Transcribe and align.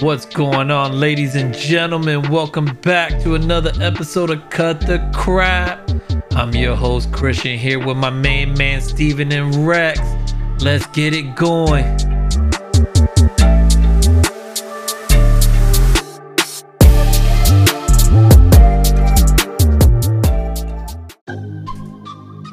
What's 0.00 0.24
going 0.24 0.70
on, 0.70 0.98
ladies 0.98 1.34
and 1.34 1.54
gentlemen? 1.54 2.30
Welcome 2.30 2.74
back 2.76 3.20
to 3.20 3.34
another 3.34 3.70
episode 3.82 4.30
of 4.30 4.48
Cut 4.48 4.80
the 4.80 4.98
Crap. 5.14 5.90
I'm 6.30 6.54
your 6.54 6.74
host, 6.74 7.12
Christian, 7.12 7.58
here 7.58 7.78
with 7.78 7.98
my 7.98 8.08
main 8.08 8.56
man, 8.56 8.80
Steven 8.80 9.30
and 9.30 9.54
Rex. 9.68 10.00
Let's 10.60 10.86
get 10.86 11.12
it 11.12 11.36
going. 11.36 11.84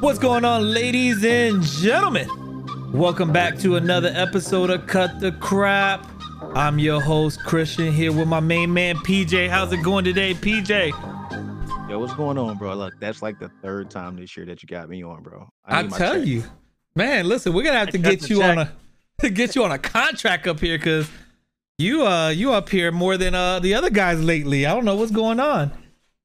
What's 0.00 0.18
going 0.18 0.44
on, 0.44 0.70
ladies 0.70 1.24
and 1.24 1.62
gentlemen? 1.62 2.28
Welcome 2.92 3.32
back 3.32 3.56
to 3.60 3.76
another 3.76 4.12
episode 4.14 4.68
of 4.68 4.86
Cut 4.86 5.18
the 5.20 5.32
Crap. 5.32 6.17
I'm 6.40 6.78
your 6.78 7.00
host, 7.00 7.42
Christian, 7.44 7.92
here 7.92 8.12
with 8.12 8.28
my 8.28 8.40
main 8.40 8.72
man, 8.72 8.96
PJ. 8.96 9.48
How's 9.48 9.72
it 9.72 9.82
going 9.82 10.04
today, 10.04 10.34
PJ? 10.34 10.90
Yo, 11.88 11.98
what's 11.98 12.14
going 12.14 12.38
on, 12.38 12.56
bro? 12.58 12.74
Look, 12.74 12.94
that's 13.00 13.22
like 13.22 13.38
the 13.38 13.48
third 13.62 13.90
time 13.90 14.16
this 14.16 14.36
year 14.36 14.46
that 14.46 14.62
you 14.62 14.66
got 14.66 14.88
me 14.88 15.02
on, 15.02 15.22
bro. 15.22 15.48
I, 15.64 15.82
my 15.82 15.96
tell 15.96 16.14
check. 16.14 16.26
you, 16.26 16.44
man. 16.94 17.26
Listen, 17.26 17.52
we're 17.52 17.64
gonna 17.64 17.78
have 17.78 17.90
to 17.90 17.98
I 17.98 18.02
get 18.02 18.28
you 18.30 18.42
on 18.42 18.58
a 18.58 18.72
get 19.30 19.56
you 19.56 19.64
on 19.64 19.72
a 19.72 19.78
contract 19.78 20.46
up 20.46 20.60
here 20.60 20.78
because 20.78 21.08
you 21.78 22.06
uh 22.06 22.28
you 22.28 22.52
up 22.52 22.68
here 22.68 22.92
more 22.92 23.16
than 23.16 23.34
uh 23.34 23.58
the 23.58 23.74
other 23.74 23.90
guys 23.90 24.22
lately. 24.22 24.66
I 24.66 24.74
don't 24.74 24.84
know 24.84 24.96
what's 24.96 25.10
going 25.10 25.40
on, 25.40 25.72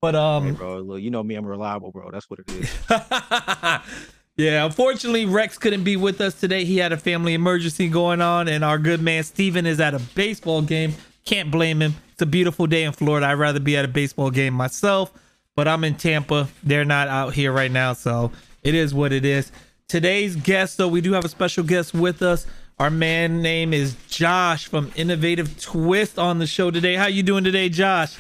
but 0.02 0.16
Hey, 0.16 0.20
um 0.20 0.54
bro. 0.56 0.80
Look, 0.80 1.02
you 1.02 1.12
know 1.12 1.24
me, 1.24 1.36
I'm 1.36 1.46
reliable, 1.46 1.92
bro. 1.92 2.12
That's 2.12 2.30
what 2.30 2.40
it 2.40 2.52
is. 2.52 2.70
yeah, 4.36 4.66
unfortunately 4.66 5.26
Rex 5.26 5.58
couldn't 5.58 5.84
be 5.84 5.96
with 5.96 6.20
us 6.22 6.40
today. 6.40 6.66
He 6.66 6.78
had 6.78 6.92
a 6.92 6.98
family 6.98 7.34
emergency 7.34 7.88
going 7.88 8.22
on, 8.22 8.48
and 8.48 8.64
our 8.64 8.78
good 8.78 9.02
man 9.02 9.24
Steven 9.24 9.66
is 9.66 9.80
at 9.80 9.94
a 9.94 10.00
baseball 10.00 10.62
game. 10.62 10.94
Can't 11.26 11.52
blame 11.52 11.82
him. 11.82 11.96
It's 12.12 12.22
a 12.22 12.26
beautiful 12.26 12.68
day 12.68 12.84
in 12.84 12.92
Florida. 12.92 13.28
I'd 13.28 13.34
rather 13.34 13.60
be 13.60 13.78
at 13.78 13.86
a 13.86 13.88
baseball 13.88 14.32
game 14.32 14.54
myself, 14.54 15.12
but 15.56 15.68
I'm 15.68 15.84
in 15.84 15.96
Tampa. 15.96 16.48
They're 16.64 16.86
not 16.86 17.08
out 17.08 17.34
here 17.34 17.52
right 17.52 17.72
now, 17.72 17.94
so 17.94 18.32
it 18.64 18.76
is 18.76 18.94
what 18.94 19.12
it 19.12 19.26
is. 19.26 19.52
Today's 19.88 20.36
guest, 20.36 20.78
though, 20.78 20.88
we 20.88 21.02
do 21.02 21.14
have 21.14 21.26
a 21.26 21.30
special 21.30 21.64
guest 21.64 21.94
with 21.94 22.22
us. 22.22 22.48
Our 22.80 22.90
man 22.90 23.42
name 23.42 23.74
is 23.74 23.96
Josh 24.10 24.68
from 24.68 24.92
Innovative 24.96 25.60
Twist 25.62 26.18
on 26.18 26.40
the 26.40 26.48
show 26.48 26.72
today. 26.72 26.96
How 26.96 27.06
you 27.06 27.22
doing 27.22 27.44
today, 27.44 27.70
Josh? 27.70 28.18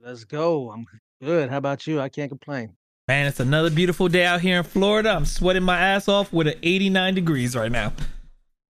Let's 0.00 0.24
go. 0.24 0.70
I'm 0.70 0.86
good. 1.20 1.50
How 1.50 1.56
about 1.56 1.86
you? 1.86 2.00
I 2.00 2.08
can't 2.08 2.30
complain. 2.30 2.76
Man, 3.08 3.26
it's 3.26 3.40
another 3.40 3.68
beautiful 3.68 4.06
day 4.08 4.24
out 4.24 4.40
here 4.40 4.58
in 4.58 4.62
Florida. 4.62 5.10
I'm 5.10 5.24
sweating 5.24 5.64
my 5.64 5.76
ass 5.76 6.06
off 6.06 6.32
with 6.32 6.46
an 6.46 6.54
89 6.62 7.14
degrees 7.14 7.56
right 7.56 7.70
now. 7.72 7.92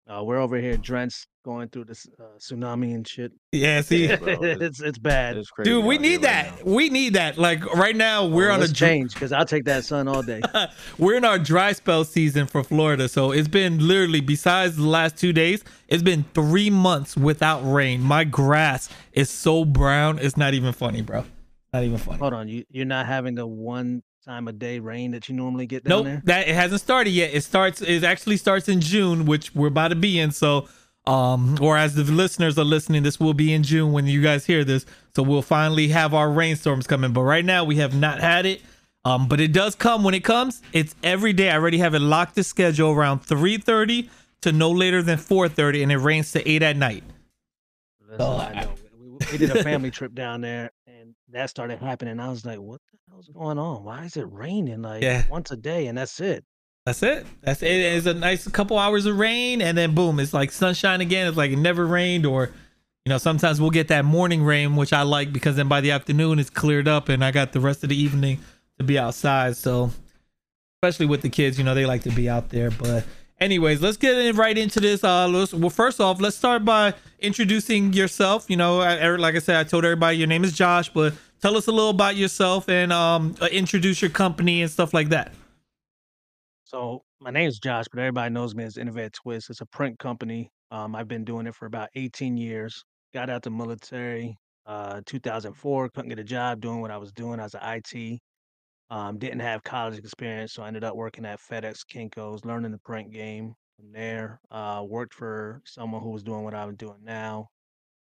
Uh, 0.09 0.23
we're 0.25 0.39
over 0.39 0.57
here 0.61 0.77
drenched, 0.77 1.29
going 1.45 1.69
through 1.69 1.85
this 1.85 2.09
uh, 2.19 2.25
tsunami 2.39 2.93
and 2.93 3.07
shit. 3.07 3.31
Yeah, 3.53 3.81
see, 3.83 4.09
bro, 4.17 4.29
it's- 4.45 4.61
it's 4.61 4.81
it's 4.81 4.99
bad. 4.99 5.37
It's 5.37 5.49
crazy. 5.51 5.71
dude, 5.71 5.85
we 5.85 5.99
need 5.99 6.23
that. 6.23 6.65
now. 6.67 6.73
We 6.73 6.89
need 6.89 7.15
that. 7.15 7.39
Like 7.39 7.65
right 7.75 7.95
now, 7.95 8.27
we're 8.27 8.51
Oh, 8.51 8.55
on 8.55 8.63
a 8.63 8.69
change 8.69 9.15
because 9.15 9.31
I'll 9.33 9.45
take 9.47 9.65
that 9.67 9.85
sun 9.85 10.09
all 10.09 10.23
day. 10.23 10.41
we're 10.99 11.15
in 11.17 11.25
our 11.25 11.39
dry 11.39 11.71
spell 11.73 12.05
season 12.05 12.47
for 12.49 12.65
Florida. 12.65 13.09
So 13.09 13.31
it's 13.31 13.49
been 13.49 13.87
literally, 13.87 14.21
besides 14.21 14.77
the 14.77 14.87
last 14.89 15.17
two 15.17 15.33
days, 15.33 15.63
it's 15.87 16.03
been 16.03 16.25
three 16.35 16.71
months 16.71 17.17
without 17.17 17.61
rain. 17.63 18.01
My 18.01 18.25
grass 18.25 18.89
is 19.13 19.31
so 19.31 19.65
brown, 19.65 20.19
it's 20.19 20.37
not 20.37 20.53
even 20.55 20.73
funny, 20.73 21.01
bro. 21.03 21.25
Not 21.73 21.85
even 21.85 21.99
funny. 21.99 22.19
Hold 22.19 22.33
on, 22.35 22.49
you 22.49 22.65
you're 22.71 22.85
not 22.87 23.07
having 23.07 23.37
the 23.37 23.47
one 23.47 24.03
time 24.27 24.49
of 24.49 24.59
day 24.59 24.79
rain 24.81 25.13
that 25.13 25.29
you 25.29 25.35
normally 25.35 25.67
get 25.67 25.85
down 25.85 25.91
Nope, 25.99 26.05
there. 26.05 26.23
that 26.25 26.49
it 26.49 26.55
hasn't 26.55 26.81
started 26.81 27.11
yet. 27.11 27.33
It 27.33 27.43
starts. 27.45 27.81
It 27.81 28.03
actually 28.05 28.37
starts 28.37 28.69
in 28.69 28.81
June, 28.81 29.25
which 29.25 29.55
we're 29.55 29.69
about 29.69 29.89
to 29.89 29.95
be 29.95 30.19
in. 30.19 30.33
So, 30.33 30.69
um, 31.07 31.57
or 31.61 31.77
as 31.79 31.95
the 31.95 32.03
listeners 32.05 32.59
are 32.59 32.65
listening, 32.65 33.03
this 33.05 33.21
will 33.21 33.35
be 33.35 33.53
in 33.53 33.63
June 33.63 33.93
when 33.93 34.07
you 34.07 34.21
guys 34.23 34.45
hear 34.45 34.65
this. 34.65 34.85
So 35.15 35.23
we'll 35.23 35.43
finally 35.43 35.89
have 35.89 36.13
our 36.13 36.31
rainstorms 36.31 36.87
coming. 36.87 37.13
But 37.13 37.23
right 37.23 37.45
now 37.45 37.65
we 37.65 37.77
have 37.77 37.95
not 37.95 38.21
had 38.21 38.47
it. 38.47 38.63
Um, 39.05 39.29
but 39.29 39.39
it 39.41 39.53
does 39.53 39.77
come 39.77 40.03
when 40.03 40.15
it 40.15 40.25
comes. 40.25 40.61
It's 40.73 40.97
every 41.05 41.33
day. 41.33 41.51
I 41.51 41.55
already 41.55 41.79
have 41.79 41.95
it 41.95 42.01
locked 42.01 42.35
to 42.35 42.43
schedule 42.43 42.91
around 42.91 43.21
three 43.21 43.57
thirty 43.59 44.11
to 44.41 44.51
no 44.51 44.73
later 44.73 45.01
than 45.03 45.19
four 45.19 45.49
thirty, 45.49 45.85
and 45.85 45.93
it 45.93 45.99
rains 45.99 46.33
to 46.33 46.49
eight 46.51 46.63
at 46.65 46.77
night. 46.77 47.05
Listen, 48.01 48.17
Oh, 48.21 48.39
I 48.39 48.53
know. 48.65 48.75
We, 49.33 49.39
did 49.39 49.51
a 49.51 49.63
family 49.71 49.91
trip 49.91 50.15
down 50.15 50.41
there, 50.41 50.71
and 50.87 51.15
that 51.31 51.51
started 51.51 51.79
happening. 51.81 52.19
I 52.21 52.29
was 52.29 52.45
like, 52.45 52.59
"What 52.61 52.81
the 52.93 52.99
hell's 53.11 53.29
going 53.29 53.59
on? 53.59 53.85
Why 53.85 54.05
is 54.05 54.17
it 54.17 54.27
raining 54.31 54.83
like 54.83 55.03
Yeah. 55.03 55.25
once 55.31 55.51
a 55.51 55.57
day?" 55.57 55.87
And 55.87 55.99
that's 55.99 56.21
it. 56.21 56.45
That's 56.85 57.03
it. 57.03 57.27
That's 57.43 57.63
it. 57.63 57.69
It's 57.69 58.07
a 58.07 58.15
nice 58.15 58.47
couple 58.49 58.79
hours 58.79 59.07
of 59.07 59.19
rain, 59.19 59.61
and 59.61 59.77
then 59.77 59.95
boom, 59.95 60.21
it's 60.21 60.33
like 60.33 60.53
sunshine 60.53 61.01
again. 61.01 61.27
It's 61.27 61.37
like 61.37 61.51
it 61.51 61.57
never 61.59 61.85
rained, 61.87 62.25
or 62.27 62.51
you 63.05 63.11
know, 63.11 63.19
sometimes 63.19 63.61
we'll 63.61 63.71
get 63.71 63.89
that 63.89 64.05
morning 64.05 64.43
rain, 64.45 64.77
which 64.77 64.93
I 64.93 65.03
like 65.03 65.33
because 65.33 65.57
then 65.57 65.69
by 65.69 65.81
the 65.81 65.91
afternoon 65.93 66.39
it's 66.39 66.51
cleared 66.51 66.89
up, 66.89 67.09
and 67.09 67.25
I 67.25 67.31
got 67.33 67.53
the 67.53 67.61
rest 67.61 67.83
of 67.83 67.89
the 67.89 67.97
evening 68.01 68.39
to 68.79 68.85
be 68.85 68.99
outside. 68.99 69.57
So, 69.57 69.91
especially 70.83 71.07
with 71.07 71.23
the 71.23 71.29
kids, 71.29 71.59
you 71.59 71.65
know, 71.65 71.75
they 71.75 71.87
like 71.87 72.03
to 72.03 72.11
be 72.11 72.29
out 72.29 72.51
there. 72.51 72.71
But, 72.71 73.05
anyways, 73.41 73.81
let's 73.81 73.97
get 73.97 74.35
right 74.37 74.57
into 74.57 74.81
this. 74.81 75.05
Uh, 75.05 75.47
well, 75.53 75.71
first 75.71 76.01
off, 76.01 76.21
let's 76.21 76.37
start 76.37 76.65
by 76.65 76.95
introducing 77.21 77.93
yourself. 77.93 78.47
You 78.49 78.57
know, 78.57 78.81
I, 78.81 79.17
like 79.17 79.35
I 79.35 79.39
said, 79.39 79.57
I 79.57 79.65
told 79.65 79.85
everybody 79.85 80.19
your 80.19 80.27
name 80.27 80.45
is 80.45 80.53
Josh, 80.53 80.89
but 80.89 81.15
tell 81.41 81.57
us 81.57 81.67
a 81.67 81.73
little 81.73 81.91
about 81.91 82.17
yourself 82.17 82.69
and 82.69 82.93
um, 82.93 83.35
uh, 83.41 83.47
introduce 83.47 84.01
your 84.01 84.11
company 84.11 84.63
and 84.63 84.71
stuff 84.71 84.95
like 84.95 85.11
that. 85.11 85.33
So 86.65 87.03
my 87.21 87.31
name 87.31 87.49
is 87.49 87.59
Josh, 87.59 87.87
but 87.91 88.01
everybody 88.01 88.33
knows 88.33 88.55
me 88.55 88.65
as 88.65 88.77
Innovative 88.77 89.13
Twist. 89.13 89.51
It's 89.51 89.61
a 89.61 89.67
print 89.67 89.99
company. 89.99 90.51
Um, 90.71 90.97
I've 90.97 91.09
been 91.09 91.25
doing 91.25 91.47
it 91.47 91.55
for 91.55 91.67
about 91.67 91.89
18 91.95 92.37
years. 92.37 92.85
Got 93.15 93.31
out 93.31 93.43
the 93.43 93.51
military, 93.51 94.37
uh, 94.67 95.01
2004. 95.07 95.89
Couldn't 95.91 96.09
get 96.09 96.19
a 96.19 96.25
job 96.25 96.61
doing 96.61 96.81
what 96.81 96.91
I 96.91 96.99
was 96.99 97.13
doing 97.13 97.39
as 97.39 97.55
an 97.55 97.61
IT. 97.63 98.19
Um, 98.89 99.19
didn't 99.19 99.41
have 99.41 99.65
college 99.65 99.99
experience, 99.99 100.53
so 100.53 100.63
I 100.63 100.69
ended 100.69 100.85
up 100.85 100.95
working 100.95 101.25
at 101.27 101.41
FedEx, 101.41 101.81
Kinkos, 101.87 102.45
learning 102.45 102.73
the 102.73 102.79
print 102.79 103.13
game. 103.13 103.55
From 103.77 103.93
there, 103.93 104.41
uh, 104.51 104.85
worked 104.89 105.13
for 105.13 105.61
someone 105.67 106.03
who 106.03 106.11
was 106.11 106.23
doing 106.23 106.45
what 106.45 106.55
I'm 106.55 106.77
doing 106.77 106.99
now, 107.03 107.49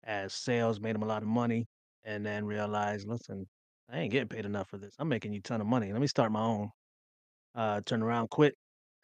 as 0.03 0.33
sales, 0.33 0.79
made 0.79 0.95
him 0.95 1.01
a 1.03 1.07
lot 1.07 1.23
of 1.23 1.27
money, 1.27 1.65
and 2.03 2.23
then 2.23 2.45
realized, 2.45 3.07
listen, 3.07 3.47
I 3.89 3.99
ain't 3.99 4.11
getting 4.11 4.27
paid 4.27 4.45
enough 4.45 4.69
for 4.69 4.77
this. 4.77 4.93
I'm 4.99 5.09
making 5.09 5.33
you 5.33 5.39
a 5.39 5.41
ton 5.41 5.61
of 5.61 5.67
money. 5.67 5.91
Let 5.91 6.01
me 6.01 6.07
start 6.07 6.31
my 6.31 6.41
own 6.43 6.69
uh, 7.55 7.81
turned 7.85 8.03
around, 8.03 8.29
quit. 8.29 8.55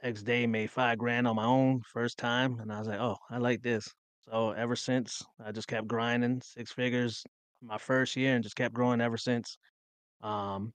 Next 0.03 0.23
day, 0.23 0.47
made 0.47 0.71
five 0.71 0.97
grand 0.97 1.27
on 1.27 1.35
my 1.35 1.45
own 1.45 1.81
first 1.81 2.17
time, 2.17 2.59
and 2.59 2.71
I 2.71 2.79
was 2.79 2.87
like, 2.87 2.99
"Oh, 2.99 3.17
I 3.29 3.37
like 3.37 3.61
this." 3.61 3.93
So 4.21 4.51
ever 4.51 4.75
since, 4.75 5.21
I 5.43 5.51
just 5.51 5.67
kept 5.67 5.87
grinding, 5.87 6.41
six 6.41 6.71
figures 6.71 7.23
my 7.61 7.77
first 7.77 8.15
year, 8.15 8.35
and 8.35 8.43
just 8.43 8.55
kept 8.55 8.73
growing 8.73 9.01
ever 9.01 9.17
since. 9.17 9.57
Um, 10.21 10.73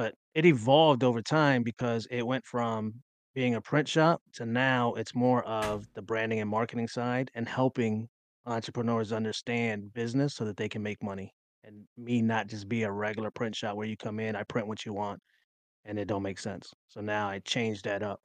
but 0.00 0.14
it 0.34 0.46
evolved 0.46 1.04
over 1.04 1.20
time 1.20 1.62
because 1.62 2.06
it 2.10 2.26
went 2.26 2.42
from 2.46 2.94
being 3.34 3.56
a 3.56 3.60
print 3.60 3.86
shop 3.86 4.22
to 4.32 4.46
now 4.46 4.94
it's 4.94 5.14
more 5.14 5.42
of 5.44 5.86
the 5.92 6.00
branding 6.00 6.40
and 6.40 6.48
marketing 6.48 6.88
side 6.88 7.30
and 7.34 7.46
helping 7.46 8.08
entrepreneurs 8.46 9.12
understand 9.12 9.92
business 9.92 10.34
so 10.34 10.46
that 10.46 10.56
they 10.56 10.70
can 10.70 10.82
make 10.82 11.02
money. 11.02 11.34
And 11.64 11.84
me 11.98 12.22
not 12.22 12.46
just 12.46 12.66
be 12.66 12.84
a 12.84 12.90
regular 12.90 13.30
print 13.30 13.54
shop 13.54 13.76
where 13.76 13.86
you 13.86 13.94
come 13.94 14.20
in, 14.20 14.36
I 14.36 14.42
print 14.44 14.66
what 14.66 14.86
you 14.86 14.94
want 14.94 15.20
and 15.84 15.98
it 15.98 16.08
don't 16.08 16.22
make 16.22 16.38
sense. 16.38 16.72
So 16.88 17.02
now 17.02 17.28
I 17.28 17.40
changed 17.40 17.84
that 17.84 18.02
up. 18.02 18.22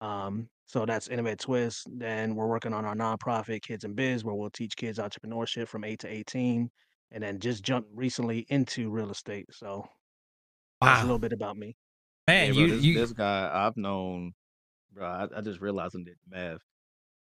Um, 0.00 0.48
so 0.66 0.86
that's 0.86 1.08
Innovative 1.08 1.38
Twist. 1.38 1.88
Then 1.90 2.36
we're 2.36 2.46
working 2.46 2.72
on 2.72 2.84
our 2.84 2.94
nonprofit 2.94 3.62
Kids 3.62 3.82
and 3.82 3.96
Biz, 3.96 4.22
where 4.22 4.36
we'll 4.36 4.50
teach 4.50 4.76
kids 4.76 5.00
entrepreneurship 5.00 5.66
from 5.66 5.82
eight 5.82 5.98
to 6.00 6.08
eighteen, 6.08 6.70
and 7.10 7.20
then 7.20 7.40
just 7.40 7.64
jumped 7.64 7.90
recently 7.92 8.46
into 8.48 8.90
real 8.90 9.10
estate. 9.10 9.46
So 9.50 9.88
that's 10.80 11.00
a 11.00 11.04
little 11.04 11.18
bit 11.18 11.32
about 11.32 11.56
me. 11.56 11.76
man, 12.26 12.48
Yeah, 12.48 12.52
bro, 12.52 12.62
you 12.62 12.70
this, 12.70 12.84
you 12.84 12.94
this 12.94 13.12
guy 13.12 13.50
I've 13.52 13.76
known, 13.76 14.32
bro. 14.92 15.06
I, 15.06 15.28
I 15.36 15.40
just 15.40 15.60
realized 15.60 15.96
I 15.96 16.02
did 16.02 16.16
math. 16.28 16.60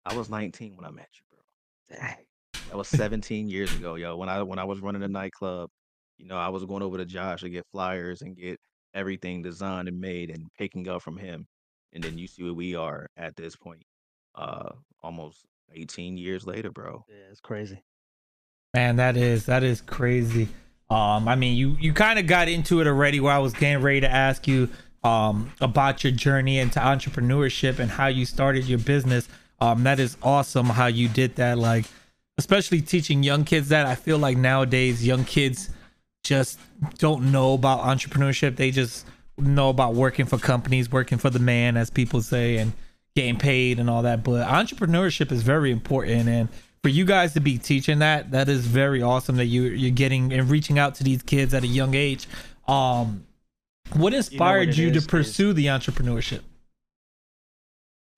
I 0.05 0.15
was 0.15 0.29
19 0.29 0.75
when 0.75 0.85
I 0.85 0.91
met 0.91 1.09
you, 1.13 1.25
bro. 1.31 1.97
Dang. 1.97 2.25
That 2.69 2.77
was 2.77 2.87
17 2.89 3.49
years 3.49 3.73
ago, 3.75 3.95
yo. 3.95 4.15
When 4.17 4.29
I 4.29 4.41
when 4.43 4.59
I 4.59 4.63
was 4.63 4.79
running 4.79 5.03
a 5.03 5.07
nightclub, 5.07 5.69
you 6.17 6.27
know, 6.27 6.37
I 6.37 6.49
was 6.49 6.65
going 6.65 6.83
over 6.83 6.97
to 6.97 7.05
Josh 7.05 7.41
to 7.41 7.49
get 7.49 7.65
flyers 7.71 8.21
and 8.21 8.35
get 8.35 8.59
everything 8.93 9.41
designed 9.41 9.87
and 9.87 9.99
made 9.99 10.29
and 10.29 10.47
picking 10.57 10.87
up 10.87 11.01
from 11.01 11.17
him. 11.17 11.47
And 11.93 12.03
then 12.03 12.17
you 12.17 12.27
see 12.27 12.43
where 12.43 12.53
we 12.53 12.75
are 12.75 13.07
at 13.17 13.35
this 13.35 13.55
point, 13.55 13.83
uh, 14.35 14.69
almost 15.01 15.45
18 15.73 16.17
years 16.17 16.45
later, 16.45 16.71
bro. 16.71 17.03
Yeah, 17.07 17.31
it's 17.31 17.39
crazy. 17.39 17.83
Man, 18.73 18.97
that 18.97 19.15
is 19.15 19.45
that 19.45 19.63
is 19.63 19.81
crazy. 19.81 20.49
Um, 20.89 21.27
I 21.27 21.35
mean, 21.35 21.57
you 21.57 21.77
you 21.79 21.93
kind 21.93 22.19
of 22.19 22.27
got 22.27 22.47
into 22.47 22.81
it 22.81 22.87
already. 22.87 23.19
Where 23.19 23.33
I 23.33 23.39
was 23.39 23.53
getting 23.53 23.81
ready 23.81 24.01
to 24.01 24.09
ask 24.09 24.47
you 24.47 24.69
um 25.03 25.51
about 25.61 26.03
your 26.03 26.11
journey 26.11 26.59
into 26.59 26.79
entrepreneurship 26.79 27.79
and 27.79 27.91
how 27.91 28.07
you 28.07 28.25
started 28.25 28.65
your 28.65 28.79
business. 28.79 29.27
Um, 29.59 29.83
that 29.83 29.99
is 29.99 30.17
awesome 30.21 30.65
how 30.67 30.87
you 30.87 31.07
did 31.07 31.35
that. 31.37 31.57
Like, 31.57 31.85
especially 32.37 32.81
teaching 32.81 33.23
young 33.23 33.45
kids 33.45 33.69
that. 33.69 33.85
I 33.85 33.95
feel 33.95 34.17
like 34.17 34.37
nowadays 34.37 35.05
young 35.05 35.23
kids 35.25 35.69
just 36.23 36.59
don't 36.97 37.31
know 37.31 37.53
about 37.53 37.81
entrepreneurship. 37.81 38.55
They 38.55 38.71
just 38.71 39.05
know 39.37 39.69
about 39.69 39.93
working 39.93 40.25
for 40.25 40.37
companies, 40.37 40.91
working 40.91 41.17
for 41.17 41.29
the 41.29 41.39
man, 41.39 41.77
as 41.77 41.89
people 41.89 42.21
say, 42.21 42.57
and 42.57 42.73
getting 43.15 43.37
paid 43.37 43.79
and 43.79 43.89
all 43.89 44.01
that. 44.03 44.23
But 44.23 44.47
entrepreneurship 44.47 45.31
is 45.31 45.41
very 45.41 45.71
important. 45.71 46.27
And 46.27 46.49
for 46.85 46.89
you 46.89 47.03
guys 47.03 47.33
to 47.33 47.39
be 47.39 47.57
teaching 47.57 47.97
that, 47.97 48.29
that 48.29 48.47
is 48.47 48.67
very 48.67 49.01
awesome 49.01 49.37
that 49.37 49.45
you 49.47 49.63
you're 49.63 49.89
getting 49.89 50.31
and 50.31 50.51
reaching 50.51 50.77
out 50.77 50.93
to 50.93 51.03
these 51.03 51.23
kids 51.23 51.51
at 51.55 51.63
a 51.63 51.67
young 51.67 51.95
age. 51.95 52.27
Um, 52.67 53.25
what 53.93 54.13
inspired 54.13 54.69
it 54.69 54.77
you 54.77 54.89
is, 54.89 54.91
to 54.93 54.97
is- 54.99 55.07
pursue 55.07 55.51
the 55.53 55.65
entrepreneurship? 55.65 56.41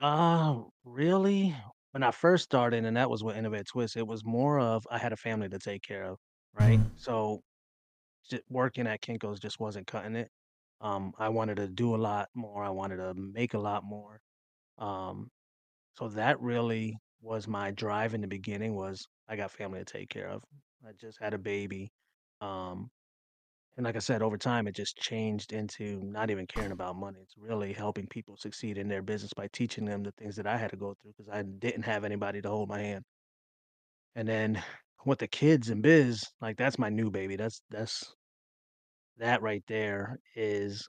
Uh, 0.02 0.64
really? 0.84 1.56
When 1.92 2.04
I 2.04 2.12
first 2.12 2.44
started, 2.44 2.84
and 2.84 2.98
that 2.98 3.10
was 3.10 3.24
with 3.24 3.38
Innovative 3.38 3.68
Twist, 3.68 3.96
it 3.96 4.06
was 4.06 4.26
more 4.26 4.60
of 4.60 4.86
I 4.92 4.98
had 4.98 5.14
a 5.14 5.18
family 5.18 5.48
to 5.48 5.60
take 5.60 5.82
care 5.82 6.04
of, 6.04 6.18
right? 6.54 6.78
Mhm. 6.78 6.90
So 6.98 7.42
working 8.50 8.86
at 8.86 9.02
Kinko's 9.02 9.40
just 9.40 9.62
wasn't 9.62 9.88
cutting 9.88 10.18
it. 10.18 10.30
Um, 10.82 11.14
I 11.18 11.30
wanted 11.30 11.56
to 11.56 11.70
do 11.70 11.96
a 11.96 12.02
lot 12.10 12.28
more. 12.36 12.66
I 12.66 12.70
wanted 12.70 12.98
to 12.98 13.14
make 13.14 13.54
a 13.54 13.60
lot 13.60 13.86
more. 13.86 14.20
Um, 14.78 15.32
so 15.98 16.10
that 16.10 16.38
really 16.42 16.98
was 17.28 17.48
my 17.48 17.72
drive 17.72 18.14
in 18.14 18.22
the 18.22 18.28
beginning 18.28 18.76
was 18.76 19.08
I 19.30 19.36
got 19.36 19.52
family 19.52 19.80
to 19.80 19.86
take 19.86 20.10
care 20.10 20.30
of. 20.30 20.44
I 20.88 20.92
just 21.00 21.20
had 21.22 21.34
a 21.34 21.38
baby. 21.38 21.92
Um, 22.42 22.90
and 23.78 23.86
like 23.86 23.96
I 23.96 24.00
said, 24.00 24.24
over 24.24 24.38
time, 24.38 24.68
it 24.68 24.76
just 24.76 24.98
changed 24.98 25.54
into 25.54 26.02
not 26.04 26.32
even 26.32 26.48
caring 26.48 26.72
about 26.72 26.96
money. 26.96 27.20
It's 27.22 27.38
really 27.38 27.74
helping 27.74 28.08
people 28.08 28.38
succeed 28.38 28.78
in 28.78 28.88
their 28.88 29.04
business 29.04 29.34
by 29.34 29.48
teaching 29.54 29.86
them 29.86 30.04
the 30.04 30.14
things 30.14 30.36
that 30.38 30.48
I 30.48 30.58
had 30.58 30.72
to 30.72 30.78
go 30.78 30.96
through 30.96 31.14
because 31.18 31.32
I 31.32 31.44
didn't 31.44 31.84
have 31.84 32.04
anybody 32.04 32.42
to 32.42 32.50
hold 32.50 32.70
my 32.70 32.80
hand. 32.80 33.04
And 34.16 34.28
then 34.28 34.64
with 35.06 35.20
the 35.20 35.28
kids 35.28 35.70
and 35.70 35.84
biz, 35.84 36.26
like 36.42 36.58
that's 36.58 36.80
my 36.80 36.90
new 36.90 37.12
baby. 37.12 37.36
That's 37.36 37.62
that's 37.70 38.16
that 39.18 39.42
right 39.42 39.64
there 39.68 40.20
is 40.36 40.88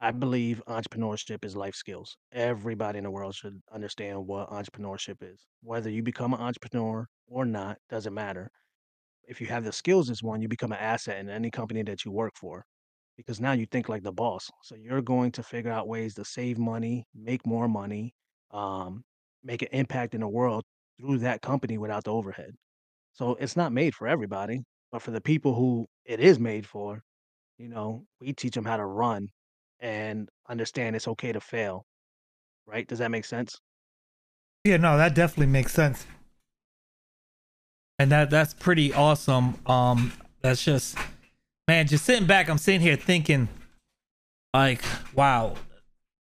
I 0.00 0.10
believe 0.10 0.62
entrepreneurship 0.68 1.44
is 1.44 1.56
life 1.56 1.74
skills. 1.74 2.16
Everybody 2.32 2.98
in 2.98 3.04
the 3.04 3.10
world 3.10 3.34
should 3.34 3.60
understand 3.72 4.26
what 4.26 4.50
entrepreneurship 4.50 5.16
is. 5.22 5.46
Whether 5.62 5.90
you 5.90 6.02
become 6.02 6.34
an 6.34 6.40
entrepreneur 6.40 7.06
or 7.26 7.44
not, 7.44 7.78
doesn't 7.88 8.14
matter. 8.14 8.50
If 9.26 9.40
you 9.40 9.46
have 9.48 9.64
the 9.64 9.72
skills 9.72 10.10
as 10.10 10.22
one, 10.22 10.42
you 10.42 10.48
become 10.48 10.72
an 10.72 10.78
asset 10.78 11.18
in 11.18 11.30
any 11.30 11.50
company 11.50 11.82
that 11.84 12.04
you 12.04 12.12
work 12.12 12.32
for 12.36 12.64
because 13.16 13.40
now 13.40 13.52
you 13.52 13.66
think 13.66 13.88
like 13.88 14.02
the 14.02 14.12
boss. 14.12 14.50
So 14.62 14.74
you're 14.74 15.02
going 15.02 15.32
to 15.32 15.42
figure 15.42 15.70
out 15.72 15.88
ways 15.88 16.14
to 16.14 16.24
save 16.24 16.58
money, 16.58 17.06
make 17.14 17.46
more 17.46 17.68
money, 17.68 18.14
um, 18.50 19.04
make 19.42 19.62
an 19.62 19.68
impact 19.72 20.14
in 20.14 20.20
the 20.20 20.28
world 20.28 20.64
through 21.00 21.18
that 21.18 21.42
company 21.42 21.78
without 21.78 22.04
the 22.04 22.12
overhead. 22.12 22.52
So 23.12 23.36
it's 23.36 23.56
not 23.56 23.72
made 23.72 23.94
for 23.94 24.06
everybody, 24.08 24.62
but 24.92 25.02
for 25.02 25.12
the 25.12 25.20
people 25.20 25.54
who 25.54 25.86
it 26.04 26.20
is 26.20 26.38
made 26.38 26.66
for, 26.66 27.02
you 27.58 27.68
know, 27.68 28.04
we 28.20 28.32
teach 28.32 28.54
them 28.54 28.64
how 28.64 28.76
to 28.76 28.86
run 28.86 29.28
and 29.84 30.30
understand 30.48 30.96
it's 30.96 31.06
okay 31.06 31.30
to 31.30 31.40
fail, 31.40 31.84
right? 32.66 32.88
Does 32.88 32.98
that 33.00 33.10
make 33.10 33.26
sense? 33.26 33.60
Yeah, 34.64 34.78
no, 34.78 34.96
that 34.96 35.14
definitely 35.14 35.52
makes 35.52 35.74
sense. 35.74 36.06
And 37.98 38.10
that 38.10 38.30
that's 38.30 38.54
pretty 38.54 38.92
awesome. 38.94 39.56
Um 39.66 40.12
that's 40.40 40.64
just 40.64 40.96
man, 41.68 41.86
just 41.86 42.04
sitting 42.04 42.26
back, 42.26 42.48
I'm 42.48 42.58
sitting 42.58 42.80
here 42.80 42.96
thinking 42.96 43.48
like, 44.54 44.82
wow, 45.14 45.54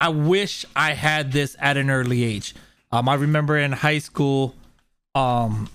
I 0.01 0.09
wish 0.09 0.65
I 0.75 0.95
had 0.95 1.31
this 1.31 1.55
at 1.61 1.77
an 1.77 1.91
early 1.91 2.25
age. 2.25 2.55
Um 2.91 3.11
I 3.11 3.15
remember 3.15 3.59
in 3.59 3.73
high 3.73 3.99
school 3.99 4.55
um 5.15 5.69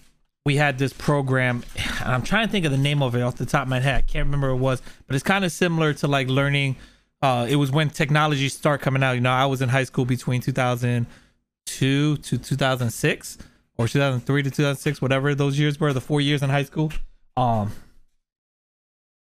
we 0.43 0.55
had 0.55 0.79
this 0.79 0.91
program 0.91 1.63
and 1.77 1.85
I'm 2.13 2.23
trying 2.23 2.47
to 2.47 2.51
think 2.51 2.65
of 2.65 2.71
the 2.71 2.79
name 2.79 3.03
of 3.03 3.15
it 3.15 3.21
off 3.21 3.35
the 3.35 3.45
top 3.45 3.63
of 3.63 3.69
my 3.69 3.79
head. 3.79 3.95
I 3.95 4.01
can't 4.01 4.25
remember 4.25 4.55
what 4.55 4.57
it 4.57 4.61
was, 4.61 4.81
but 5.05 5.15
it's 5.15 5.23
kind 5.23 5.45
of 5.45 5.51
similar 5.51 5.93
to 5.93 6.07
like 6.07 6.29
learning 6.29 6.77
uh 7.21 7.45
it 7.49 7.55
was 7.55 7.71
when 7.71 7.89
technology 7.89 8.49
started 8.49 8.83
coming 8.83 9.03
out. 9.03 9.13
You 9.13 9.21
know, 9.21 9.31
I 9.31 9.45
was 9.45 9.61
in 9.61 9.69
high 9.69 9.83
school 9.85 10.05
between 10.05 10.41
2002 10.41 12.17
to 12.17 12.37
2006 12.37 13.37
or 13.77 13.87
2003 13.87 14.43
to 14.43 14.49
2006 14.49 15.01
whatever 15.01 15.35
those 15.35 15.59
years 15.59 15.79
were 15.79 15.93
the 15.93 16.01
four 16.01 16.21
years 16.21 16.41
in 16.41 16.49
high 16.49 16.63
school 16.63 16.91
um 17.37 17.71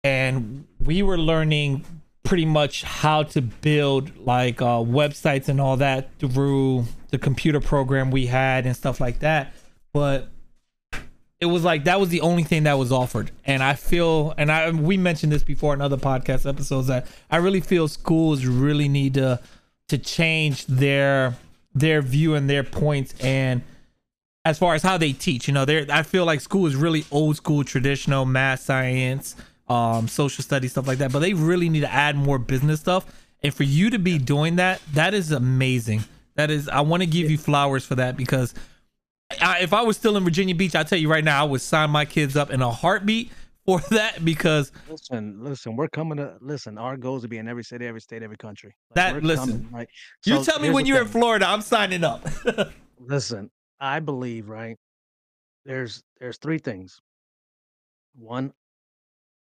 and 0.03 0.65
we 0.83 1.03
were 1.03 1.17
learning 1.17 1.85
pretty 2.23 2.45
much 2.45 2.83
how 2.83 3.23
to 3.23 3.41
build 3.41 4.15
like 4.17 4.61
uh 4.61 4.79
websites 4.79 5.47
and 5.47 5.61
all 5.61 5.77
that 5.77 6.09
through 6.19 6.85
the 7.09 7.17
computer 7.17 7.59
program 7.59 8.11
we 8.11 8.25
had 8.25 8.65
and 8.65 8.75
stuff 8.75 8.99
like 8.99 9.19
that 9.19 9.53
but 9.93 10.29
it 11.41 11.47
was 11.47 11.63
like 11.63 11.83
that 11.85 11.99
was 11.99 12.09
the 12.09 12.21
only 12.21 12.43
thing 12.43 12.63
that 12.63 12.77
was 12.77 12.91
offered. 12.91 13.31
And 13.45 13.61
i 13.61 13.73
feel 13.73 14.33
and 14.37 14.51
i 14.51 14.69
we 14.71 14.95
mentioned 14.97 15.31
this 15.31 15.43
before 15.43 15.73
in 15.73 15.81
other 15.81 15.97
podcast 15.97 16.47
episodes 16.47 16.87
that 16.87 17.07
i 17.29 17.37
really 17.37 17.61
feel 17.61 17.87
schools 17.87 18.45
really 18.45 18.87
need 18.87 19.15
to 19.15 19.39
to 19.89 19.97
change 19.97 20.65
their 20.67 21.35
their 21.73 22.01
view 22.01 22.35
and 22.35 22.49
their 22.49 22.63
points 22.63 23.13
and 23.19 23.61
as 24.45 24.57
far 24.57 24.75
as 24.75 24.83
how 24.83 24.97
they 24.97 25.13
teach 25.13 25.47
you 25.47 25.53
know 25.53 25.65
there 25.65 25.85
i 25.89 26.03
feel 26.03 26.25
like 26.25 26.39
school 26.39 26.65
is 26.65 26.75
really 26.75 27.05
old 27.11 27.35
school 27.35 27.63
traditional 27.63 28.25
math 28.25 28.61
science 28.61 29.35
um 29.71 30.07
social 30.07 30.43
studies 30.43 30.71
stuff 30.71 30.87
like 30.87 30.97
that. 30.97 31.11
But 31.11 31.19
they 31.19 31.33
really 31.33 31.69
need 31.69 31.81
to 31.81 31.91
add 31.91 32.15
more 32.15 32.37
business 32.37 32.79
stuff. 32.81 33.05
And 33.41 33.53
for 33.53 33.63
you 33.63 33.89
to 33.89 33.99
be 33.99 34.17
doing 34.17 34.57
that 34.57 34.81
that 34.93 35.13
is 35.13 35.31
amazing. 35.31 36.03
That 36.35 36.51
is 36.51 36.67
i 36.67 36.81
want 36.81 37.03
to 37.03 37.07
give 37.07 37.31
you 37.31 37.37
flowers 37.37 37.85
for 37.85 37.95
that 37.95 38.17
because 38.17 38.53
I, 39.41 39.59
if 39.61 39.73
i 39.73 39.81
was 39.81 39.97
still 39.97 40.17
in 40.17 40.23
virginia 40.23 40.55
beach 40.55 40.75
i 40.75 40.83
tell 40.83 40.97
you 40.99 41.09
right 41.09 41.23
now 41.23 41.41
i 41.41 41.47
would 41.47 41.61
sign 41.61 41.89
my 41.89 42.05
kids 42.05 42.35
up 42.35 42.49
in 42.49 42.61
a 42.61 42.71
heartbeat 42.71 43.31
for 43.65 43.79
that 43.91 44.25
because 44.25 44.71
Listen, 44.89 45.43
listen, 45.43 45.75
we're 45.75 45.87
coming 45.87 46.17
to 46.17 46.35
listen. 46.41 46.79
Our 46.79 46.97
goals 46.97 47.21
to 47.21 47.27
be 47.27 47.37
in 47.37 47.47
every 47.47 47.63
city, 47.63 47.85
every 47.85 48.01
state, 48.01 48.23
every 48.23 48.37
country. 48.37 48.75
Like, 48.89 49.13
That- 49.13 49.23
listen, 49.23 49.49
coming, 49.49 49.71
right? 49.71 49.89
you 50.25 50.43
tell 50.43 50.59
me 50.59 50.69
when 50.71 50.85
you're 50.85 51.01
in 51.01 51.07
florida 51.07 51.45
i'm 51.47 51.61
signing 51.61 52.03
up 52.03 52.27
Listen, 53.07 53.49
I 53.79 53.99
believe, 53.99 54.47
right? 54.47 54.77
There's 55.65 56.03
there's 56.19 56.37
three 56.37 56.59
things. 56.59 56.99
One, 58.15 58.51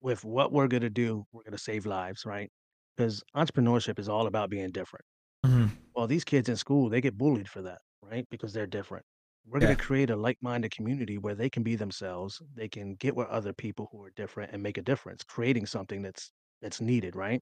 with 0.02 0.24
what 0.26 0.52
we're 0.52 0.68
gonna 0.68 0.90
do, 0.90 1.26
we're 1.32 1.44
gonna 1.44 1.58
save 1.58 1.86
lives, 1.86 2.26
right? 2.26 2.50
Because 2.96 3.24
entrepreneurship 3.36 4.00
is 4.00 4.10
all 4.10 4.28
about 4.28 4.50
being 4.50 4.72
different. 4.72 5.06
Mm-hmm. 5.46 5.68
Well, 5.96 6.08
these 6.08 6.24
kids 6.24 6.50
in 6.50 6.56
school, 6.56 6.90
they 6.90 7.02
get 7.02 7.18
bullied 7.18 7.50
for 7.50 7.62
that, 7.64 7.80
right? 8.02 8.26
Because 8.32 8.54
they're 8.54 8.68
different. 8.68 9.06
We're 9.46 9.60
Yeah. 9.60 9.68
gonna 9.68 9.76
create 9.78 10.10
a 10.10 10.16
like-minded 10.16 10.72
community 10.72 11.18
where 11.18 11.36
they 11.36 11.50
can 11.50 11.64
be 11.64 11.76
themselves, 11.76 12.42
they 12.54 12.70
can 12.70 12.96
get 12.96 13.16
with 13.16 13.28
other 13.28 13.54
people 13.54 13.90
who 13.92 14.02
are 14.04 14.12
different 14.12 14.54
and 14.54 14.64
make 14.64 14.78
a 14.78 14.82
difference, 14.82 15.24
creating 15.24 15.66
something 15.68 16.02
that's 16.02 16.32
that's 16.62 16.80
needed, 16.82 17.16
right? 17.16 17.42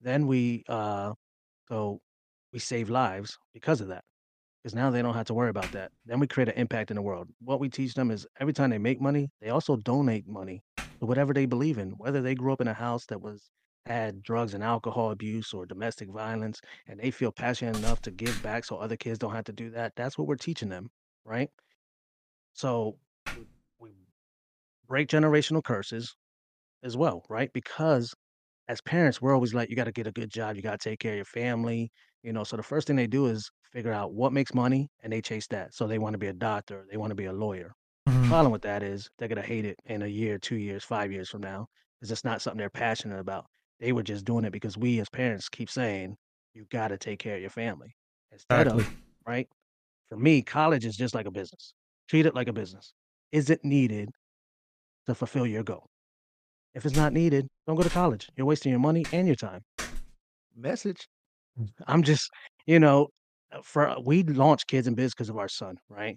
Then 0.00 0.26
we 0.26 0.64
uh 0.68 1.14
so 1.68 2.00
we 2.52 2.58
save 2.60 2.90
lives 2.90 3.38
because 3.54 3.80
of 3.82 3.88
that. 3.88 4.04
Because 4.62 4.74
now 4.74 4.90
they 4.90 5.02
don't 5.02 5.14
have 5.14 5.26
to 5.26 5.34
worry 5.34 5.50
about 5.50 5.72
that. 5.72 5.92
Then 6.04 6.20
we 6.20 6.26
create 6.28 6.48
an 6.48 6.56
impact 6.56 6.90
in 6.90 6.96
the 6.96 7.02
world. 7.02 7.30
What 7.40 7.60
we 7.60 7.68
teach 7.68 7.94
them 7.94 8.10
is 8.10 8.26
every 8.40 8.52
time 8.54 8.70
they 8.70 8.78
make 8.78 9.00
money, 9.00 9.30
they 9.40 9.50
also 9.50 9.76
donate 9.76 10.26
money 10.28 10.62
to 11.00 11.06
whatever 11.06 11.32
they 11.34 11.46
believe 11.46 11.78
in. 11.78 11.92
Whether 11.92 12.22
they 12.22 12.34
grew 12.34 12.52
up 12.52 12.60
in 12.60 12.68
a 12.68 12.74
house 12.74 13.06
that 13.06 13.20
was 13.22 13.50
had 13.86 14.22
drugs 14.22 14.54
and 14.54 14.64
alcohol 14.64 15.10
abuse 15.12 15.54
or 15.54 15.66
domestic 15.66 16.10
violence, 16.10 16.60
and 16.86 17.00
they 17.00 17.10
feel 17.10 17.32
passionate 17.32 17.76
enough 17.76 18.00
to 18.02 18.10
give 18.10 18.42
back 18.42 18.64
so 18.64 18.76
other 18.78 18.96
kids 18.96 19.18
don't 19.18 19.34
have 19.34 19.44
to 19.44 19.52
do 19.52 19.70
that. 19.70 19.94
That's 19.96 20.18
what 20.18 20.26
we're 20.28 20.36
teaching 20.36 20.68
them, 20.68 20.90
right? 21.28 21.50
So 22.52 22.98
we, 23.34 23.46
we 23.78 23.90
break 24.88 25.08
generational 25.08 25.64
curses 25.64 26.14
as 26.82 26.96
well, 26.96 27.24
right? 27.30 27.52
Because 27.52 28.14
as 28.68 28.80
parents, 28.82 29.22
we're 29.22 29.34
always 29.34 29.54
like, 29.54 29.70
you 29.70 29.76
got 29.76 29.84
to 29.84 29.92
get 29.92 30.06
a 30.06 30.12
good 30.12 30.30
job, 30.30 30.56
you 30.56 30.62
got 30.62 30.80
to 30.80 30.90
take 30.90 31.00
care 31.00 31.12
of 31.14 31.16
your 31.16 31.26
family, 31.26 31.90
you 32.22 32.32
know. 32.32 32.44
So 32.44 32.56
the 32.56 32.62
first 32.62 32.86
thing 32.88 32.96
they 32.96 33.06
do 33.06 33.26
is 33.26 33.50
figure 33.72 33.92
out 33.92 34.14
what 34.14 34.32
makes 34.32 34.54
money 34.54 34.88
and 35.02 35.12
they 35.12 35.22
chase 35.22 35.46
that. 35.48 35.74
So 35.74 35.86
they 35.86 35.98
want 35.98 36.14
to 36.14 36.18
be 36.18 36.28
a 36.28 36.32
doctor, 36.34 36.86
they 36.90 36.96
want 36.98 37.12
to 37.12 37.16
be 37.16 37.26
a 37.26 37.32
lawyer. 37.32 37.72
Mhm. 38.06 38.28
Problem 38.28 38.52
with 38.52 38.62
that 38.62 38.82
is 38.82 39.08
they're 39.18 39.28
gonna 39.28 39.42
hate 39.42 39.64
it 39.64 39.78
in 39.86 40.02
a 40.02 40.06
year, 40.06 40.38
two 40.38 40.56
years, 40.56 40.84
five 40.84 41.12
years 41.12 41.30
from 41.30 41.42
now, 41.42 41.66
because 42.00 42.12
it's 42.12 42.24
not 42.24 42.42
something 42.42 42.58
they're 42.58 42.70
passionate 42.70 43.18
about. 43.20 43.46
They 43.80 43.92
were 43.92 44.02
just 44.02 44.24
doing 44.24 44.44
it 44.44 44.52
because 44.52 44.76
we 44.78 45.00
as 45.00 45.08
parents 45.10 45.48
keep 45.48 45.70
saying, 45.70 46.16
you 46.54 46.66
got 46.70 46.88
to 46.88 46.98
take 46.98 47.20
care 47.20 47.36
of 47.36 47.40
your 47.40 47.50
family. 47.50 47.94
Instead 48.32 48.68
Exactly. 48.68 48.68
of, 48.68 48.90
right? 49.26 49.48
For 50.08 50.16
me, 50.16 50.42
college 50.42 50.84
is 50.84 50.96
just 50.96 51.14
like 51.14 51.26
a 51.26 51.30
business. 51.30 51.74
Treat 52.08 52.26
it 52.26 52.34
like 52.34 52.48
a 52.48 52.52
business. 52.52 52.92
Is 53.32 53.50
it 53.50 53.64
needed 53.64 54.08
to 55.06 55.14
fulfill 55.14 55.46
your 55.46 55.62
goal? 55.62 55.86
If 56.74 56.86
it's 56.86 56.96
not 56.96 57.12
needed, 57.12 57.48
don't 57.66 57.76
go 57.76 57.82
to 57.82 57.90
college. 57.90 58.28
You're 58.36 58.46
wasting 58.46 58.70
your 58.70 58.80
money 58.80 59.04
and 59.12 59.26
your 59.26 59.36
time. 59.36 59.62
Message. 60.56 61.06
I'm 61.86 62.02
just, 62.02 62.30
you 62.66 62.78
know, 62.78 63.08
uh, 63.52 63.58
for 63.62 63.94
we 64.04 64.22
launched 64.22 64.66
Kids 64.66 64.86
in 64.86 64.94
Biz 64.94 65.14
because 65.14 65.28
of 65.28 65.36
our 65.36 65.48
son, 65.48 65.76
right? 65.88 66.16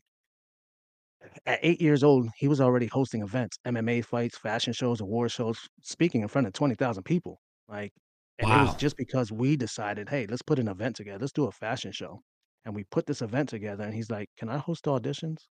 At 1.45 1.59
eight 1.61 1.81
years 1.81 2.03
old, 2.03 2.29
he 2.37 2.47
was 2.47 2.59
already 2.59 2.87
hosting 2.87 3.21
events, 3.21 3.57
MMA 3.67 4.03
fights, 4.03 4.37
fashion 4.37 4.73
shows, 4.73 5.01
award 5.01 5.31
shows, 5.31 5.59
speaking 5.83 6.21
in 6.21 6.27
front 6.27 6.47
of 6.47 6.53
20,000 6.53 7.03
people. 7.03 7.39
Like, 7.67 7.91
and 8.39 8.49
it 8.49 8.55
was 8.55 8.75
just 8.75 8.97
because 8.97 9.31
we 9.31 9.55
decided, 9.55 10.09
hey, 10.09 10.25
let's 10.27 10.41
put 10.41 10.57
an 10.57 10.67
event 10.67 10.95
together. 10.95 11.19
Let's 11.19 11.31
do 11.31 11.45
a 11.45 11.51
fashion 11.51 11.91
show. 11.91 12.21
And 12.65 12.75
we 12.75 12.83
put 12.85 13.05
this 13.05 13.21
event 13.21 13.49
together, 13.49 13.83
and 13.83 13.93
he's 13.93 14.09
like, 14.11 14.29
can 14.37 14.49
I 14.49 14.57
host 14.57 14.85
auditions? 14.85 15.47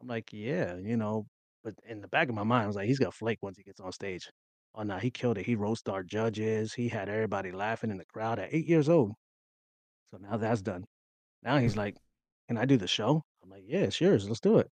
I'm 0.00 0.08
like, 0.08 0.32
yeah, 0.32 0.76
you 0.76 0.96
know, 0.96 1.26
but 1.64 1.74
in 1.86 2.00
the 2.00 2.08
back 2.08 2.28
of 2.28 2.34
my 2.34 2.42
mind, 2.42 2.64
I 2.64 2.66
was 2.66 2.76
like, 2.76 2.86
he's 2.86 2.98
gonna 2.98 3.12
flake 3.12 3.38
once 3.42 3.56
he 3.58 3.62
gets 3.64 3.80
on 3.80 3.92
stage. 3.92 4.30
Oh 4.74 4.82
no, 4.82 4.98
he 4.98 5.10
killed 5.10 5.38
it. 5.38 5.46
He 5.46 5.56
roasted 5.56 5.92
our 5.92 6.02
judges. 6.02 6.74
He 6.74 6.88
had 6.88 7.08
everybody 7.08 7.50
laughing 7.52 7.90
in 7.90 7.98
the 7.98 8.04
crowd 8.06 8.38
at 8.38 8.52
eight 8.52 8.66
years 8.66 8.88
old. 8.88 9.12
So 10.10 10.18
now 10.18 10.36
that's 10.36 10.62
done. 10.62 10.84
Now 11.42 11.58
he's 11.58 11.76
like, 11.76 11.96
Can 12.48 12.58
I 12.58 12.66
do 12.66 12.76
the 12.78 12.88
show? 12.88 13.22
I'm 13.42 13.50
like, 13.50 13.64
Yeah, 13.66 13.80
it's 13.80 14.00
yours. 14.00 14.28
let's 14.28 14.40
do 14.40 14.58
it. 14.58 14.70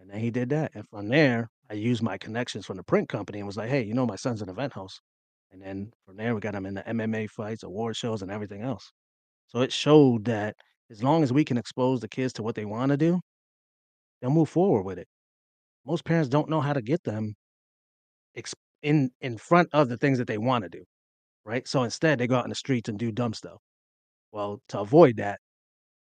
And 0.00 0.10
then 0.10 0.20
he 0.20 0.30
did 0.30 0.50
that. 0.50 0.72
And 0.74 0.88
from 0.88 1.08
there, 1.08 1.50
I 1.70 1.74
used 1.74 2.02
my 2.02 2.18
connections 2.18 2.66
from 2.66 2.76
the 2.78 2.84
print 2.84 3.08
company 3.08 3.38
and 3.40 3.46
was 3.46 3.56
like, 3.56 3.70
hey, 3.70 3.82
you 3.82 3.94
know, 3.94 4.06
my 4.06 4.16
son's 4.16 4.42
an 4.42 4.48
event 4.50 4.72
host. 4.74 5.00
And 5.50 5.62
then 5.62 5.92
from 6.06 6.16
there, 6.16 6.34
we 6.34 6.40
got 6.40 6.54
him 6.54 6.66
in 6.66 6.74
the 6.74 6.88
MMA 6.88 7.26
fights, 7.28 7.62
award 7.64 7.96
shows, 7.96 8.22
and 8.22 8.30
everything 8.30 8.62
else. 8.62 8.92
So 9.48 9.60
it 9.60 9.72
showed 9.72 10.24
that 10.26 10.56
as 10.90 11.02
long 11.02 11.22
as 11.22 11.32
we 11.32 11.44
can 11.44 11.58
expose 11.58 12.00
the 12.00 12.08
kids 12.08 12.32
to 12.34 12.42
what 12.42 12.54
they 12.54 12.64
want 12.64 12.90
to 12.90 12.96
do, 12.96 13.20
they'll 14.20 14.30
move 14.30 14.48
forward 14.48 14.82
with 14.84 14.98
it. 14.98 15.08
Most 15.86 16.04
parents 16.04 16.28
don't 16.28 16.48
know 16.48 16.60
how 16.60 16.72
to 16.72 16.82
get 16.82 17.02
them 17.04 17.34
in 18.82 19.10
in 19.20 19.38
front 19.38 19.68
of 19.72 19.88
the 19.88 19.96
things 19.96 20.18
that 20.18 20.26
they 20.28 20.38
want 20.38 20.64
to 20.64 20.70
do, 20.70 20.84
right? 21.44 21.66
So 21.66 21.82
instead, 21.82 22.18
they 22.18 22.26
go 22.26 22.36
out 22.36 22.44
in 22.44 22.50
the 22.50 22.54
streets 22.54 22.88
and 22.88 22.98
do 22.98 23.10
dumb 23.10 23.34
stuff. 23.34 23.58
Well, 24.32 24.60
to 24.68 24.80
avoid 24.80 25.16
that, 25.16 25.40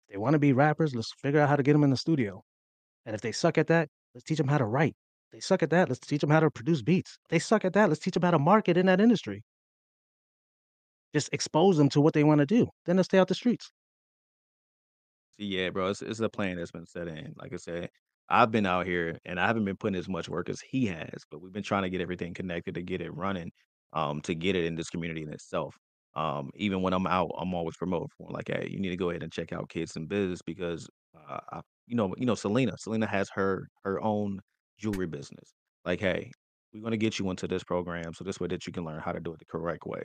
they 0.09 0.17
want 0.17 0.35
to 0.35 0.39
be 0.39 0.53
rappers. 0.53 0.95
Let's 0.95 1.13
figure 1.21 1.41
out 1.41 1.49
how 1.49 1.57
to 1.57 1.63
get 1.63 1.73
them 1.73 1.85
in 1.85 1.91
the 1.91 1.97
studio. 1.97 2.43
And 3.07 3.15
if 3.15 3.21
they 3.21 3.33
suck 3.33 3.59
at 3.59 3.67
that, 3.69 3.89
let's 4.15 4.25
teach 4.25 4.39
them 4.39 4.49
how 4.49 4.59
to 4.59 4.65
write. 4.65 4.95
They 5.33 5.41
suck 5.41 5.63
at 5.63 5.71
that. 5.71 5.89
Let's 5.89 6.01
teach 6.01 6.21
them 6.21 6.31
how 6.31 6.41
to 6.41 6.51
produce 6.51 6.83
beats. 6.83 7.19
They 7.29 7.41
suck 7.41 7.65
at 7.65 7.73
that. 7.75 7.89
Let's 7.89 8.01
teach 8.01 8.15
them 8.15 8.23
how 8.23 8.31
to 8.31 8.39
market 8.39 8.77
in 8.77 8.87
that 8.87 9.01
industry. 9.01 9.43
Just 11.15 11.31
expose 11.33 11.79
them 11.79 11.89
to 11.91 12.01
what 12.03 12.15
they 12.15 12.25
want 12.25 12.41
to 12.41 12.47
do. 12.47 12.69
Then 12.87 12.97
they'll 12.97 13.05
stay 13.05 13.19
out 13.19 13.29
the 13.29 13.35
streets. 13.35 13.73
See, 15.39 15.47
yeah, 15.47 15.71
bro, 15.71 15.89
it's, 15.91 16.03
it's 16.03 16.21
a 16.21 16.29
plan 16.29 16.57
that's 16.57 16.71
been 16.71 16.87
set 16.87 17.09
in. 17.09 17.35
Like 17.37 17.53
I 17.53 17.57
said, 17.57 17.91
I've 18.29 18.51
been 18.51 18.67
out 18.67 18.87
here 18.87 19.19
and 19.25 19.39
I 19.41 19.47
haven't 19.47 19.65
been 19.65 19.77
putting 19.77 19.99
as 19.99 20.09
much 20.09 20.29
work 20.29 20.49
as 20.49 20.61
he 20.61 20.87
has, 20.87 21.25
but 21.31 21.41
we've 21.41 21.53
been 21.53 21.63
trying 21.63 21.83
to 21.83 21.91
get 21.91 22.01
everything 22.01 22.35
connected 22.35 22.75
to 22.77 22.83
get 22.83 23.01
it 23.01 23.11
running, 23.15 23.51
um, 23.93 24.21
to 24.23 24.35
get 24.35 24.57
it 24.57 24.65
in 24.65 24.77
this 24.77 24.91
community 24.91 25.23
in 25.23 25.33
itself. 25.33 25.77
Um, 26.15 26.51
even 26.55 26.83
when 26.83 26.93
I'm 26.93 27.07
out, 27.09 27.33
I'm 27.39 27.55
always 27.55 27.77
promoting 27.77 28.09
for 28.17 28.31
like, 28.31 28.49
hey, 28.49 28.69
you 28.71 28.79
need 28.79 28.91
to 28.91 28.97
go 28.97 29.11
ahead 29.11 29.25
and 29.25 29.33
check 29.33 29.53
out 29.53 29.69
Kids 29.69 29.97
in 29.97 30.07
Biz 30.07 30.43
because, 30.43 30.89
uh, 31.17 31.41
I, 31.53 31.61
you 31.89 31.97
know, 31.97 32.15
you 32.17 32.27
know, 32.27 32.37
Selena, 32.37 32.79
Selena 32.79 33.07
has 33.07 33.29
her 33.35 33.69
her 33.83 34.01
own 34.01 34.41
jewelry 34.79 35.07
business. 35.09 35.53
Like, 35.85 36.01
hey, 36.01 36.31
we're 36.73 36.83
gonna 36.83 36.97
get 36.97 37.19
you 37.19 37.29
into 37.31 37.49
this 37.49 37.65
program 37.65 38.15
so 38.15 38.23
this 38.25 38.39
way 38.41 38.47
that 38.49 38.67
you 38.67 38.73
can 38.73 38.85
learn 38.85 39.01
how 39.01 39.13
to 39.13 39.21
do 39.21 39.33
it 39.35 39.41
the 39.41 39.45
correct 39.47 39.85
way. 39.87 40.05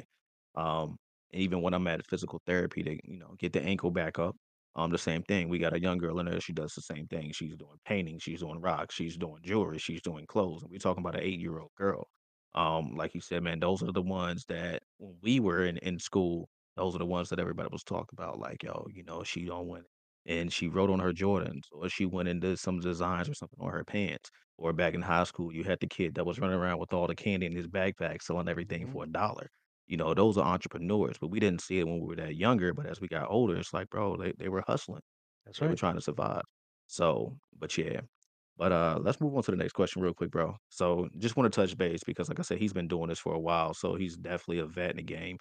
Um, 0.56 0.98
and 1.32 1.42
even 1.42 1.62
when 1.62 1.74
I'm 1.74 1.88
at 1.88 2.08
physical 2.08 2.42
therapy 2.46 2.84
to, 2.84 2.98
you 3.04 3.20
know, 3.20 3.36
get 3.38 3.54
the 3.54 3.62
ankle 3.62 3.92
back 3.92 4.20
up. 4.20 4.36
Um, 4.76 4.92
the 4.92 4.98
same 4.98 5.24
thing. 5.24 5.50
We 5.50 5.58
got 5.60 5.74
a 5.74 5.82
young 5.82 5.98
girl 5.98 6.20
in 6.20 6.28
there. 6.28 6.40
She 6.40 6.54
does 6.54 6.74
the 6.74 6.82
same 6.82 7.08
thing. 7.08 7.32
She's 7.34 7.56
doing 7.58 7.78
painting. 7.86 8.20
She's 8.20 8.42
doing 8.42 8.62
rocks. 8.62 8.96
She's 8.96 9.18
doing 9.18 9.42
jewelry. 9.44 9.80
She's 9.80 10.02
doing 10.02 10.26
clothes. 10.28 10.62
And 10.62 10.72
we're 10.72 10.78
talking 10.78 11.02
about 11.04 11.16
an 11.16 11.24
eight 11.24 11.40
year 11.40 11.60
old 11.60 11.74
girl. 11.76 12.08
Um, 12.54 12.96
like 12.96 13.14
you 13.14 13.22
said, 13.22 13.44
man, 13.44 13.60
those 13.60 13.84
are 13.84 13.92
the 13.92 14.02
ones 14.02 14.46
that 14.48 14.84
when 14.98 15.18
we 15.22 15.40
were 15.40 15.64
in, 15.66 15.78
in 15.80 16.00
school, 16.00 16.50
those 16.76 16.96
are 16.96 17.00
the 17.00 17.06
ones 17.06 17.30
that 17.30 17.40
everybody 17.40 17.70
was 17.72 17.84
talking 17.84 18.18
about. 18.18 18.40
Like, 18.40 18.64
yo, 18.64 18.86
you 18.94 19.04
know, 19.04 19.24
she 19.24 19.46
don't 19.46 19.68
win. 19.68 19.84
And 20.26 20.52
she 20.54 20.68
wrote 20.68 20.90
on 20.90 21.00
her 21.00 21.14
Jordans, 21.14 21.64
or 21.72 21.90
she 21.90 22.06
went 22.06 22.30
and 22.30 22.42
did 22.42 22.60
some 22.60 22.80
designs 22.80 23.30
or 23.30 23.34
something 23.34 23.60
on 23.60 23.72
her 23.72 23.84
pants. 23.84 24.30
Or 24.58 24.74
back 24.74 24.94
in 24.94 25.02
high 25.02 25.24
school, 25.24 25.54
you 25.54 25.64
had 25.64 25.80
the 25.80 25.88
kid 25.88 26.16
that 26.16 26.26
was 26.26 26.40
running 26.40 26.58
around 26.58 26.80
with 26.80 26.94
all 26.94 27.08
the 27.08 27.16
candy 27.16 27.46
in 27.46 27.56
his 27.56 27.68
backpack, 27.68 28.22
selling 28.22 28.48
everything 28.50 28.86
Mhm. 28.86 28.92
for 28.92 29.04
a 29.06 29.08
dollar. 29.08 29.50
You 29.90 29.98
know, 29.98 30.14
those 30.16 30.38
are 30.38 30.46
entrepreneurs, 30.46 31.18
but 31.20 31.30
we 31.30 31.40
didn't 31.42 31.62
see 31.62 31.80
it 31.80 31.88
when 31.88 32.00
we 32.02 32.08
were 32.08 32.16
that 32.18 32.36
younger. 32.38 32.74
But 32.74 32.88
as 32.88 33.02
we 33.02 33.10
got 33.10 33.30
older, 33.30 33.58
it's 33.58 33.74
like, 33.74 33.90
bro, 33.90 34.18
they, 34.18 34.34
they 34.40 34.50
were 34.50 34.64
hustling. 34.68 35.02
That's 35.46 35.62
They 35.62 35.68
were 35.68 35.76
right. 35.76 35.78
trying 35.78 35.96
to 35.96 36.02
survive. 36.02 36.44
So, 36.88 37.40
but 37.58 37.78
yeah. 37.78 38.02
But 38.58 38.72
uh 38.74 39.00
let's 39.02 39.22
move 39.22 39.36
on 39.36 39.44
to 39.44 39.52
the 39.52 39.58
next 39.58 39.74
question 39.74 40.02
real 40.02 40.14
quick, 40.14 40.32
bro. 40.32 40.56
So 40.70 41.10
just 41.18 41.38
want 41.38 41.52
to 41.52 41.62
touch 41.62 41.78
base 41.78 42.02
because 42.06 42.30
like 42.30 42.40
I 42.40 42.44
said, 42.44 42.60
he's 42.60 42.74
been 42.74 42.88
doing 42.90 43.10
this 43.10 43.20
for 43.20 43.34
a 43.34 43.40
while, 43.40 43.74
so 43.74 43.96
he's 43.96 44.18
definitely 44.18 44.60
a 44.60 44.66
vet 44.68 44.92
in 44.92 44.98
the 44.98 45.04
game. 45.04 45.38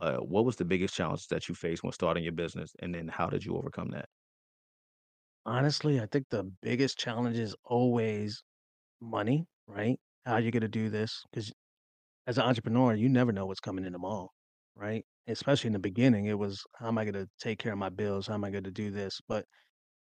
Uh, 0.00 0.18
what 0.18 0.44
was 0.44 0.56
the 0.56 0.64
biggest 0.64 0.94
challenge 0.94 1.26
that 1.28 1.48
you 1.48 1.54
faced 1.54 1.82
when 1.82 1.92
starting 1.92 2.22
your 2.24 2.32
business, 2.32 2.72
and 2.80 2.94
then 2.94 3.08
how 3.08 3.28
did 3.28 3.44
you 3.44 3.56
overcome 3.56 3.90
that? 3.90 4.08
Honestly, 5.44 6.00
I 6.00 6.06
think 6.06 6.28
the 6.30 6.44
biggest 6.44 6.98
challenge 6.98 7.36
is 7.36 7.54
always 7.64 8.42
money, 9.00 9.46
right? 9.66 10.00
How 10.26 10.38
you 10.38 10.50
gonna 10.52 10.68
do 10.68 10.90
this? 10.90 11.24
Because 11.32 11.52
as 12.26 12.38
an 12.38 12.44
entrepreneur, 12.44 12.94
you 12.94 13.08
never 13.08 13.32
know 13.32 13.46
what's 13.46 13.60
coming 13.60 13.84
in 13.84 13.92
tomorrow, 13.92 14.28
right? 14.74 15.04
Especially 15.26 15.68
in 15.68 15.72
the 15.74 15.78
beginning, 15.78 16.26
it 16.26 16.38
was 16.38 16.62
how 16.78 16.88
am 16.88 16.98
I 16.98 17.04
gonna 17.04 17.26
take 17.40 17.58
care 17.58 17.72
of 17.72 17.78
my 17.78 17.88
bills? 17.90 18.26
How 18.26 18.34
am 18.34 18.44
I 18.44 18.50
gonna 18.50 18.70
do 18.70 18.90
this? 18.90 19.20
But 19.28 19.46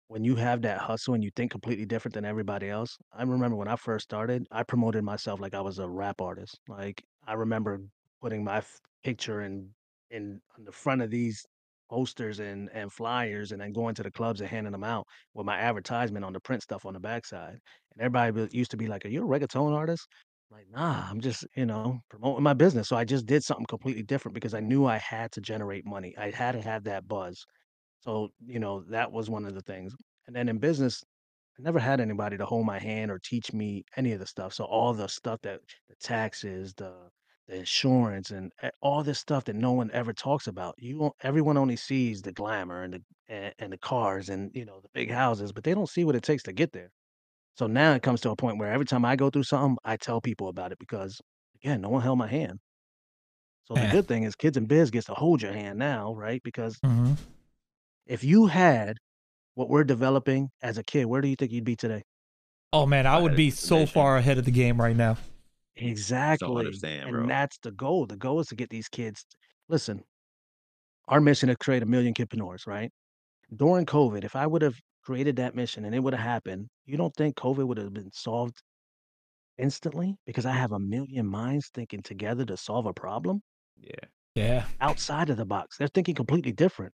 when 0.08 0.24
you 0.24 0.36
have 0.36 0.62
that 0.62 0.80
hustle 0.80 1.14
and 1.14 1.24
you 1.24 1.32
think 1.36 1.52
completely 1.52 1.86
different 1.86 2.14
than 2.14 2.26
everybody 2.26 2.70
else, 2.70 2.98
I 3.14 3.24
remember 3.24 3.56
when 3.58 3.68
I 3.68 3.76
first 3.76 4.04
started, 4.06 4.46
I 4.52 4.64
promoted 4.64 5.04
myself 5.04 5.40
like 5.40 5.54
I 5.56 5.62
was 5.62 5.80
a 5.80 5.90
rap 5.90 6.22
artist. 6.22 6.60
Like 6.68 7.04
I 7.28 7.34
remember 7.34 7.80
putting 8.22 8.44
my 8.44 8.58
f- 8.58 8.80
picture 9.04 9.42
in 9.42 9.74
in 10.12 10.42
on 10.58 10.66
the 10.66 10.72
front 10.72 11.02
of 11.02 11.10
these 11.12 11.46
posters 11.90 12.40
and 12.40 12.70
and 12.74 12.92
flyers 12.92 13.52
and 13.52 13.62
then 13.62 13.72
going 13.74 13.96
to 13.96 14.04
the 14.04 14.12
clubs 14.12 14.42
and 14.42 14.50
handing 14.50 14.72
them 14.72 14.84
out 14.84 15.06
with 15.34 15.46
my 15.46 15.58
advertisement 15.58 16.26
on 16.26 16.34
the 16.34 16.40
print 16.40 16.62
stuff 16.64 16.86
on 16.86 16.94
the 16.94 17.00
backside. 17.00 17.60
And 17.94 18.02
everybody 18.02 18.56
used 18.58 18.72
to 18.72 18.78
be 18.78 18.88
like, 18.88 19.06
"Are 19.06 19.10
you 19.10 19.24
a 19.24 19.28
reggaeton 19.28 19.74
artist?" 19.74 20.08
Like, 20.54 20.70
nah, 20.70 21.10
I'm 21.10 21.22
just, 21.22 21.46
you 21.56 21.66
know, 21.66 22.02
promoting 22.10 22.44
my 22.44 22.54
business. 22.54 22.88
So 22.90 22.96
I 22.96 23.06
just 23.06 23.26
did 23.26 23.44
something 23.44 23.66
completely 23.66 24.04
different 24.04 24.36
because 24.36 24.54
I 24.54 24.60
knew 24.60 24.86
I 24.86 24.98
had 24.98 25.32
to 25.34 25.42
generate 25.42 25.86
money. 25.86 26.16
I 26.18 26.32
had 26.32 26.52
to 26.54 26.62
have 26.62 26.84
that 26.86 27.08
buzz. 27.08 27.46
So, 28.02 28.30
you 28.46 28.60
know, 28.60 28.84
that 28.90 29.12
was 29.12 29.30
one 29.30 29.46
of 29.46 29.56
the 29.56 29.62
things. 29.62 29.96
And 30.28 30.36
then 30.36 30.50
in 30.50 30.60
business, 30.60 31.04
I 31.60 31.64
never 31.64 31.80
had 31.80 32.02
anybody 32.02 32.38
to 32.38 32.46
hold 32.46 32.66
my 32.68 32.80
hand 32.80 33.12
or 33.12 33.20
teach 33.20 33.54
me 33.54 33.86
any 33.98 34.14
of 34.14 34.20
the 34.20 34.28
stuff. 34.28 34.54
So 34.54 34.66
all 34.66 34.94
the 34.94 35.08
stuff 35.10 35.42
that 35.44 35.62
the 35.90 35.96
taxes, 36.02 36.74
the 36.76 37.10
the 37.48 37.58
insurance, 37.58 38.32
and 38.32 38.52
a- 38.64 38.72
all 38.82 39.04
this 39.04 39.20
stuff 39.20 39.46
that 39.46 39.56
no 39.56 39.74
one 39.74 39.92
ever 39.94 40.14
talks 40.14 40.48
about. 40.48 40.76
You 40.80 41.00
won't, 41.00 41.16
everyone 41.24 41.58
only 41.58 41.78
sees 41.78 42.24
the 42.24 42.34
glamour 42.34 42.84
and 42.84 42.96
the 42.96 43.04
and, 43.30 43.56
and 43.60 43.74
the 43.74 43.80
cars 43.80 44.30
and 44.30 44.52
you 44.56 44.66
know 44.66 44.82
the 44.82 44.90
big 44.94 45.12
houses, 45.12 45.54
but 45.54 45.64
they 45.66 45.76
don't 45.76 45.90
see 45.90 46.06
what 46.06 46.16
it 46.18 46.24
takes 46.24 46.44
to 46.46 46.54
get 46.54 46.74
there. 46.74 46.92
So 47.56 47.68
now 47.68 47.94
it 47.94 48.02
comes 48.02 48.22
to 48.22 48.32
a 48.32 48.36
point 48.36 48.58
where 48.58 48.72
every 48.72 48.86
time 48.86 49.06
I 49.06 49.16
go 49.16 49.30
through 49.30 49.44
something, 49.44 49.78
I 49.84 49.98
tell 49.98 50.22
people 50.22 50.48
about 50.48 50.72
it 50.72 50.80
because 50.80 51.22
again, 51.56 51.82
no 51.82 51.90
one 51.90 52.02
held 52.02 52.18
my 52.18 52.28
hand. 52.28 52.60
So 53.66 53.76
the 53.76 53.88
good 53.92 54.08
thing 54.08 54.24
is 54.24 54.36
kids 54.36 54.58
in 54.58 54.66
biz 54.66 54.92
gets 54.92 55.06
to 55.08 55.14
hold 55.14 55.42
your 55.42 55.54
hand 55.54 55.80
now, 55.80 56.14
right? 56.16 56.42
Because 56.44 56.78
Mhm. 56.84 57.18
if 58.06 58.24
you 58.24 58.48
had 58.48 58.98
what 59.56 59.70
we're 59.70 59.84
developing 59.84 60.50
as 60.62 60.78
a 60.78 60.84
kid, 60.84 61.06
where 61.06 61.22
do 61.22 61.28
you 61.28 61.36
think 61.36 61.52
you'd 61.52 61.64
be 61.64 61.76
today? 61.76 62.04
Oh 62.74 62.86
man, 62.86 63.06
I 63.06 63.22
would 63.22 63.36
be 63.36 63.52
so 63.52 63.86
far 63.86 64.18
ahead 64.18 64.38
of 64.38 64.46
the 64.46 64.52
game 64.52 64.82
right 64.82 64.96
now. 64.96 65.18
Exactly. 65.76 66.72
and 66.84 67.12
bro. 67.12 67.28
that's 67.28 67.58
the 67.60 67.72
goal. 67.72 68.06
The 68.06 68.18
goal 68.18 68.40
is 68.40 68.48
to 68.48 68.56
get 68.56 68.70
these 68.70 68.88
kids. 68.90 69.26
Listen, 69.70 70.04
our 71.08 71.22
mission 71.22 71.50
is 71.50 71.56
to 71.56 71.64
create 71.64 71.84
a 71.84 71.86
million 71.86 72.14
kidpreneurs, 72.14 72.68
right? 72.68 72.92
During 73.56 73.86
COVID, 73.86 74.24
if 74.24 74.36
I 74.36 74.48
would 74.48 74.62
have 74.62 74.76
created 75.04 75.36
that 75.38 75.56
mission 75.56 75.86
and 75.86 75.94
it 75.96 76.00
would 76.00 76.14
have 76.14 76.24
happened, 76.24 76.68
you 76.86 76.98
don't 76.98 77.16
think 77.16 77.36
COVID 77.36 77.66
would 77.68 77.78
have 77.78 77.94
been 77.94 78.12
solved 78.14 78.62
instantly? 79.58 80.18
Because 80.26 80.46
I 80.46 80.54
have 80.54 80.72
a 80.72 80.80
million 80.80 81.26
minds 81.28 81.70
thinking 81.74 82.02
together 82.02 82.46
to 82.46 82.58
solve 82.58 82.86
a 82.86 82.94
problem 82.94 83.42
Yeah. 83.80 84.06
Yeah. 84.36 84.66
outside 84.82 85.30
of 85.30 85.38
the 85.38 85.46
box. 85.46 85.78
They're 85.78 85.88
thinking 85.88 86.16
completely 86.16 86.52
different 86.52 86.94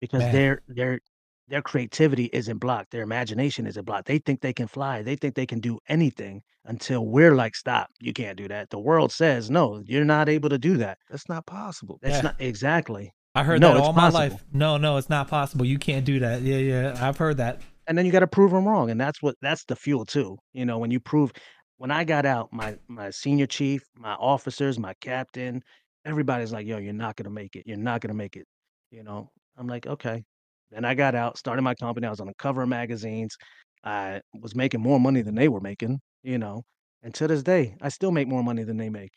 because 0.00 0.20
Man. 0.20 0.32
their 0.32 0.62
their 0.68 1.00
their 1.48 1.62
creativity 1.62 2.28
isn't 2.34 2.58
blocked. 2.58 2.90
Their 2.90 3.02
imagination 3.02 3.66
isn't 3.66 3.84
blocked. 3.86 4.06
They 4.06 4.18
think 4.18 4.42
they 4.42 4.52
can 4.52 4.68
fly. 4.68 5.00
They 5.02 5.16
think 5.16 5.34
they 5.34 5.46
can 5.46 5.60
do 5.60 5.78
anything 5.88 6.42
until 6.66 7.06
we're 7.06 7.34
like, 7.34 7.56
stop, 7.56 7.88
you 8.00 8.12
can't 8.12 8.36
do 8.36 8.48
that. 8.48 8.68
The 8.68 8.78
world 8.78 9.12
says, 9.12 9.50
no, 9.50 9.80
you're 9.86 10.04
not 10.04 10.28
able 10.28 10.50
to 10.50 10.58
do 10.58 10.76
that. 10.76 10.98
That's 11.08 11.26
not 11.26 11.46
possible. 11.46 11.98
That's 12.02 12.16
Yeah. 12.16 12.22
not 12.22 12.36
exactly. 12.38 13.14
I 13.34 13.44
heard 13.44 13.62
No, 13.62 13.68
that 13.68 13.78
it's 13.78 13.86
all 13.86 13.92
my 13.94 14.10
possible. 14.10 14.20
life. 14.36 14.44
No, 14.52 14.76
no, 14.76 14.98
it's 14.98 15.08
not 15.08 15.28
possible. 15.28 15.64
You 15.64 15.78
can't 15.78 16.04
do 16.04 16.18
that. 16.18 16.42
Yeah, 16.42 16.58
yeah. 16.58 16.98
I've 17.00 17.16
heard 17.16 17.38
that. 17.38 17.62
And 17.88 17.98
then 17.98 18.06
you 18.06 18.12
got 18.12 18.20
to 18.20 18.26
prove 18.28 18.52
them 18.52 18.68
wrong. 18.68 18.90
And 18.90 19.00
that's 19.00 19.22
what 19.22 19.34
that's 19.42 19.64
the 19.64 19.76
fuel 19.76 20.04
too. 20.04 20.38
You 20.52 20.66
know, 20.66 20.78
when 20.78 20.90
you 20.90 21.00
prove 21.00 21.32
when 21.78 21.90
I 21.90 22.04
got 22.04 22.26
out, 22.26 22.52
my 22.52 22.76
my 22.88 23.10
senior 23.10 23.46
chief, 23.46 23.82
my 23.96 24.14
officers, 24.14 24.78
my 24.78 24.94
captain, 25.00 25.62
everybody's 26.04 26.52
like, 26.52 26.66
yo, 26.66 26.78
you're 26.78 26.92
not 26.92 27.16
gonna 27.16 27.30
make 27.30 27.56
it. 27.56 27.64
You're 27.66 27.78
not 27.78 28.00
gonna 28.00 28.14
make 28.14 28.36
it. 28.36 28.46
You 28.90 29.02
know, 29.04 29.30
I'm 29.56 29.66
like, 29.66 29.86
okay. 29.86 30.24
Then 30.70 30.84
I 30.84 30.94
got 30.94 31.14
out, 31.14 31.38
started 31.38 31.62
my 31.62 31.74
company. 31.74 32.06
I 32.06 32.10
was 32.10 32.20
on 32.20 32.26
the 32.26 32.34
cover 32.38 32.62
of 32.62 32.68
magazines. 32.68 33.36
I 33.84 34.20
was 34.40 34.54
making 34.54 34.80
more 34.82 35.00
money 35.00 35.22
than 35.22 35.34
they 35.34 35.48
were 35.48 35.60
making, 35.60 36.00
you 36.22 36.38
know. 36.38 36.62
And 37.02 37.14
to 37.14 37.26
this 37.28 37.42
day, 37.42 37.76
I 37.80 37.88
still 37.90 38.10
make 38.10 38.28
more 38.28 38.42
money 38.42 38.64
than 38.64 38.76
they 38.76 38.90
make. 38.90 39.12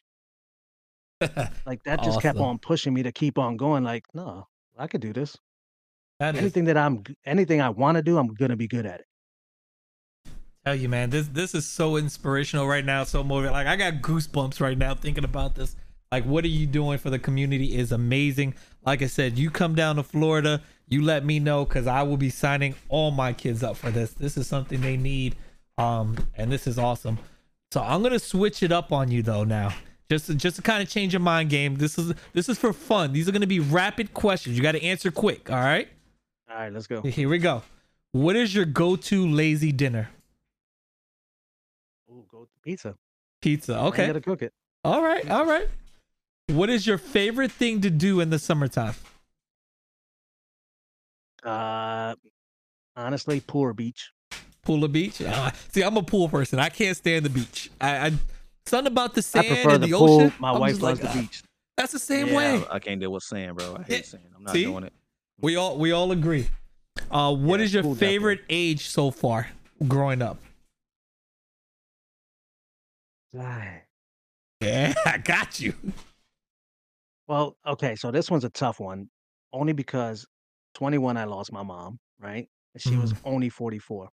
Like 1.65 1.83
that 1.83 2.01
just 2.01 2.19
kept 2.21 2.39
on 2.39 2.59
pushing 2.59 2.93
me 2.93 3.03
to 3.03 3.11
keep 3.11 3.37
on 3.37 3.57
going. 3.57 3.83
Like, 3.83 4.03
no, 4.13 4.45
I 4.77 4.87
could 4.87 5.01
do 5.01 5.13
this. 5.13 5.37
That 6.21 6.35
is 6.35 6.41
Anything 6.41 6.65
that 6.65 6.77
I'm, 6.77 7.03
anything 7.25 7.61
I 7.61 7.69
want 7.69 7.95
to 7.95 8.03
do, 8.03 8.19
I'm 8.19 8.27
gonna 8.35 8.55
be 8.55 8.67
good 8.67 8.85
at 8.85 8.99
it. 8.99 9.07
tell 10.63 10.75
you, 10.75 10.87
man, 10.87 11.09
this 11.09 11.27
this 11.27 11.55
is 11.55 11.65
so 11.65 11.97
inspirational 11.97 12.67
right 12.67 12.85
now, 12.85 13.03
so 13.05 13.23
motivating. 13.23 13.53
Like 13.53 13.65
I 13.65 13.75
got 13.75 14.03
goosebumps 14.03 14.61
right 14.61 14.77
now 14.77 14.93
thinking 14.93 15.23
about 15.23 15.55
this. 15.55 15.75
Like, 16.11 16.23
what 16.25 16.43
are 16.43 16.49
you 16.49 16.67
doing 16.67 16.99
for 16.99 17.09
the 17.09 17.17
community 17.17 17.75
is 17.75 17.91
amazing. 17.91 18.53
Like 18.85 19.01
I 19.01 19.07
said, 19.07 19.39
you 19.39 19.49
come 19.49 19.73
down 19.73 19.95
to 19.95 20.03
Florida, 20.03 20.61
you 20.87 21.01
let 21.01 21.25
me 21.25 21.39
know 21.39 21.65
because 21.65 21.87
I 21.87 22.03
will 22.03 22.17
be 22.17 22.29
signing 22.29 22.75
all 22.87 23.09
my 23.09 23.33
kids 23.33 23.63
up 23.63 23.75
for 23.75 23.89
this. 23.89 24.13
This 24.13 24.37
is 24.37 24.45
something 24.45 24.79
they 24.79 24.97
need, 24.97 25.35
um, 25.79 26.15
and 26.35 26.51
this 26.51 26.67
is 26.67 26.77
awesome. 26.77 27.17
So 27.71 27.81
I'm 27.81 28.03
gonna 28.03 28.19
switch 28.19 28.61
it 28.61 28.71
up 28.71 28.91
on 28.91 29.09
you 29.09 29.23
though 29.23 29.43
now. 29.43 29.73
Just 30.07 30.27
to, 30.27 30.35
just 30.35 30.57
to 30.57 30.61
kind 30.61 30.83
of 30.83 30.89
change 30.89 31.13
your 31.13 31.19
mind 31.19 31.49
game. 31.49 31.77
This 31.77 31.97
is 31.97 32.13
this 32.33 32.47
is 32.47 32.59
for 32.59 32.73
fun. 32.73 33.11
These 33.11 33.27
are 33.27 33.31
gonna 33.31 33.47
be 33.47 33.59
rapid 33.59 34.13
questions. 34.13 34.55
You 34.55 34.61
got 34.61 34.73
to 34.73 34.83
answer 34.83 35.09
quick. 35.09 35.49
All 35.49 35.57
right. 35.57 35.89
All 36.51 36.57
right, 36.57 36.73
let's 36.73 36.87
go. 36.87 37.01
Here 37.01 37.29
we 37.29 37.37
go. 37.37 37.63
What 38.11 38.35
is 38.35 38.53
your 38.53 38.65
go-to 38.65 39.27
lazy 39.27 39.71
dinner? 39.71 40.09
Ooh, 42.09 42.25
go 42.29 42.43
to 42.43 42.49
pizza. 42.61 42.95
pizza. 43.41 43.79
Okay. 43.85 44.03
I 44.03 44.07
gotta 44.07 44.21
cook 44.21 44.41
it. 44.41 44.51
All 44.83 45.01
right. 45.01 45.29
All 45.29 45.45
right. 45.45 45.69
What 46.47 46.69
is 46.69 46.85
your 46.85 46.97
favorite 46.97 47.51
thing 47.51 47.79
to 47.81 47.89
do 47.89 48.19
in 48.19 48.29
the 48.29 48.39
summertime? 48.39 48.95
Uh, 51.43 52.15
honestly, 52.97 53.39
poor 53.39 53.73
beach. 53.73 54.11
Pool 54.63 54.83
or 54.83 54.89
beach? 54.89 55.21
Ah, 55.25 55.53
see, 55.69 55.81
I'm 55.83 55.95
a 55.97 56.03
pool 56.03 56.27
person. 56.27 56.59
I 56.59 56.69
can't 56.69 56.95
stand 56.97 57.25
the 57.25 57.29
beach. 57.29 57.71
I, 57.79 58.07
I 58.07 58.11
something 58.65 58.91
about 58.91 59.13
the 59.13 59.19
I 59.19 59.21
sand 59.21 59.47
prefer 59.47 59.69
and 59.75 59.83
the, 59.83 59.87
the, 59.87 59.93
pool. 59.97 60.21
ocean. 60.21 60.33
My 60.39 60.51
I'm 60.51 60.59
wife 60.59 60.81
loves 60.81 61.01
like, 61.01 61.11
the 61.13 61.17
ah, 61.17 61.21
beach. 61.21 61.43
That's 61.77 61.93
the 61.93 61.99
same 61.99 62.27
Yeah, 62.27 62.35
way. 62.35 62.65
I, 62.69 62.75
I 62.75 62.79
can't 62.79 62.99
deal 62.99 63.11
with 63.11 63.23
sand, 63.23 63.57
bro. 63.57 63.77
I 63.79 63.83
hate 63.83 63.99
Yeah. 63.99 64.01
sand. 64.03 64.23
I'm 64.35 64.43
not 64.43 64.53
See? 64.53 64.65
doing 64.65 64.83
it. 64.83 64.93
We 65.41 65.55
all 65.55 65.77
we 65.77 65.91
all 65.91 66.11
agree. 66.11 66.49
Uh, 67.09 67.33
what 67.35 67.59
Yeah, 67.59 67.65
is 67.65 67.73
your 67.73 67.83
definitely. 67.83 68.07
favorite 68.07 68.41
age 68.49 68.87
so 68.87 69.11
far 69.11 69.47
growing 69.87 70.21
up? 70.21 70.37
Yeah, 73.33 74.93
I 75.05 75.17
got 75.17 75.59
you. 75.59 75.73
Well, 77.27 77.55
okay, 77.65 77.95
so 77.95 78.11
this 78.11 78.29
one's 78.29 78.43
a 78.43 78.49
tough 78.49 78.79
one, 78.79 79.09
only 79.53 79.73
because 79.73 80.25
21 80.75 81.17
I 81.17 81.23
lost 81.23 81.51
my 81.51 81.63
mom, 81.63 81.97
right? 82.19 82.47
And 82.73 82.81
she 82.81 82.97
was 82.97 83.13
only 83.23 83.49
44. 83.49 84.09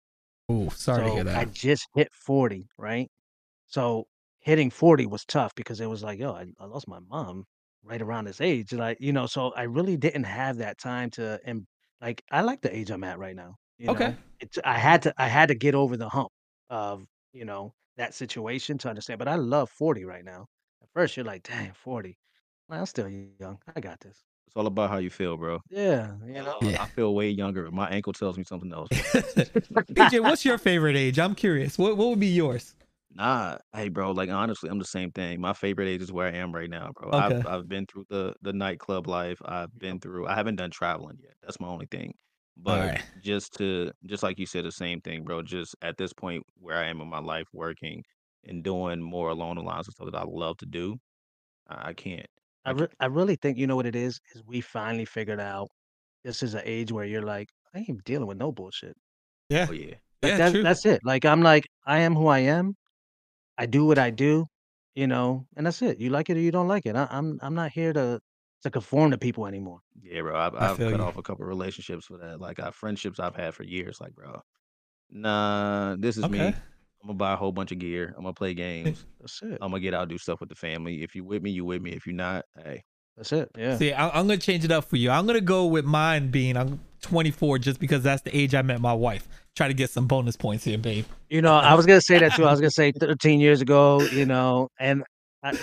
Oh, 0.48 0.68
sorry 0.70 1.04
to 1.04 1.10
hear 1.10 1.24
that. 1.24 1.36
I 1.38 1.44
just 1.44 1.86
hit 1.94 2.08
40, 2.12 2.68
right? 2.78 3.08
So 3.66 4.06
hitting 4.40 4.70
40 4.70 5.06
was 5.06 5.24
tough 5.24 5.54
because 5.54 5.80
it 5.80 5.86
was 5.86 6.02
like, 6.02 6.18
yo, 6.18 6.32
I, 6.32 6.46
I 6.58 6.64
lost 6.66 6.88
my 6.88 6.98
mom 6.98 7.44
right 7.82 8.00
around 8.02 8.24
this 8.26 8.40
age. 8.40 8.72
Like, 8.72 8.98
you 9.00 9.12
know, 9.12 9.26
so 9.26 9.52
I 9.54 9.62
really 9.64 9.96
didn't 9.96 10.24
have 10.24 10.58
that 10.58 10.78
time 10.78 11.10
to 11.12 11.40
and 11.44 11.66
like 12.00 12.22
I 12.30 12.42
like 12.42 12.62
the 12.62 12.74
age 12.74 12.90
I'm 12.90 13.04
at 13.04 13.18
right 13.18 13.36
now. 13.36 13.56
You 13.78 13.88
Okay. 13.88 14.14
know? 14.14 14.16
It's 14.40 14.58
I 14.64 14.78
had 14.78 15.02
to 15.02 15.14
I 15.18 15.28
had 15.28 15.48
to 15.48 15.54
get 15.54 15.74
over 15.74 15.96
the 15.96 16.08
hump 16.08 16.30
of, 16.70 17.06
you 17.32 17.44
know, 17.44 17.74
that 17.96 18.14
situation 18.14 18.78
to 18.78 18.88
understand. 18.88 19.18
But 19.18 19.28
I 19.28 19.36
love 19.36 19.70
40 19.70 20.04
right 20.04 20.24
now. 20.24 20.46
At 20.82 20.90
first 20.94 21.16
you're 21.16 21.26
like, 21.26 21.42
dang, 21.44 21.72
40. 21.74 22.18
Well, 22.68 22.80
I'm 22.80 22.86
still 22.86 23.08
young. 23.08 23.58
I 23.74 23.80
got 23.80 24.00
this. 24.00 24.24
It's 24.46 24.56
all 24.56 24.66
about 24.66 24.90
how 24.90 24.98
you 24.98 25.10
feel, 25.10 25.36
bro. 25.36 25.60
Yeah, 25.70 26.18
you 26.26 26.42
know. 26.42 26.60
Yeah. 26.60 26.78
I 26.78 26.86
feel 26.88 27.14
way 27.14 27.30
younger. 27.30 27.70
My 27.70 27.88
ankle 27.90 28.12
tells 28.12 28.36
me 28.38 28.44
something 28.44 28.72
else. 28.72 28.90
PJ, 29.94 30.20
what's 30.20 30.44
your 30.44 30.58
favorite 30.58 30.96
age? 30.96 31.18
I'm 31.18 31.34
curious. 31.34 31.78
What 31.78 31.96
what 31.96 32.08
would 32.10 32.20
be 32.20 32.28
yours? 32.28 32.74
Nah, 33.14 33.58
hey, 33.74 33.88
bro. 33.90 34.12
Like 34.12 34.30
honestly, 34.30 34.70
I'm 34.70 34.78
the 34.78 34.84
same 34.86 35.12
thing. 35.12 35.40
My 35.40 35.52
favorite 35.52 35.88
age 35.88 36.00
is 36.00 36.10
where 36.12 36.26
I 36.28 36.36
am 36.36 36.54
right 36.54 36.70
now, 36.70 36.92
bro. 36.94 37.12
Okay. 37.12 37.42
I've 37.42 37.44
I've 37.44 37.68
been 37.68 37.86
through 37.86 38.06
the 38.08 38.34
the 38.40 38.52
nightclub 38.54 39.06
life. 39.06 39.40
I've 39.44 39.76
been 39.78 40.00
through. 40.00 40.26
I 40.26 40.34
haven't 40.34 40.56
done 40.56 40.70
traveling 40.70 41.18
yet. 41.20 41.34
That's 41.42 41.60
my 41.60 41.68
only 41.68 41.86
thing. 41.90 42.14
But 42.56 42.92
Alright. 42.92 43.02
just 43.18 43.52
to 43.58 43.92
just 44.06 44.22
like 44.22 44.38
you 44.38 44.46
said, 44.46 44.64
the 44.64 44.72
same 44.72 45.00
thing, 45.02 45.24
bro. 45.24 45.42
Just 45.42 45.76
at 45.82 45.98
this 45.98 46.12
point 46.14 46.42
where 46.56 46.78
I 46.78 46.86
am 46.86 47.00
in 47.02 47.08
my 47.08 47.18
life, 47.20 47.48
working 47.52 48.02
and 48.44 48.64
doing 48.64 49.00
more 49.02 49.28
along 49.30 49.56
the 49.56 49.62
lines 49.62 49.88
of 49.88 49.94
stuff 49.94 50.06
that 50.10 50.16
I 50.18 50.24
love 50.24 50.56
to 50.58 50.66
do, 50.66 50.96
I, 51.68 51.90
I 51.90 51.94
can't. 51.94 52.28
I, 52.66 52.70
I 52.70 52.72
re- 52.72 52.88
I 53.00 53.06
really 53.06 53.36
think 53.36 53.58
you 53.58 53.66
know 53.66 53.76
what 53.76 53.86
it 53.86 53.96
is 53.96 54.20
is 54.34 54.42
we 54.44 54.60
finally 54.60 55.04
figured 55.04 55.40
out 55.40 55.68
this 56.24 56.42
is 56.42 56.54
an 56.54 56.62
age 56.64 56.92
where 56.92 57.04
you're 57.06 57.22
like 57.22 57.50
I 57.74 57.80
ain't 57.80 58.04
dealing 58.04 58.28
with 58.28 58.38
no 58.38 58.52
bullshit. 58.52 58.96
Oh, 59.50 59.54
yeah. 59.54 59.68
Oh 59.68 59.72
yeah. 59.72 59.96
Like 60.22 60.34
Yeah, 60.34 60.38
that, 60.38 60.60
true. 60.60 60.62
that's 60.62 60.86
it. 60.86 61.00
Like 61.04 61.24
I'm 61.24 61.42
like 61.42 61.66
I 61.86 62.00
am 62.00 62.14
who 62.14 62.26
I 62.28 62.40
am. 62.40 62.76
I 63.58 63.66
do 63.66 63.84
what 63.86 63.98
I 63.98 64.10
do, 64.10 64.46
you 64.94 65.06
know, 65.06 65.46
and 65.56 65.66
that's 65.66 65.82
it. 65.82 65.98
You 66.00 66.10
like 66.10 66.30
it 66.30 66.36
or 66.36 66.40
you 66.40 66.50
don't 66.50 66.68
like 66.68 66.86
it. 66.86 66.96
I, 66.96 67.06
I'm 67.10 67.38
I'm 67.42 67.54
not 67.54 67.70
here 67.72 67.92
to 67.92 68.20
to 68.62 68.70
conform 68.70 69.10
to 69.10 69.18
people 69.18 69.46
anymore. 69.46 69.80
Yeah, 70.00 70.22
bro. 70.22 70.38
I've 70.38 70.54
I 70.54 70.70
I've 70.70 70.76
feel 70.76 70.90
cut 70.90 71.00
you. 71.00 71.04
off 71.06 71.16
a 71.16 71.22
couple 71.22 71.44
relationships 71.46 72.06
for 72.06 72.18
that. 72.18 72.40
Like 72.40 72.60
I 72.60 72.70
friendships 72.70 73.18
I've 73.20 73.36
had 73.36 73.54
for 73.54 73.64
years. 73.64 74.00
Like, 74.00 74.14
bro, 74.14 74.40
nah, 75.10 75.96
this 75.98 76.16
is 76.16 76.28
me. 76.28 76.40
Okay. 76.40 76.56
I'm 77.02 77.08
gonna 77.08 77.16
buy 77.18 77.32
a 77.32 77.36
whole 77.36 77.50
bunch 77.52 77.72
of 77.72 77.78
gear. 77.78 78.14
I'm 78.16 78.22
gonna 78.22 78.32
play 78.34 78.54
games. 78.66 79.04
That's 79.20 79.40
it. 79.42 79.58
I'm 79.60 79.70
gonna 79.70 79.80
get 79.80 79.94
out, 79.94 80.08
do 80.08 80.18
stuff 80.18 80.40
with 80.40 80.48
the 80.48 80.54
family. 80.54 81.02
If 81.02 81.14
you 81.14 81.24
with 81.24 81.42
me, 81.42 81.50
you 81.50 81.64
with 81.64 81.82
me. 81.82 81.90
If 81.90 82.06
you're 82.06 82.14
not, 82.14 82.44
hey, 82.62 82.82
That's 83.16 83.32
it. 83.32 83.50
Yeah. 83.58 83.76
See, 83.76 83.92
I, 83.92 84.08
I'm 84.08 84.26
gonna 84.28 84.38
change 84.38 84.64
it 84.64 84.70
up 84.70 84.84
for 84.84 84.96
you. 84.96 85.10
I'm 85.10 85.26
gonna 85.26 85.40
go 85.40 85.66
with 85.66 85.84
mine 85.84 86.30
being 86.30 86.56
I'm 86.56 86.80
24, 87.02 87.58
just 87.58 87.78
because 87.78 88.02
that's 88.02 88.22
the 88.22 88.36
age 88.36 88.54
I 88.54 88.62
met 88.62 88.80
my 88.80 88.94
wife. 88.94 89.28
Try 89.54 89.68
to 89.68 89.74
get 89.74 89.90
some 89.90 90.06
bonus 90.06 90.36
points 90.36 90.64
here, 90.64 90.78
babe. 90.78 91.04
You 91.28 91.42
know, 91.42 91.54
I 91.54 91.74
was 91.74 91.84
gonna 91.86 92.00
say 92.00 92.18
that 92.18 92.34
too. 92.34 92.44
I 92.46 92.50
was 92.50 92.60
gonna 92.60 92.70
say 92.70 92.92
13 92.92 93.40
years 93.40 93.60
ago, 93.60 94.00
you 94.00 94.24
know, 94.24 94.68
and 94.80 95.04
I, 95.42 95.58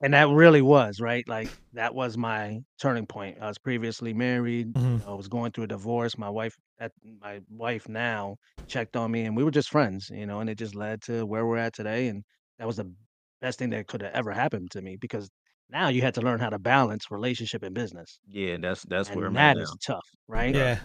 and 0.00 0.14
that 0.14 0.28
really 0.28 0.62
was 0.62 1.00
right. 1.00 1.26
Like 1.28 1.48
that 1.74 1.94
was 1.94 2.16
my 2.16 2.60
turning 2.80 3.06
point. 3.06 3.38
I 3.40 3.46
was 3.46 3.58
previously 3.58 4.12
married. 4.12 4.72
Mhm. 4.74 5.06
I 5.06 5.12
was 5.12 5.28
going 5.28 5.52
through 5.52 5.64
a 5.64 5.68
divorce. 5.68 6.18
My 6.18 6.30
wife, 6.30 6.56
at 6.80 6.92
my 7.20 7.40
wife 7.48 7.88
now, 7.88 8.36
checked 8.66 8.96
on 8.96 9.10
me, 9.10 9.22
and 9.22 9.36
we 9.36 9.44
were 9.44 9.50
just 9.50 9.70
friends, 9.70 10.10
you 10.12 10.26
know. 10.26 10.40
And 10.40 10.50
it 10.50 10.56
just 10.58 10.74
led 10.74 11.02
to 11.02 11.24
where 11.24 11.46
we're 11.46 11.58
at 11.58 11.74
today. 11.74 12.08
And 12.08 12.24
that 12.58 12.66
was 12.66 12.76
the 12.76 12.92
best 13.40 13.58
thing 13.58 13.70
that 13.70 13.86
could 13.86 14.02
have 14.02 14.12
ever 14.14 14.32
happened 14.32 14.70
to 14.72 14.82
me 14.82 14.96
because 14.96 15.28
now 15.70 15.88
you 15.88 16.02
had 16.02 16.14
to 16.14 16.22
learn 16.22 16.40
how 16.40 16.50
to 16.50 16.58
balance 16.58 17.10
relationship 17.10 17.62
and 17.62 17.74
business, 17.74 18.18
yeah, 18.26 18.56
that's 18.58 18.84
that's 18.84 19.12
where 19.12 19.26
and 19.26 19.26
I'm 19.26 19.38
at 19.38 19.54
that 19.54 19.56
now. 19.56 19.74
tough, 19.86 20.06
right? 20.28 20.54
Yeah. 20.54 20.80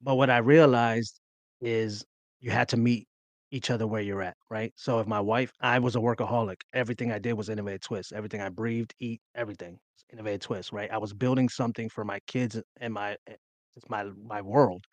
But 0.00 0.16
what 0.16 0.30
I 0.30 0.38
realized 0.38 1.20
is 1.60 2.04
you 2.40 2.50
had 2.50 2.68
to 2.70 2.76
meet 2.76 3.08
each 3.50 3.70
other 3.70 3.86
where 3.86 4.02
you're 4.02 4.22
at, 4.22 4.36
right? 4.50 4.72
So 4.76 5.00
if 5.00 5.06
my 5.06 5.20
wife, 5.20 5.52
I 5.60 5.78
was 5.78 5.96
a 5.96 6.00
workaholic. 6.00 6.56
Everything 6.72 7.12
I 7.12 7.18
did 7.18 7.34
was 7.34 7.48
innovative 7.48 7.80
twist. 7.82 8.12
Everything 8.12 8.40
I 8.40 8.48
breathed, 8.50 8.94
eat, 9.00 9.20
everything 9.34 9.72
was 9.74 10.04
innovative 10.12 10.40
twist, 10.40 10.72
right? 10.72 10.90
I 10.90 10.98
was 10.98 11.14
building 11.14 11.48
something 11.48 11.88
for 11.90 12.04
my 12.04 12.20
kids 12.26 12.60
and 12.80 12.94
my 12.94 13.16
eh, 13.28 13.36
just 13.74 13.90
my 13.90 14.04
my 14.04 14.42
world. 14.42 14.84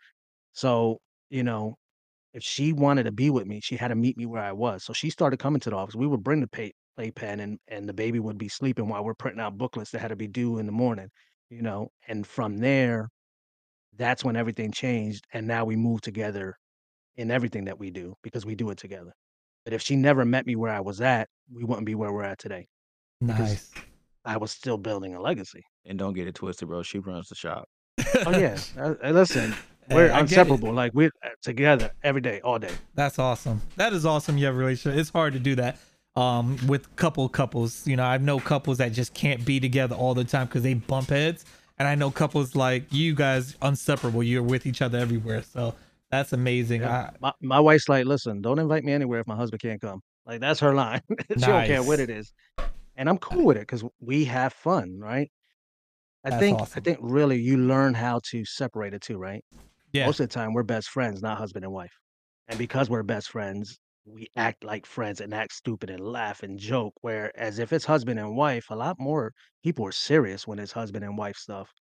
So, 0.54 1.00
you 1.30 1.44
know, 1.44 1.76
if 2.34 2.44
she 2.44 2.74
wanted 2.74 3.04
to 3.04 3.12
be 3.12 3.30
with 3.30 3.48
me, 3.48 3.62
she 3.62 3.78
had 3.78 3.90
to 3.90 3.96
meet 3.96 4.18
me 4.18 4.26
where 4.26 4.44
I 4.44 4.54
was. 4.54 4.84
So 4.86 4.94
she 4.94 5.10
started 5.10 5.38
coming 5.40 5.60
to 5.62 5.70
the 5.72 5.76
office. 5.78 5.96
We 5.96 6.08
would 6.08 6.24
bring 6.24 6.42
the 6.42 6.48
pay, 6.48 6.74
playpen 7.02 7.40
and 7.40 7.58
and 7.68 7.90
the 7.90 7.94
baby 7.94 8.20
would 8.20 8.38
be 8.38 8.48
sleeping 8.48 8.88
while 8.88 9.04
we're 9.04 9.16
printing 9.16 9.42
out 9.42 9.58
booklets 9.58 9.92
that 9.92 10.00
had 10.00 10.10
to 10.10 10.16
be 10.16 10.28
due 10.28 10.60
in 10.60 10.66
the 10.68 10.72
morning, 10.72 11.10
you 11.50 11.62
know. 11.62 11.90
And 12.08 12.26
from 12.26 12.58
there, 12.58 13.10
that's 13.98 14.24
when 14.24 14.36
everything 14.36 14.72
changed 14.72 15.26
and 15.34 15.48
now 15.48 15.66
we 15.66 15.76
move 15.76 16.02
together 16.02 16.56
in 17.16 17.32
everything 17.32 17.66
that 17.66 17.80
we 17.80 17.90
do 17.90 18.14
because 18.22 18.46
we 18.46 18.56
do 18.56 18.70
it 18.70 18.78
together. 18.78 19.12
But 19.66 19.74
if 19.74 19.82
she 19.82 19.96
never 19.96 20.26
met 20.26 20.46
me 20.46 20.56
where 20.56 20.72
I 20.72 20.80
was 20.80 21.02
at, 21.02 21.28
we 21.52 21.64
wouldn't 21.64 21.86
be 21.86 21.96
where 21.96 22.14
we're 22.14 22.24
at 22.24 22.40
today. 22.40 22.68
Nice. 23.20 23.72
I 24.26 24.38
was 24.38 24.52
still 24.52 24.78
building 24.78 25.16
a 25.16 25.22
legacy. 25.22 25.64
And 25.86 25.98
don't 25.98 26.14
get 26.14 26.28
it 26.28 26.36
twisted, 26.36 26.68
bro. 26.68 26.84
She 26.84 27.00
runs 27.00 27.30
the 27.30 27.36
shop. 27.36 27.68
Oh 28.26 28.38
yeah, 28.38 28.58
uh, 28.78 28.94
uh, 29.04 29.10
listen, 29.10 29.56
we're 29.90 30.06
I 30.06 30.08
get 30.08 30.18
it. 30.18 30.22
inseparable. 30.22 30.74
Like 30.74 30.94
we're 30.94 31.12
uh, 31.26 31.30
together 31.42 31.92
every 32.04 32.22
day, 32.22 32.42
all 32.42 32.60
day. 32.60 32.74
That's 32.94 33.18
awesome. 33.18 33.62
That 33.76 33.94
is 33.94 34.06
awesome. 34.06 34.38
You 34.38 34.46
have 34.46 34.56
a 34.56 34.58
relationship. 34.58 35.00
It's 35.00 35.10
hard 35.10 35.34
to 35.34 35.40
do 35.40 35.56
that 35.56 35.80
um, 36.15 36.58
with 36.67 36.93
couple 36.95 37.28
couples. 37.30 37.86
You 37.88 37.95
know, 37.95 38.04
I 38.04 38.17
know 38.17 38.39
couples 38.39 38.78
that 38.80 38.93
just 38.93 39.13
can't 39.13 39.45
be 39.45 39.60
together 39.60 39.95
all 39.95 40.13
the 40.13 40.24
time 40.24 40.47
because 40.47 40.63
they 40.63 40.74
bump 40.76 41.10
heads, 41.10 41.45
and 41.80 41.88
I 41.88 41.95
know 41.95 42.12
couples 42.12 42.56
like 42.56 42.84
you 42.91 43.15
guys 43.15 43.56
inseparable. 43.62 44.24
You're 44.24 44.43
with 44.43 44.65
each 44.65 44.82
other 44.82 44.97
everywhere. 45.00 45.43
So 45.43 45.76
that's 46.12 46.34
amazing. 46.34 46.82
Yeah. 46.82 47.12
I, 47.12 47.12
My 47.19 47.34
my 47.41 47.60
wife's 47.60 47.89
like, 47.89 48.06
listen, 48.06 48.41
don't 48.41 48.60
invite 48.60 48.84
me 48.84 48.93
anywhere 48.93 49.19
if 49.21 49.28
my 49.28 49.36
husband 49.36 49.62
can't 49.62 49.82
come. 49.82 50.02
Like 50.26 50.41
that's 50.41 50.60
her 50.62 50.74
line. 50.74 51.02
she 51.38 51.52
don't 51.52 51.65
care 51.65 51.84
what 51.84 52.00
it 52.00 52.10
is, 52.10 52.34
and 52.95 53.10
I'm 53.10 53.17
cool 53.17 53.45
with 53.45 53.58
it 53.58 53.62
because 53.62 53.84
we 54.00 54.26
have 54.26 54.54
fun, 54.54 55.00
right? 55.00 55.32
I 56.24 56.30
That's 56.30 56.39
think 56.39 56.62
I 56.76 56.80
think 56.80 57.00
really 57.02 57.39
you 57.41 57.58
learn 57.58 57.93
how 57.93 58.19
to 58.32 58.45
separate 58.45 58.93
it 58.93 59.02
too, 59.02 59.17
right? 59.17 59.43
yeah. 59.93 60.06
Most 60.06 60.19
of 60.19 60.30
the 60.30 60.34
time, 60.34 60.54
we're 60.54 60.63
best 60.63 60.89
friends, 60.89 61.21
not 61.21 61.38
husband 61.38 61.65
and 61.65 61.74
wife. 61.74 61.93
And 62.47 62.58
because 62.60 62.89
we're 62.89 63.04
best 63.04 63.30
friends, 63.30 63.80
we 64.06 64.28
act 64.36 64.64
like 64.64 64.86
friends 64.86 65.22
and 65.22 65.34
act 65.34 65.54
stupid 65.54 65.90
and 65.90 66.02
laugh 66.02 66.44
and 66.44 66.60
joke. 66.60 66.94
Whereas 67.02 67.60
if 67.60 67.72
it's 67.74 67.86
husband 67.86 68.20
and 68.20 68.36
wife, 68.36 68.66
a 68.70 68.76
lot 68.76 68.98
more 69.00 69.34
people 69.64 69.86
are 69.86 69.92
serious 69.92 70.48
when 70.48 70.60
it's 70.60 70.72
husband 70.74 71.06
and 71.06 71.18
wife 71.18 71.38
stuff. 71.38 71.72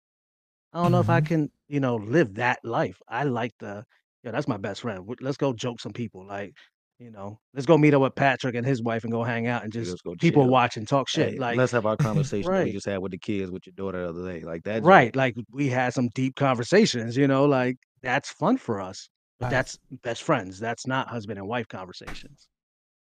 I 0.72 0.78
don't 0.82 0.92
know 0.92 1.00
if 1.00 1.10
I 1.10 1.20
Mhm. 1.20 1.26
can, 1.26 1.50
you 1.68 1.80
know, 1.80 1.96
live 1.96 2.34
that 2.34 2.60
life. 2.64 2.98
I 3.08 3.24
like 3.24 3.52
the, 3.58 3.84
yeah, 4.22 4.30
that's 4.32 4.48
my 4.48 4.56
best 4.58 4.82
friend. 4.82 4.98
W- 5.00 5.16
Let's 5.20 5.36
go 5.36 5.52
joke 5.52 5.80
some 5.80 5.92
people. 5.92 6.26
Like, 6.26 6.52
you 6.98 7.10
know, 7.10 7.40
let's 7.54 7.66
go 7.66 7.78
meet 7.78 7.94
up 7.94 8.02
with 8.02 8.14
Patrick 8.14 8.54
and 8.54 8.66
his 8.66 8.82
wife 8.82 9.04
and 9.04 9.12
go 9.12 9.24
hang 9.24 9.46
out 9.46 9.64
and 9.64 9.72
just 9.72 10.02
go 10.04 10.14
people 10.18 10.48
chill. 10.48 10.48
watch 10.48 10.76
and 10.76 10.86
talk 10.88 11.08
shit. 11.08 11.34
Hey, 11.34 11.38
like, 11.38 11.58
let's 11.58 11.72
have 11.72 11.86
our 11.86 11.96
conversation 11.98 12.54
that 12.54 12.62
we 12.62 12.70
right. 12.70 12.72
just 12.72 12.86
had 12.86 12.98
with 13.00 13.12
the 13.12 13.18
kids 13.18 13.50
with 13.50 13.66
your 13.66 13.74
daughter 13.74 14.02
the 14.04 14.10
other 14.10 14.32
day. 14.32 14.44
Like 14.44 14.64
that. 14.64 14.82
Right. 14.82 15.14
Like 15.14 15.34
we 15.50 15.68
had 15.68 15.92
some 15.94 16.08
deep 16.14 16.36
conversations, 16.36 17.16
you 17.16 17.26
know, 17.26 17.44
like 17.44 17.76
that's 18.02 18.30
fun 18.32 18.56
for 18.56 18.80
us. 18.80 19.08
But 19.40 19.46
Nice. 19.46 19.52
that's 19.52 19.78
best 20.02 20.22
friends. 20.22 20.60
That's 20.60 20.86
not 20.86 21.08
husband 21.08 21.38
and 21.38 21.48
wife 21.48 21.66
conversations. 21.66 22.48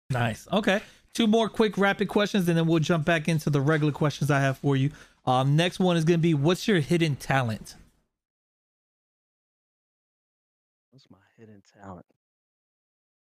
Nice. 0.10 0.48
Okay. 0.52 0.82
Two 1.13 1.28
more 1.28 1.50
quick 1.50 1.78
rapid 1.78 2.08
questions, 2.08 2.48
and 2.48 2.58
then 2.58 2.65
we'll 2.67 2.80
jump 2.80 3.06
back 3.06 3.28
into 3.28 3.50
the 3.50 3.60
regular 3.62 3.91
questions 3.91 4.32
I 4.32 4.39
have 4.39 4.58
for 4.58 4.76
you. 4.78 4.91
Um, 5.26 5.56
next 5.58 5.80
one 5.80 5.98
is 5.98 6.06
gonna 6.06 6.17
be, 6.20 6.34
what's 6.34 6.67
your 6.70 6.80
hidden 6.80 7.17
talent? 7.17 7.76
What's 10.91 11.10
my 11.10 11.17
hidden 11.38 11.62
talent? 11.82 12.06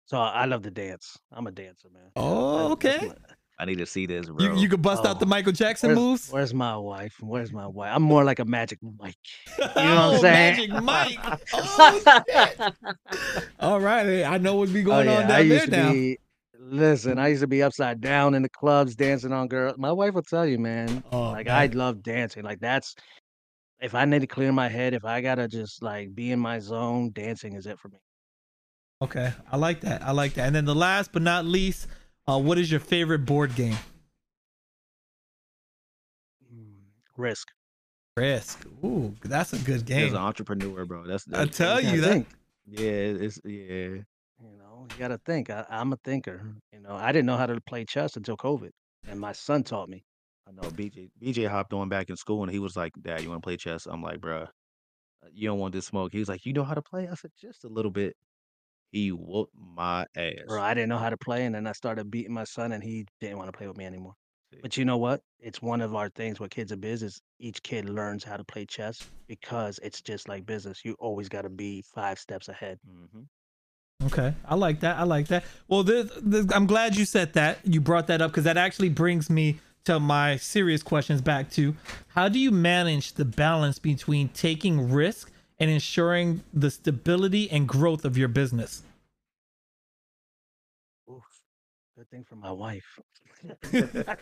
So 0.04 0.18
I 0.18 0.44
love 0.44 0.62
to 0.62 0.70
dance. 0.70 1.18
I'm 1.32 1.46
a 1.46 1.50
dancer, 1.52 1.88
man. 1.90 2.10
Oh, 2.16 2.68
That- 2.70 2.80
that's 2.80 2.96
okay. 3.02 3.06
my- 3.08 3.34
I 3.60 3.66
need 3.66 3.76
to 3.78 3.86
see 3.86 4.06
this, 4.06 4.26
bro. 4.26 4.42
You 4.42 4.56
you 4.56 4.68
could 4.70 4.80
bust 4.80 5.04
out 5.04 5.20
the 5.20 5.26
Oh, 5.26 5.28
Michael 5.28 5.52
Jackson 5.52 5.90
Where's, 5.90 5.98
moves. 5.98 6.28
where's 6.30 6.54
my 6.54 6.76
wife? 6.78 7.14
Where's 7.20 7.52
my 7.52 7.66
wife? 7.66 7.92
I'm 7.94 8.02
more 8.02 8.24
like 8.24 8.38
a 8.38 8.44
magic 8.46 8.78
Mike. 8.98 9.14
You 9.58 9.64
know 9.66 9.70
what 9.74 9.76
oh, 9.76 10.14
I'm 10.14 10.20
saying? 10.20 10.70
Magic 10.72 10.82
Mike. 10.82 11.18
Oh, 11.52 11.92
shit. 12.26 12.74
All 13.60 13.80
right, 13.80 14.24
I 14.24 14.38
know 14.38 14.54
what's 14.56 14.72
be 14.72 14.80
Oh 14.80 14.84
going 14.84 15.08
yeah, 15.08 15.18
on 15.18 15.24
I 15.30 15.42
down 15.42 15.48
there 15.48 15.66
to 15.66 15.70
now. 15.70 15.92
be 15.92 16.18
Listen, 16.62 17.18
I 17.18 17.28
used 17.28 17.40
to 17.40 17.46
be 17.48 17.62
upside 17.62 18.00
down 18.00 18.34
in 18.34 18.42
the 18.42 18.48
clubs 18.48 18.94
dancing 18.94 19.32
on 19.32 19.48
girls. 19.48 19.76
My 19.78 19.92
wife 19.92 20.14
will 20.14 20.22
tell 20.22 20.46
you, 20.46 20.58
man, 20.58 21.02
Oh, 21.10 21.30
like, 21.30 21.48
I 21.48 21.66
love 21.66 22.02
dancing, 22.02 22.44
like, 22.44 22.60
that's 22.60 22.94
if 23.80 23.94
I 23.94 24.04
need 24.04 24.20
to 24.20 24.26
clear 24.26 24.52
my 24.52 24.68
head, 24.68 24.94
if 24.94 25.04
I 25.04 25.20
gotta 25.22 25.48
just, 25.48 25.82
like, 25.82 26.14
be 26.14 26.32
in 26.32 26.38
my 26.40 26.58
zone, 26.60 27.10
dancing 27.12 27.54
is 27.54 27.66
it 27.66 27.78
for 27.78 27.88
me. 27.88 27.98
Okay, 29.02 29.32
I 29.50 29.56
like 29.56 29.80
that. 29.80 30.02
I 30.02 30.12
like 30.12 30.34
that. 30.34 30.46
And 30.46 30.54
then 30.54 30.66
the 30.66 30.74
last 30.74 31.12
but 31.12 31.22
not 31.22 31.46
least, 31.46 31.86
uh, 32.30 32.38
what 32.38 32.58
is 32.58 32.70
your 32.70 32.80
favorite 32.80 33.24
board 33.26 33.54
game? 33.54 33.76
Risk. 37.16 37.48
Risk. 38.16 38.66
Ooh, 38.84 39.14
that's 39.22 39.52
a 39.52 39.58
good 39.58 39.84
game. 39.84 40.06
As 40.06 40.12
an 40.12 40.18
entrepreneur, 40.18 40.84
bro, 40.84 41.06
that's 41.06 41.26
I 41.32 41.46
tell 41.46 41.80
You 41.80 41.90
you 41.90 42.00
that. 42.00 42.12
think, 42.12 42.28
yeah, 42.66 42.80
it's 43.26 43.40
yeah. 43.44 43.50
you 43.52 44.04
know, 44.58 44.86
you 44.90 44.96
gotta 44.98 45.18
think. 45.26 45.50
I 45.50 45.64
I'm 45.68 45.92
a 45.92 45.96
thinker, 46.04 46.40
you 46.72 46.80
know, 46.80 46.94
I 46.94 47.12
didn't 47.12 47.26
know 47.26 47.36
how 47.36 47.46
to 47.46 47.60
play 47.60 47.84
chess 47.84 48.16
until 48.16 48.36
COVID, 48.36 48.70
and 49.08 49.20
my 49.20 49.32
son 49.32 49.62
taught 49.64 49.88
me. 49.88 50.04
I 50.48 50.52
know 50.52 50.68
BJ 50.70 51.10
BJ 51.22 51.48
hopped 51.48 51.72
on 51.72 51.88
back 51.88 52.10
in 52.10 52.16
school 52.16 52.42
and 52.42 52.50
he 52.50 52.58
was 52.58 52.76
like, 52.76 52.92
"Dad, 53.02 53.22
you 53.22 53.28
want 53.28 53.42
to 53.42 53.46
play 53.46 53.56
chess?" 53.56 53.86
I'm 53.86 54.02
like, 54.02 54.20
"Bruh, 54.20 54.44
uh, 54.44 55.28
you 55.32 55.48
don't 55.48 55.58
want 55.58 55.74
this 55.74 55.86
smoke." 55.86 56.12
He 56.12 56.18
was 56.18 56.28
like, 56.28 56.46
"You 56.46 56.52
know 56.52 56.64
how 56.64 56.74
to 56.74 56.82
play?" 56.82 57.06
I 57.08 57.14
said, 57.14 57.32
"Just 57.40 57.64
a 57.64 57.68
little 57.68 57.90
bit." 57.90 58.16
He 58.92 59.12
whooped 59.12 59.54
my 59.54 60.06
Bro, 60.14 60.24
ass. 60.24 60.62
I 60.62 60.74
didn't 60.74 60.88
know 60.88 60.98
how 60.98 61.10
to 61.10 61.16
play, 61.16 61.44
and 61.46 61.54
then 61.54 61.66
I 61.66 61.72
started 61.72 62.10
beating 62.10 62.32
my 62.34 62.44
son, 62.44 62.72
and 62.72 62.82
he 62.82 63.06
didn't 63.20 63.38
wanna 63.38 63.52
play 63.52 63.66
with 63.68 63.76
me 63.76 63.84
anymore. 63.84 64.14
See, 64.52 64.58
But 64.62 64.76
you 64.76 64.84
know 64.84 64.98
what? 64.98 65.22
It's 65.38 65.62
one 65.62 65.80
of 65.80 65.94
our 65.94 66.08
things 66.10 66.40
with 66.40 66.50
Kids 66.50 66.72
of 66.72 66.80
business. 66.80 67.20
each 67.38 67.62
kid 67.62 67.88
learns 67.88 68.24
how 68.24 68.36
to 68.36 68.44
play 68.44 68.66
chess 68.66 69.08
because 69.28 69.78
it's 69.82 70.02
just 70.02 70.28
like 70.28 70.44
business. 70.44 70.84
You 70.84 70.94
always 70.98 71.28
gotta 71.28 71.48
be 71.48 71.82
5 71.82 72.18
steps 72.18 72.48
ahead. 72.48 72.78
mhm. 72.86 73.26
Okay, 74.06 74.34
I 74.46 74.54
like 74.54 74.80
that. 74.80 74.96
I 74.98 75.02
like 75.04 75.28
that. 75.28 75.44
Well, 75.68 75.82
this, 75.82 76.10
this, 76.22 76.46
I'm 76.54 76.66
glad 76.66 76.96
you 76.96 77.04
said 77.04 77.34
that. 77.34 77.58
You 77.64 77.80
brought 77.82 78.06
that 78.06 78.22
up 78.22 78.30
because 78.30 78.44
that 78.44 78.56
actually 78.56 78.88
brings 78.88 79.28
me 79.28 79.60
to 79.84 80.00
my 80.00 80.36
serious 80.36 80.82
questions 80.82 81.20
back 81.20 81.50
to 81.50 81.76
how 82.08 82.28
do 82.28 82.38
you 82.38 82.50
manage 82.50 83.12
the 83.14 83.24
balance 83.26 83.78
between 83.78 84.28
taking 84.30 84.90
risk 84.90 85.29
and 85.60 85.70
ensuring 85.70 86.42
the 86.54 86.70
stability 86.70 87.50
and 87.50 87.68
growth 87.68 88.04
of 88.04 88.16
your 88.18 88.28
business? 88.28 88.82
Oof, 91.10 91.22
good 91.96 92.08
thing 92.10 92.24
for 92.24 92.36
my 92.36 92.50
wife. 92.52 92.98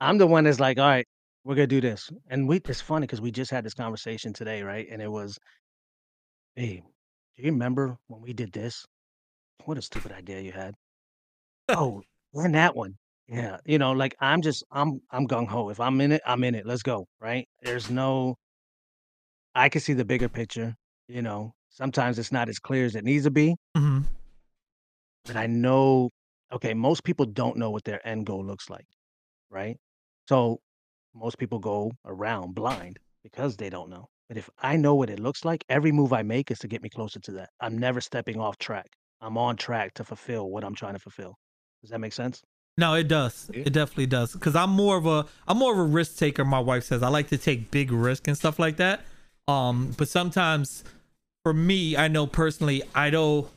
I'm 0.00 0.18
the 0.18 0.26
one 0.26 0.44
that's 0.44 0.60
like, 0.60 0.78
"All 0.78 0.86
right, 0.86 1.06
we're 1.44 1.54
gonna 1.54 1.66
do 1.66 1.80
this." 1.80 2.10
And 2.28 2.48
we 2.48 2.56
it's 2.58 2.80
funny 2.80 3.06
because 3.06 3.20
we 3.20 3.30
just 3.30 3.50
had 3.50 3.64
this 3.64 3.74
conversation 3.74 4.32
today, 4.32 4.62
right? 4.62 4.86
And 4.90 5.00
it 5.02 5.10
was, 5.10 5.38
"Hey, 6.56 6.82
do 7.36 7.42
you 7.42 7.50
remember 7.52 7.98
when 8.08 8.20
we 8.20 8.32
did 8.32 8.52
this? 8.52 8.86
What 9.66 9.78
a 9.78 9.82
stupid 9.82 10.12
idea 10.12 10.40
you 10.40 10.52
had." 10.52 10.74
"Oh, 11.68 12.02
run 12.34 12.52
that 12.52 12.76
one." 12.76 12.98
Yeah, 13.28 13.58
you 13.64 13.78
know, 13.78 13.92
like, 13.92 14.14
I'm 14.20 14.42
just 14.42 14.64
I'm 14.72 15.00
I'm 15.10 15.26
gung 15.28 15.48
ho. 15.48 15.70
If 15.70 15.80
I'm 15.80 16.00
in 16.00 16.12
it, 16.12 16.22
I'm 16.26 16.44
in 16.44 16.54
it. 16.54 16.66
Let's 16.66 16.82
go, 16.82 17.06
right? 17.20 17.48
There's 17.62 17.90
no 17.90 18.36
I 19.54 19.68
can 19.68 19.80
see 19.80 19.92
the 19.92 20.04
bigger 20.04 20.28
picture, 20.28 20.76
you 21.08 21.22
know? 21.22 21.54
Sometimes 21.70 22.18
it's 22.18 22.32
not 22.32 22.48
as 22.48 22.58
clear 22.58 22.84
as 22.84 22.94
it 22.94 23.04
needs 23.04 23.24
to 23.24 23.30
be, 23.30 23.56
hmm 23.76 24.00
but 25.26 25.36
I 25.36 25.46
know 25.46 26.10
okay, 26.52 26.74
most 26.74 27.04
people 27.04 27.26
don't 27.26 27.56
know 27.56 27.70
what 27.70 27.84
their 27.84 28.04
end 28.06 28.26
goal 28.26 28.44
looks 28.44 28.68
like, 28.68 28.86
right? 29.50 29.76
So, 30.28 30.60
most 31.14 31.38
people 31.38 31.58
go 31.58 31.92
around 32.06 32.54
blind 32.54 32.98
because 33.22 33.56
they 33.56 33.70
don't 33.70 33.90
know. 33.90 34.06
But 34.28 34.36
if 34.36 34.48
I 34.60 34.76
know 34.76 34.94
what 34.94 35.10
it 35.10 35.18
looks 35.18 35.44
like, 35.44 35.64
every 35.68 35.92
move 35.92 36.12
I 36.12 36.22
make 36.22 36.50
is 36.50 36.58
to 36.60 36.68
get 36.68 36.82
me 36.82 36.88
closer 36.88 37.18
to 37.20 37.32
that. 37.32 37.50
I'm 37.60 37.78
never 37.78 38.00
stepping 38.00 38.40
off 38.40 38.58
track. 38.58 38.86
I'm 39.20 39.36
on 39.36 39.56
track 39.56 39.94
to 39.94 40.04
fulfill 40.04 40.50
what 40.50 40.64
I'm 40.64 40.74
trying 40.74 40.94
to 40.94 41.00
fulfill. 41.00 41.36
Does 41.82 41.90
that 41.90 42.00
make 42.00 42.12
sense? 42.12 42.42
No, 42.78 42.94
it 42.94 43.08
does. 43.08 43.50
Yeah. 43.52 43.64
It 43.66 43.72
definitely 43.72 44.06
does. 44.06 44.32
Because 44.32 44.54
I'm 44.54 44.70
more 44.70 44.96
of 44.96 45.06
a 45.06 45.26
I'm 45.48 45.58
more 45.58 45.72
of 45.72 45.78
a 45.78 45.84
risk 45.84 46.16
taker. 46.16 46.44
My 46.44 46.60
wife 46.60 46.84
says 46.84 47.02
I 47.02 47.08
like 47.08 47.28
to 47.28 47.38
take 47.38 47.70
big 47.70 47.90
risk 47.90 48.28
and 48.28 48.36
stuff 48.36 48.58
like 48.58 48.76
that. 48.76 49.02
Um, 49.50 49.94
but 49.96 50.08
sometimes 50.08 50.84
for 51.42 51.52
me, 51.52 51.96
I 51.96 52.08
know 52.08 52.26
personally, 52.26 52.82
I 52.94 53.10
don't, 53.10 53.48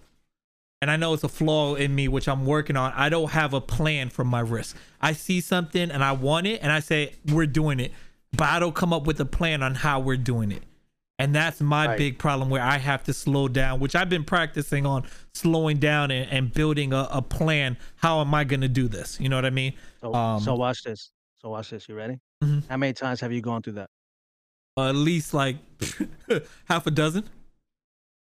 and 0.81 0.89
I 0.91 0.95
know 0.97 1.13
it's 1.13 1.23
a 1.23 1.29
flaw 1.29 1.75
in 1.75 1.93
me, 1.95 2.07
which 2.07 2.27
I'm 2.27 2.45
working 2.45 2.75
on. 2.75 2.91
I 2.95 3.09
don't 3.09 3.31
have 3.31 3.53
a 3.53 3.61
plan 3.61 4.09
for 4.09 4.23
my 4.25 4.39
risk. 4.39 4.75
I 5.01 5.13
see 5.13 5.39
something 5.41 5.91
and 5.91 6.03
I 6.03 6.11
want 6.13 6.47
it, 6.47 6.61
and 6.61 6.71
I 6.71 6.79
say 6.79 7.13
we're 7.31 7.45
doing 7.45 7.79
it, 7.79 7.91
but 8.31 8.49
I 8.49 8.59
don't 8.59 8.75
come 8.75 8.91
up 8.93 9.05
with 9.05 9.19
a 9.19 9.25
plan 9.25 9.61
on 9.63 9.75
how 9.75 9.99
we're 9.99 10.17
doing 10.17 10.51
it. 10.51 10.63
And 11.19 11.33
that's 11.33 11.61
my 11.61 11.85
Right. 11.87 11.97
big 11.97 12.17
problem 12.17 12.49
where 12.49 12.61
I 12.63 12.77
have 12.79 13.03
to 13.03 13.13
slow 13.13 13.47
down, 13.47 13.79
which 13.79 13.95
I've 13.95 14.09
been 14.09 14.23
practicing 14.25 14.85
on 14.85 15.05
slowing 15.33 15.77
down 15.77 16.09
and, 16.11 16.29
and 16.31 16.53
building 16.53 16.91
a, 16.91 17.07
a 17.11 17.21
plan. 17.21 17.77
How 17.97 18.19
am 18.19 18.33
I 18.33 18.43
going 18.43 18.61
to 18.61 18.67
do 18.67 18.87
this? 18.87 19.19
You 19.21 19.29
know 19.29 19.37
what 19.37 19.45
I 19.45 19.51
mean? 19.51 19.73
So 20.01 20.13
Um, 20.13 20.41
so 20.41 20.55
watch 20.55 20.83
this. 20.83 21.11
So 21.39 21.49
watch 21.49 21.69
this. 21.69 21.87
You 21.87 21.95
ready? 21.95 22.19
Mhm. 22.43 22.67
How 22.67 22.77
many 22.77 22.93
times 22.93 23.21
have 23.21 23.31
you 23.31 23.41
gone 23.41 23.61
through 23.61 23.73
that? 23.73 23.89
Uh, 24.75 24.89
at 24.89 24.95
least 24.95 25.33
like 25.33 25.57
half 26.65 26.87
a 26.87 26.91
dozen. 26.91 27.29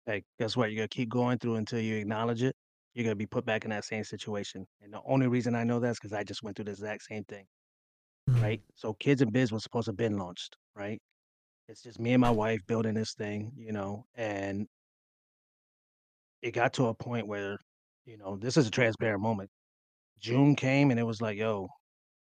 Hey, 0.06 0.24
guess 0.38 0.56
what? 0.56 0.70
You're 0.70 0.78
gonna 0.78 0.88
keep 0.88 1.08
going 1.08 1.38
through 1.38 1.56
until 1.56 1.78
you 1.80 1.96
acknowledge 1.96 2.42
it. 2.42 2.56
You're 2.94 3.04
gonna 3.04 3.14
be 3.14 3.26
put 3.26 3.44
back 3.44 3.64
in 3.64 3.70
that 3.70 3.84
same 3.84 4.02
situation. 4.02 4.66
And 4.80 4.92
the 4.92 5.00
only 5.04 5.28
reason 5.28 5.54
I 5.54 5.62
know 5.62 5.78
that 5.78 5.90
is 5.90 5.98
because 6.00 6.12
I 6.12 6.24
just 6.24 6.42
went 6.42 6.56
through 6.56 6.64
the 6.64 6.72
exact 6.72 7.04
same 7.04 7.22
thing, 7.24 7.46
Mhm. 8.28 8.42
right? 8.42 8.62
So 8.74 8.94
Kids 8.94 9.22
and 9.22 9.32
Biz 9.32 9.52
was 9.52 9.62
supposed 9.62 9.84
to 9.84 9.90
have 9.92 9.96
been 9.96 10.18
launched, 10.18 10.56
right? 10.74 11.00
It's 11.68 11.82
just 11.82 12.00
me 12.00 12.14
and 12.14 12.20
my 12.20 12.30
wife 12.30 12.60
building 12.66 12.94
this 12.94 13.14
thing, 13.14 13.52
you 13.56 13.70
know, 13.70 14.04
and 14.14 14.66
it 16.42 16.50
got 16.50 16.72
to 16.74 16.86
a 16.86 16.94
point 16.94 17.28
where, 17.28 17.58
you 18.06 18.16
know, 18.16 18.36
this 18.36 18.56
is 18.56 18.66
a 18.66 18.70
transparent 18.70 19.22
moment. 19.22 19.50
June 20.18 20.56
came 20.56 20.90
and 20.90 20.98
it 20.98 21.04
was 21.04 21.22
like, 21.22 21.38
yo, 21.38 21.68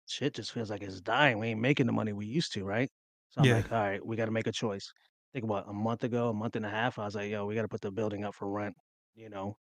shit 0.06 0.34
just 0.34 0.50
feels 0.50 0.70
like 0.70 0.82
it's 0.82 1.00
dying. 1.00 1.38
We 1.38 1.48
ain't 1.48 1.60
making 1.60 1.86
the 1.86 1.92
money 1.92 2.12
we 2.12 2.26
used 2.26 2.52
to, 2.54 2.64
right? 2.64 2.90
So 3.30 3.42
I'm 3.42 3.48
Yeah. 3.48 3.50
like, 3.50 3.70
all 3.72 3.78
right, 3.78 4.04
we 4.04 4.16
got 4.16 4.26
to 4.26 4.30
make 4.32 4.46
a 4.46 4.52
choice. 4.52 4.92
think 5.32 5.44
about 5.44 5.68
a 5.68 5.72
month 5.72 6.04
ago, 6.04 6.30
a 6.30 6.34
month 6.34 6.56
and 6.56 6.66
a 6.66 6.70
half, 6.70 6.98
I 6.98 7.04
was 7.06 7.14
like, 7.16 7.30
yo, 7.30 7.46
we 7.46 7.54
got 7.54 7.62
to 7.62 7.68
put 7.68 7.80
the 7.82 7.92
building 7.92 8.24
up 8.24 8.34
for 8.34 8.50
rent, 8.50 8.76
you 9.14 9.28
know? 9.30 9.56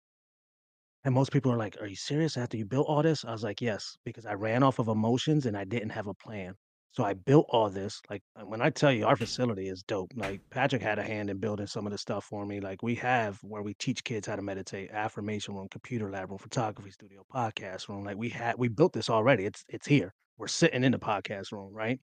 And 1.05 1.15
most 1.15 1.33
people 1.33 1.53
are 1.53 1.57
like, 1.59 1.77
are 1.81 1.87
you 1.87 1.97
serious 1.97 2.37
after 2.37 2.57
you 2.57 2.65
built 2.65 2.87
all 2.89 3.03
this? 3.03 3.25
I 3.25 3.33
was 3.33 3.43
like, 3.43 3.61
yes, 3.61 3.97
because 4.05 4.25
I 4.27 4.35
ran 4.35 4.63
off 4.63 4.79
of 4.79 4.89
emotions 4.89 5.45
and 5.47 5.57
I 5.57 5.65
didn't 5.65 5.91
have 5.91 6.07
a 6.07 6.15
plan. 6.15 6.55
So 6.93 7.03
I 7.05 7.13
built 7.15 7.47
all 7.49 7.69
this. 7.71 8.01
Like 8.09 8.23
uh, 8.37 8.45
when 8.47 8.63
I 8.63 8.71
tell 8.71 8.93
you 8.93 9.05
our 9.07 9.17
facility 9.17 9.69
is 9.69 9.83
dope, 9.83 10.13
like 10.15 10.43
Patrick 10.51 10.81
had 10.83 10.99
a 10.99 11.03
hand 11.03 11.29
in 11.29 11.39
building 11.41 11.67
some 11.67 11.87
of 11.87 11.91
the 11.93 11.99
stuff 11.99 12.25
for 12.25 12.47
me. 12.47 12.61
Like 12.61 12.83
we 12.83 12.95
have 12.97 13.39
where 13.43 13.63
we 13.63 13.75
teach 13.75 14.05
kids 14.05 14.29
how 14.29 14.37
to 14.37 14.43
meditate, 14.43 14.91
affirmation 14.93 15.55
room, 15.57 15.69
computer 15.69 16.09
lab 16.11 16.31
room, 16.31 16.39
photography 16.39 16.93
studio, 16.93 17.25
podcast 17.35 17.89
room. 17.89 18.05
Like 18.05 18.17
we 18.17 18.29
had 18.29 18.55
we 18.59 18.69
built 18.69 18.93
this 18.93 19.11
already. 19.11 19.45
It's 19.45 19.65
it's 19.69 19.87
here. 19.89 20.15
We're 20.39 20.47
sitting 20.49 20.85
in 20.85 20.93
the 20.93 20.99
podcast 20.99 21.51
room, 21.53 21.73
right? 21.75 21.99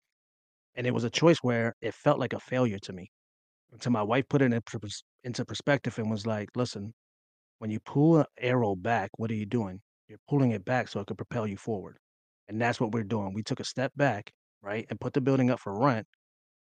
And 0.75 0.87
it 0.87 0.93
was 0.93 1.03
a 1.03 1.09
choice 1.09 1.37
where 1.41 1.75
it 1.81 1.93
felt 1.93 2.19
like 2.19 2.33
a 2.33 2.39
failure 2.39 2.79
to 2.79 2.93
me. 2.93 3.11
Until 3.71 3.91
my 3.91 4.03
wife 4.03 4.25
put 4.29 4.41
it 4.41 4.53
in 4.53 4.61
pers- 4.61 5.03
into 5.23 5.45
perspective 5.45 5.97
and 5.99 6.09
was 6.11 6.25
like, 6.27 6.49
listen, 6.55 6.93
when 7.59 7.71
you 7.71 7.79
pull 7.81 8.19
an 8.19 8.25
arrow 8.39 8.75
back, 8.75 9.11
what 9.17 9.31
are 9.31 9.35
you 9.35 9.45
doing? 9.45 9.81
You're 10.07 10.19
pulling 10.29 10.51
it 10.51 10.65
back 10.65 10.87
so 10.89 10.99
it 10.99 11.07
could 11.07 11.17
propel 11.17 11.47
you 11.47 11.57
forward. 11.57 11.97
And 12.47 12.61
that's 12.61 12.79
what 12.81 12.91
we're 12.91 13.03
doing. 13.03 13.33
We 13.33 13.43
took 13.43 13.59
a 13.61 13.65
step 13.65 13.93
back, 13.95 14.31
right, 14.61 14.85
and 14.89 14.99
put 14.99 15.13
the 15.13 15.21
building 15.21 15.49
up 15.51 15.59
for 15.59 15.79
rent 15.79 16.07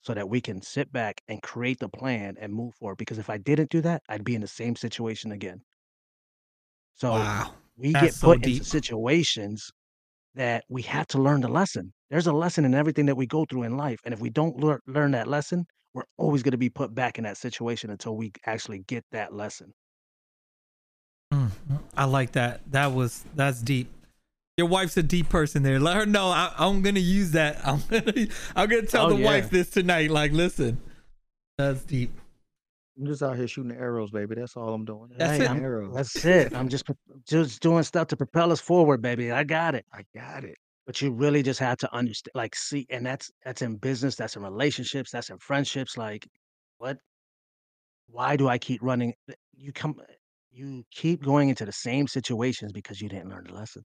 so 0.03 0.14
that 0.14 0.29
we 0.29 0.40
can 0.40 0.62
sit 0.62 0.92
back 0.92 1.21
and 1.29 1.42
create 1.42 1.79
the 1.81 1.88
plan 1.88 2.37
and 2.40 2.53
move 2.53 2.75
forward. 2.77 2.99
Because 2.99 3.18
if 3.18 3.31
I 3.31 3.38
didn't 3.38 3.71
do 3.71 3.81
that, 3.83 4.03
I'd 4.09 4.25
be 4.25 4.35
in 4.35 4.40
the 4.42 4.49
same 4.49 4.77
situation 4.77 5.33
again. 5.33 5.62
So 6.94 7.31
Wow. 7.31 7.55
we 7.77 7.94
That's 7.94 7.97
get 7.97 8.14
so 8.14 8.27
put 8.27 8.42
into 8.42 8.62
deep. 8.62 8.64
situations 8.64 9.71
that 10.38 10.64
we 10.68 10.83
have 10.83 11.07
to 11.09 11.18
learn 11.20 11.40
the 11.42 11.48
lesson. 11.48 11.92
There's 12.11 12.27
a 12.29 12.33
lesson 12.33 12.64
in 12.64 12.74
everything 12.74 13.07
that 13.07 13.16
we 13.16 13.27
go 13.27 13.44
through 13.44 13.64
in 13.64 13.77
life. 13.77 13.98
And 14.05 14.14
if 14.14 14.20
we 14.20 14.31
don't 14.31 14.59
lear- 14.59 14.81
learn 14.87 15.11
that 15.11 15.27
lesson, 15.29 15.66
we're 15.94 16.05
always 16.16 16.42
going 16.42 16.53
to 16.53 16.59
be 16.59 16.70
put 16.70 16.94
back 16.94 17.18
in 17.18 17.24
that 17.24 17.37
situation 17.37 17.90
until 17.90 18.16
we 18.16 18.33
actually 18.46 18.79
get 18.87 19.05
that 19.12 19.35
lesson. 19.35 19.74
Mm, 21.35 21.51
I 21.96 22.05
like 22.05 22.33
that. 22.33 22.61
That 22.72 22.92
was 22.92 23.24
that's 23.35 23.61
deep. 23.61 23.90
Your 24.57 24.66
wife's 24.68 24.96
a 24.96 25.03
deep 25.03 25.29
person 25.29 25.62
there. 25.62 25.79
Let 25.79 25.96
her 25.96 26.07
know 26.07 26.29
I, 26.29 26.53
I'm 26.57 26.83
gonna 26.83 27.01
use 27.01 27.33
that. 27.33 27.61
I'm 27.66 27.83
gonna 27.90 28.27
I'm 28.57 28.68
gonna 28.68 28.87
tell 28.87 29.07
Oh, 29.07 29.11
the 29.11 29.16
yeah. 29.16 29.27
wife 29.27 29.51
this 29.51 29.68
tonight. 29.70 30.11
Like, 30.11 30.33
listen, 30.33 30.81
that's 31.59 31.83
deep. 31.83 32.12
I'm 32.98 33.06
just 33.06 33.22
out 33.22 33.37
here 33.37 33.46
shooting 33.46 33.72
arrows, 33.76 34.11
baby. 34.11 34.34
That's 34.34 34.56
all 34.56 34.74
I'm 34.74 34.84
doing. 34.84 35.11
That's 35.16 35.32
Shooting 35.34 35.44
it. 35.46 35.50
I'm- 35.50 35.62
arrows. 35.62 35.94
That's 35.94 36.24
it. 36.24 36.54
I'm 36.54 36.68
just 36.68 36.84
pro- 36.87 36.96
just 37.26 37.62
doing 37.62 37.82
stuff 37.84 38.08
to 38.08 38.16
propel 38.16 38.50
us 38.50 38.61
forward, 38.61 39.00
baby. 39.02 39.30
I 39.30 39.44
got 39.44 39.74
it. 39.74 39.84
I 39.92 40.02
got 40.14 40.44
it. 40.44 40.56
But 40.87 41.00
you 41.02 41.12
really 41.12 41.42
just 41.42 41.61
have 41.61 41.76
to 41.78 41.94
understand, 41.94 42.32
like, 42.34 42.56
see, 42.56 42.87
and 42.90 43.04
that's 43.04 43.30
that's 43.44 43.62
in 43.62 43.76
business, 43.76 44.16
that's 44.16 44.37
in 44.37 44.42
relationships, 44.42 45.11
that's 45.11 45.30
in 45.30 45.38
friendships. 45.38 45.96
Like, 45.96 46.26
what? 46.78 46.96
Why 48.06 48.37
do 48.37 48.48
I 48.48 48.56
keep 48.58 48.80
running? 48.82 49.12
You 49.54 49.70
come, 49.72 49.94
you 50.50 50.82
keep 50.90 51.22
going 51.22 51.50
into 51.50 51.66
the 51.66 51.72
same 51.72 52.08
situations 52.08 52.72
because 52.72 53.00
you 53.02 53.08
didn't 53.08 53.28
learn 53.28 53.44
the 53.46 53.54
lesson. 53.54 53.82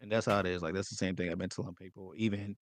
And 0.00 0.10
that's 0.10 0.26
how 0.26 0.40
it 0.40 0.46
is. 0.46 0.62
Like 0.62 0.74
that's 0.74 0.88
the 0.88 0.96
same 0.96 1.14
thing 1.14 1.30
I've 1.30 1.38
been 1.38 1.50
telling 1.50 1.74
people. 1.74 2.14
Even 2.16 2.56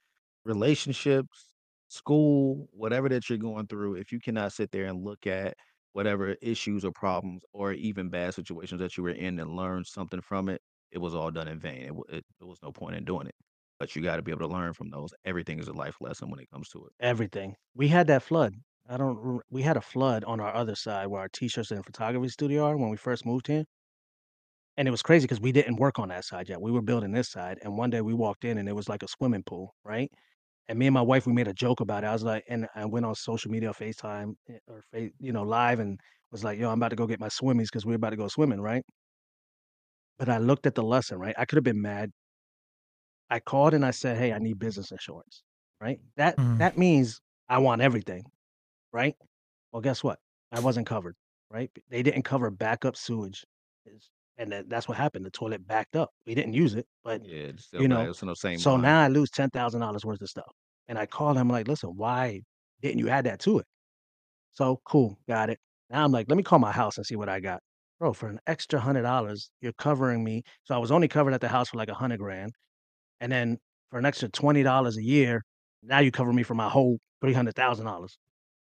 relationships, 0.44 1.54
school, 1.88 2.68
whatever 2.72 3.08
that 3.08 3.28
you're 3.28 3.38
going 3.38 3.66
through, 3.68 3.94
if 3.94 4.10
you 4.12 4.18
cannot 4.20 4.52
sit 4.52 4.70
there 4.72 4.86
and 4.86 5.02
look 5.04 5.26
at 5.28 5.54
whatever 5.92 6.36
issues 6.40 6.84
or 6.84 6.92
problems 6.92 7.42
or 7.52 7.72
even 7.72 8.08
bad 8.08 8.34
situations 8.34 8.80
that 8.80 8.96
you 8.96 9.02
were 9.02 9.10
in 9.10 9.38
and 9.40 9.56
learn 9.56 9.84
something 9.84 10.20
from 10.20 10.48
it, 10.48 10.62
it 10.90 10.98
was 10.98 11.14
all 11.14 11.30
done 11.30 11.48
in 11.48 11.58
vain. 11.58 12.00
It, 12.08 12.24
it, 12.40 12.44
was 12.44 12.58
no 12.62 12.72
point 12.72 12.96
in 12.96 13.04
doing 13.04 13.26
it. 13.26 13.34
But 13.78 13.96
you 13.96 14.02
got 14.02 14.16
to 14.16 14.22
be 14.22 14.30
able 14.30 14.46
to 14.46 14.52
learn 14.52 14.72
from 14.72 14.90
those. 14.90 15.14
Everything 15.24 15.58
is 15.58 15.68
a 15.68 15.72
life 15.72 15.96
lesson 16.00 16.30
when 16.30 16.40
it 16.40 16.50
comes 16.50 16.68
to 16.70 16.78
it. 16.84 16.92
Everything. 17.00 17.54
We 17.74 17.88
had 17.88 18.06
that 18.08 18.22
flood. 18.22 18.54
I 18.88 18.96
don't. 18.96 19.40
We 19.50 19.62
had 19.62 19.76
a 19.76 19.80
flood 19.80 20.24
on 20.24 20.40
our 20.40 20.54
other 20.54 20.74
side 20.74 21.06
where 21.06 21.20
our 21.20 21.28
t-shirts 21.28 21.70
and 21.70 21.84
photography 21.84 22.28
studio 22.28 22.64
are 22.64 22.76
when 22.76 22.90
we 22.90 22.96
first 22.96 23.24
moved 23.24 23.46
here, 23.46 23.64
and 24.76 24.88
it 24.88 24.90
was 24.90 25.02
crazy 25.02 25.24
because 25.24 25.40
we 25.40 25.52
didn't 25.52 25.76
work 25.76 25.98
on 25.98 26.08
that 26.08 26.24
side 26.24 26.48
yet. 26.48 26.60
We 26.60 26.72
were 26.72 26.82
building 26.82 27.12
this 27.12 27.28
side, 27.28 27.58
and 27.62 27.76
one 27.76 27.90
day 27.90 28.00
we 28.00 28.14
walked 28.14 28.44
in 28.44 28.58
and 28.58 28.68
it 28.68 28.74
was 28.74 28.88
like 28.88 29.02
a 29.02 29.08
swimming 29.08 29.44
pool, 29.44 29.74
right? 29.84 30.10
And 30.70 30.78
me 30.80 30.86
and 30.88 30.94
my 30.94 31.02
wife, 31.02 31.26
we 31.26 31.34
made 31.34 31.48
a 31.48 31.54
joke 31.54 31.80
about 31.80 32.04
it. 32.04 32.08
I 32.08 32.14
was 32.14 32.24
like, 32.24 32.44
and 32.48 32.68
I 32.76 32.86
went 32.86 33.06
on 33.06 33.14
social 33.16 33.52
media, 33.52 33.70
FaceTime 33.72 34.36
eh, 34.50 34.58
or 34.68 34.82
face, 34.92 35.12
you 35.20 35.32
know, 35.32 35.44
live, 35.44 35.80
and 35.80 36.00
was 36.32 36.44
like, 36.44 36.60
"Yo, 36.60 36.70
I'm 36.70 36.78
about 36.80 36.90
to 36.90 36.96
go 36.96 37.08
get 37.08 37.20
my 37.20 37.28
swimmies 37.28 37.64
because 37.66 37.86
we're 37.86 37.96
about 37.96 38.10
to 38.12 38.16
go 38.18 38.28
swimming, 38.28 38.62
right?" 38.62 38.84
But 40.20 40.28
I 40.28 40.38
looked 40.38 40.66
at 40.66 40.76
the 40.76 40.84
lesson, 40.84 41.18
right? 41.18 41.34
I 41.36 41.44
could 41.46 41.56
have 41.56 41.64
been 41.64 41.82
mad. 41.82 42.12
I 43.30 43.40
called 43.40 43.74
and 43.74 43.84
I 43.84 43.90
said, 43.92 44.16
"Hey, 44.18 44.32
I 44.32 44.38
need 44.38 44.58
business 44.58 44.90
insurance." 44.92 45.42
Right? 45.80 46.00
That 46.16 46.38
Mm. 46.38 46.58
that 46.58 46.76
means 46.76 47.20
I 47.48 47.58
want 47.58 47.80
everything, 47.80 48.24
right? 48.92 49.16
Well, 49.72 49.82
guess 49.82 50.04
what? 50.04 50.20
I 50.52 50.60
wasn't 50.60 50.86
covered, 50.88 51.16
right? 51.50 51.70
They 51.88 52.02
didn't 52.02 52.24
cover 52.24 52.50
backup 52.50 52.96
sewage, 52.96 53.44
and 54.40 54.52
that, 54.52 54.68
that's 54.70 54.88
what 54.88 54.98
happened. 54.98 55.26
The 55.26 55.30
toilet 55.32 55.66
backed 55.66 55.96
up. 55.96 56.10
We 56.26 56.34
didn't 56.34 56.54
use 56.54 56.74
it, 56.74 56.86
but 57.04 57.22
Yeah, 57.24 57.52
still 57.56 57.82
you 57.82 57.88
know, 57.88 58.10
It's 58.10 58.22
in 58.22 58.28
the 58.28 58.34
same 58.36 58.58
so 58.60 58.72
line. 58.72 58.82
now 58.82 59.00
I 59.02 59.08
lose 59.08 59.30
ten 59.30 59.50
thousand 59.50 59.80
dollars 59.82 60.04
worth 60.04 60.22
of 60.22 60.28
stuff. 60.30 60.52
And 60.88 60.98
I 60.98 61.06
called 61.06 61.36
him 61.38 61.48
like, 61.50 61.68
"Listen, 61.68 61.90
why 61.96 62.42
didn't 62.82 63.00
you 63.00 63.08
add 63.10 63.26
that 63.26 63.40
to 63.40 63.60
it?" 63.60 63.66
So 64.52 64.80
cool, 64.84 65.18
got 65.28 65.50
it. 65.50 65.58
Now 65.90 66.04
I'm 66.04 66.12
like, 66.12 66.26
let 66.28 66.36
me 66.36 66.42
call 66.44 66.58
my 66.60 66.72
house 66.72 66.96
and 66.98 67.06
see 67.06 67.16
what 67.16 67.28
I 67.28 67.40
got. 67.40 67.60
Bro, 67.98 68.14
for 68.14 68.28
an 68.28 68.40
extra 68.46 68.80
hundred 68.80 69.02
dollars, 69.02 69.50
you're 69.60 69.72
covering 69.74 70.24
me. 70.24 70.42
So 70.64 70.74
I 70.74 70.78
was 70.78 70.90
only 70.92 71.08
covered 71.08 71.34
at 71.34 71.40
the 71.40 71.48
house 71.48 71.68
for 71.70 71.76
like 71.78 71.88
a 71.90 71.94
hundred 71.94 72.18
grand. 72.20 72.52
And 73.20 73.32
then 73.32 73.58
for 73.90 73.98
an 74.00 74.06
extra 74.06 74.28
twenty 74.30 74.62
dollars 74.64 74.96
a 74.98 75.02
year, 75.04 75.42
now 75.82 76.00
you 76.00 76.12
cover 76.12 76.32
me 76.32 76.42
for 76.44 76.54
my 76.54 76.68
whole 76.68 76.98
three 77.22 77.34
hundred 77.34 77.56
thousand 77.56 77.86
dollars. 77.86 78.18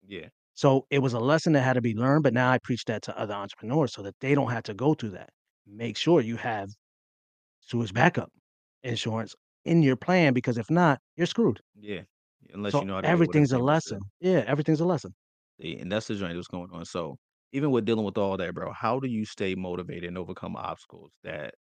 Yeah. 0.08 0.30
So 0.56 0.88
it 0.90 1.00
was 1.00 1.14
a 1.14 1.20
lesson 1.20 1.54
that 1.54 1.62
had 1.62 1.74
to 1.74 1.82
be 1.82 1.94
learned, 1.94 2.24
but 2.24 2.34
now 2.34 2.50
I 2.52 2.58
preach 2.60 2.86
that 2.86 3.04
to 3.04 3.18
other 3.18 3.34
entrepreneurs 3.36 3.94
so 3.94 4.02
that 4.04 4.16
they 4.22 4.34
don't 4.36 4.52
have 4.52 4.64
to 4.64 4.74
go 4.74 4.94
through 4.96 5.12
that. 5.12 5.30
Make 5.68 5.98
sure 5.98 6.22
you 6.22 6.38
have 6.38 6.70
sewage 7.62 7.94
backup 7.94 8.32
insurance 8.84 9.36
in 9.66 9.84
your 9.84 9.98
plan 9.98 10.34
because 10.34 10.58
if 10.58 10.70
not, 10.72 11.02
you're 11.18 11.28
screwed. 11.28 11.62
Yeah. 11.76 12.04
Unless 12.54 12.80
So 12.80 12.82
you 12.82 12.86
know 12.88 12.96
how 12.96 13.02
to 13.02 13.10
deal 13.10 13.26
with 13.26 13.28
everything's 13.28 13.52
a 13.52 13.58
everything, 13.58 13.60
lesson. 13.60 14.00
Yeah, 14.20 14.44
everything's 14.48 14.80
a 14.82 14.86
lesson. 14.86 15.16
See, 15.62 15.78
and 15.78 15.92
that's 15.92 16.08
the 16.08 16.16
journey 16.16 16.36
that's 16.36 16.48
going 16.48 16.70
on. 16.72 16.86
So 16.86 17.18
even 17.52 17.72
with 17.72 17.86
dealing 17.86 18.06
with 18.06 18.18
all 18.18 18.38
that, 18.38 18.54
bro, 18.54 18.72
how 18.74 19.00
do 19.00 19.08
you 19.08 19.26
stay 19.26 19.56
motivated 19.56 20.06
and 20.06 20.18
overcome 20.18 20.56
obstacles 20.56 21.14
that 21.24 21.56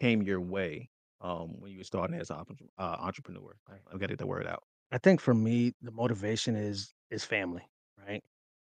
came 0.00 0.22
your 0.22 0.40
way 0.42 0.90
um, 1.20 1.60
when 1.60 1.72
you 1.72 1.78
were 1.78 1.84
starting 1.84 2.18
as 2.18 2.30
an 2.30 2.38
entre- 2.38 2.68
uh, 2.78 2.98
entrepreneur? 3.00 3.56
I've 3.68 4.00
got 4.00 4.08
to 4.08 4.14
get 4.14 4.18
the 4.18 4.26
word 4.26 4.46
out. 4.46 4.64
I 4.90 4.98
think 4.98 5.20
for 5.20 5.34
me, 5.34 5.72
the 5.82 5.90
motivation 5.90 6.56
is 6.56 6.94
is 7.10 7.24
family? 7.24 7.68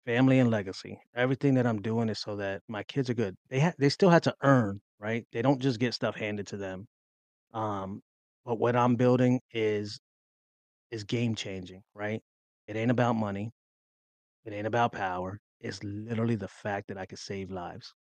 Family 0.06 0.38
and 0.40 0.50
legacy. 0.50 0.98
Everything 1.14 1.54
that 1.54 1.66
I'm 1.66 1.80
doing 1.82 2.08
is 2.08 2.18
so 2.20 2.36
that 2.36 2.62
my 2.68 2.82
kids 2.84 3.08
are 3.10 3.14
good. 3.14 3.36
They 3.50 3.60
ha- 3.60 3.72
they 3.78 3.88
still 3.88 4.10
have 4.10 4.22
to 4.22 4.34
earn, 4.42 4.80
right? 4.98 5.26
They 5.32 5.42
don't 5.42 5.60
just 5.60 5.78
get 5.80 5.94
stuff 5.94 6.16
handed 6.16 6.46
to 6.48 6.56
them. 6.56 6.86
Um, 7.54 8.02
but 8.44 8.58
what 8.60 8.76
I'm 8.76 8.96
building 8.96 9.40
is 9.52 10.00
is 10.90 11.04
game 11.04 11.34
changing, 11.34 11.82
right? 11.94 12.22
It 12.68 12.76
ain't 12.76 12.90
about 12.92 13.14
money. 13.16 13.52
It 14.44 14.52
ain't 14.52 14.66
about 14.68 14.92
power. 14.92 15.40
It's 15.60 15.82
literally 15.84 16.36
the 16.36 16.48
fact 16.48 16.88
that 16.88 16.98
I 16.98 17.06
could 17.06 17.18
save 17.18 17.50
lives, 17.50 17.92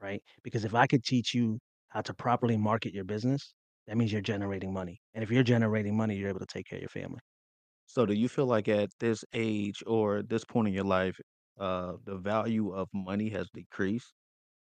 right? 0.00 0.22
Because 0.44 0.64
if 0.64 0.74
I 0.74 0.86
could 0.86 1.04
teach 1.04 1.34
you 1.34 1.60
how 1.88 2.02
to 2.02 2.14
properly 2.14 2.56
market 2.56 2.94
your 2.94 3.04
business, 3.04 3.54
that 3.86 3.96
means 3.98 4.12
you're 4.12 4.22
generating 4.22 4.72
money. 4.72 5.00
And 5.14 5.24
if 5.24 5.30
you're 5.30 5.42
generating 5.44 5.96
money, 5.96 6.16
you're 6.16 6.30
able 6.30 6.40
to 6.40 6.46
take 6.46 6.66
care 6.66 6.78
of 6.78 6.82
your 6.82 6.88
family. 6.90 7.20
So 7.86 8.06
do 8.06 8.14
you 8.14 8.28
feel 8.28 8.46
like 8.46 8.68
at 8.68 8.90
this 9.00 9.24
age 9.32 9.82
or 9.86 10.22
this 10.22 10.44
point 10.44 10.68
in 10.68 10.74
your 10.74 10.84
life, 10.84 11.18
uh, 11.58 11.96
the 12.04 12.16
value 12.18 12.72
of 12.72 12.88
money 12.92 13.28
has 13.30 13.48
decreased 13.50 14.12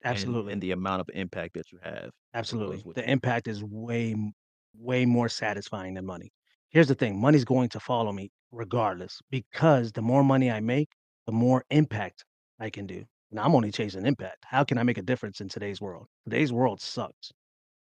and 0.09 0.43
Absolutely. 0.45 0.49
and 0.49 0.63
the 0.63 0.73
amount 0.73 1.01
of 1.01 1.11
impact 1.15 1.55
that 1.55 1.73
you 1.73 1.79
have 1.83 2.13
Absolutely. 2.35 2.85
with 2.85 2.87
The 2.95 3.09
it? 3.09 3.11
impact 3.11 3.47
is 3.49 3.63
way, 3.65 4.13
m- 4.13 4.33
way 4.75 5.05
more 5.07 5.29
satisfying 5.29 5.95
than 5.95 6.07
money. 6.07 6.33
Here's 6.69 6.89
the 6.89 6.95
thing 6.95 7.21
money's 7.21 7.45
going 7.45 7.69
to 7.71 7.81
follow 7.81 8.13
me 8.13 8.31
regardless 8.51 9.21
because 9.31 9.93
the 9.93 10.03
more 10.03 10.25
money 10.25 10.51
I 10.51 10.61
make, 10.61 10.95
the 11.27 11.33
more 11.33 11.65
impact 11.71 12.25
I 12.59 12.71
can 12.71 12.87
do. 12.87 13.05
And 13.31 13.41
I'm 13.41 13.55
only 13.55 13.71
chasing 13.73 14.05
impact. 14.07 14.45
How 14.47 14.65
can 14.65 14.79
I 14.79 14.83
make 14.83 14.99
a 14.99 15.03
difference 15.03 15.41
in 15.41 15.49
today's 15.49 15.81
world? 15.81 16.07
Today's 16.25 16.53
world 16.53 16.81
sucks. 16.81 17.33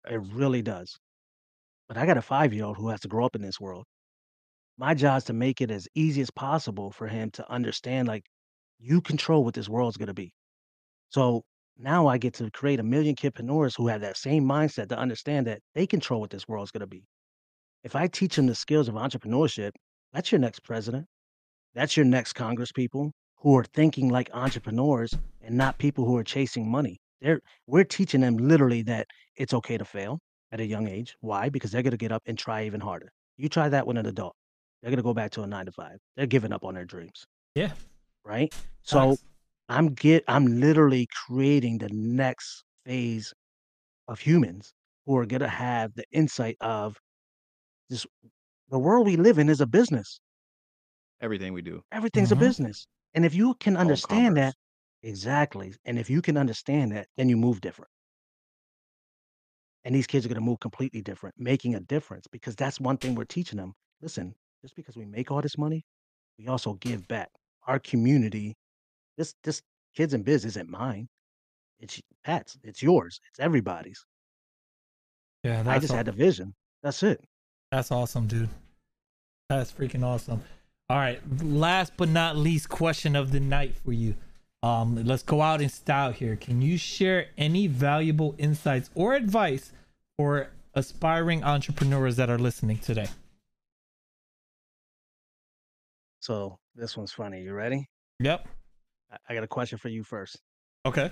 It 0.09 0.21
really 0.23 0.63
does. 0.63 0.99
But 1.89 1.99
I 1.99 2.07
got 2.07 2.19
a 2.19 2.23
five 2.23 2.53
year 2.55 2.65
old 2.65 2.77
who 2.79 2.89
has 2.89 3.01
to 3.03 3.09
grow 3.09 3.25
up 3.27 3.37
in 3.37 3.43
this 3.43 3.61
world. 3.61 3.87
My 4.79 4.95
job 4.95 5.19
is 5.19 5.25
to 5.25 5.33
make 5.33 5.61
it 5.61 5.71
as 5.71 5.87
easy 5.95 6.23
as 6.23 6.31
possible 6.31 6.91
for 6.91 7.07
him 7.07 7.31
to 7.33 7.51
understand 7.51 8.09
like, 8.09 8.25
you 8.79 9.01
control 9.01 9.45
what 9.45 9.55
this 9.55 9.69
world's 9.69 9.97
going 9.97 10.09
to 10.09 10.15
be. 10.15 10.33
So 11.11 11.43
now 11.79 12.07
I 12.07 12.19
get 12.19 12.35
to 12.35 12.51
create 12.51 12.81
a 12.81 12.83
million 12.83 13.15
kidpreneurs 13.15 13.77
who 13.77 13.89
have 13.89 14.01
that 14.01 14.17
same 14.17 14.45
mindset 14.45 14.89
to 14.89 14.99
understand 14.99 15.47
that 15.47 15.61
they 15.75 15.87
control 15.87 16.21
what 16.21 16.31
this 16.31 16.49
world's 16.49 16.71
going 16.71 16.81
to 16.81 16.87
be. 16.87 17.05
If 17.85 17.95
I 17.97 18.07
teach 18.07 18.37
them 18.37 18.47
the 18.47 18.55
skills 18.55 18.89
of 18.89 18.95
entrepreneurship, 18.95 19.73
that's 20.13 20.33
your 20.33 20.39
next 20.41 20.61
president. 20.61 21.07
That's 21.75 21.97
your 21.97 22.07
next 22.07 22.35
Congress 22.35 22.73
people 22.73 23.13
who 23.37 23.57
are 23.57 23.65
thinking 23.65 24.09
like 24.09 24.31
entrepreneurs 24.33 25.15
and 25.41 25.57
not 25.57 25.79
people 25.79 26.05
who 26.05 26.17
are 26.17 26.25
chasing 26.25 26.71
money. 26.71 26.99
They're 27.21 27.41
we're 27.67 27.85
teaching 27.85 28.21
them 28.21 28.37
literally 28.37 28.83
that 28.83 29.07
it's 29.37 29.55
okay 29.55 29.79
to 29.79 29.85
fail 29.85 30.19
at 30.53 30.61
a 30.61 30.67
young 30.67 30.89
age. 30.89 31.17
Why? 31.21 31.49
Because 31.49 31.73
they're 31.73 31.83
going 31.83 31.93
to 31.93 31.97
get 31.97 32.13
up 32.13 32.23
and 32.27 32.39
try 32.39 32.65
even 32.65 32.81
harder. 32.81 33.13
You 33.37 33.49
try 33.49 33.69
that 33.69 33.87
with 33.87 33.97
an 33.97 34.07
adult. 34.07 34.35
They're 34.83 34.91
going 34.91 34.99
to 34.99 35.03
go 35.03 35.15
back 35.15 35.31
to 35.33 35.43
a 35.43 35.47
9 35.47 35.67
to 35.67 35.73
5. 35.73 35.99
They're 36.17 36.27
giving 36.27 36.53
up 36.53 36.65
on 36.65 36.75
their 36.75 36.85
dreams, 36.85 37.25
Yeah. 37.55 37.75
right? 38.25 38.53
So 38.83 39.17
Facts. 39.17 39.25
I'm 39.69 39.95
get 39.95 40.25
I'm 40.29 40.47
literally 40.61 41.09
creating 41.27 41.79
the 41.79 41.89
next 41.93 42.65
phase 42.87 43.33
of 44.09 44.21
humans 44.21 44.75
who 45.07 45.17
are 45.19 45.27
gonna 45.27 45.49
have 45.49 45.95
the 45.95 46.05
insight 46.13 46.57
of 46.61 46.99
this 47.91 48.07
the 48.71 48.79
world 48.81 49.07
we 49.07 49.17
live 49.17 49.39
in 49.39 49.49
is 49.51 49.61
a 49.61 49.67
business. 49.67 50.21
Everything 51.23 51.55
we 51.55 51.63
do, 51.63 51.85
Everything's 51.93 52.33
a 52.33 52.37
Mhm. 52.37 52.41
business. 52.41 52.89
And 53.15 53.25
if 53.25 53.35
you 53.35 53.55
can 53.55 53.77
understand 53.77 54.37
that 54.37 54.57
exactly, 55.03 55.75
and 55.85 55.97
if 55.97 56.11
you 56.11 56.21
can 56.23 56.37
understand 56.37 56.91
that, 56.93 57.09
then 57.17 57.29
you 57.29 57.37
move 57.37 57.61
different. 57.61 57.91
And 59.85 59.95
these 59.95 60.07
kids 60.09 60.25
are 60.27 60.29
gonna 60.29 60.41
move 60.41 60.59
completely 60.61 61.03
different, 61.03 61.37
making 61.39 61.75
a 61.77 61.81
difference 61.81 62.27
because 62.27 62.57
that's 62.57 62.81
one 62.81 62.99
thing 62.99 63.15
we're 63.15 63.25
teaching 63.25 63.59
them. 63.59 63.75
Listen, 64.01 64.35
just 64.63 64.77
because 64.77 64.97
we 64.97 65.05
make 65.05 65.31
all 65.31 65.43
this 65.43 65.59
money, 65.59 65.85
we 66.39 66.49
also 66.49 66.75
give 66.75 67.07
back. 67.09 67.31
Our 67.67 67.79
community, 67.79 68.57
this 69.17 69.35
this 69.45 69.63
kids 69.95 70.15
in 70.15 70.23
biz 70.23 70.45
isn't 70.45 70.69
mine. 70.69 71.09
It's 71.81 72.01
Pat's. 72.25 72.59
It's 72.63 72.83
yours. 72.83 73.21
It's 73.31 73.41
everybody's. 73.41 74.05
Yeah, 75.45 75.63
I 75.67 75.79
just 75.79 75.93
aw- 75.93 75.97
had 75.97 76.07
the 76.07 76.13
vision. 76.13 76.55
That's 76.83 77.03
it. 77.03 77.21
that's 77.71 77.91
awesome, 77.91 78.27
dude. 78.27 78.49
That's 79.49 79.71
freaking 79.71 80.05
awesome. 80.05 80.43
All 80.89 80.99
right, 80.99 81.21
last 81.43 81.93
but 81.97 82.09
not 82.09 82.37
least 82.37 82.69
question 82.69 83.17
of 83.17 83.33
the 83.33 83.41
night 83.41 83.75
for 83.85 83.93
you. 83.93 84.15
Um, 84.63 85.05
let's 85.05 85.23
go 85.23 85.41
out 85.43 85.61
in 85.61 85.69
style 85.69 86.13
here. 86.13 86.37
Can 86.37 86.63
you 86.63 86.79
share 86.79 87.27
any 87.37 87.67
valuable 87.67 88.35
insights 88.39 88.91
or 88.95 89.15
advice 89.15 89.73
for 90.17 90.51
aspiring 90.75 91.43
entrepreneurs 91.43 92.17
that 92.17 92.31
are 92.31 92.39
listening 92.39 92.79
today? 92.79 93.09
So 96.23 96.57
this 96.77 96.97
one's 96.97 97.11
funny. 97.11 97.43
You 97.43 97.53
ready? 97.53 97.89
Yep. 98.21 98.47
I, 99.11 99.17
I 99.29 99.35
got 99.35 99.43
a 99.43 99.49
question 99.49 99.77
for 99.77 99.89
you 99.89 100.05
first. 100.05 100.39
Okay. 100.87 101.11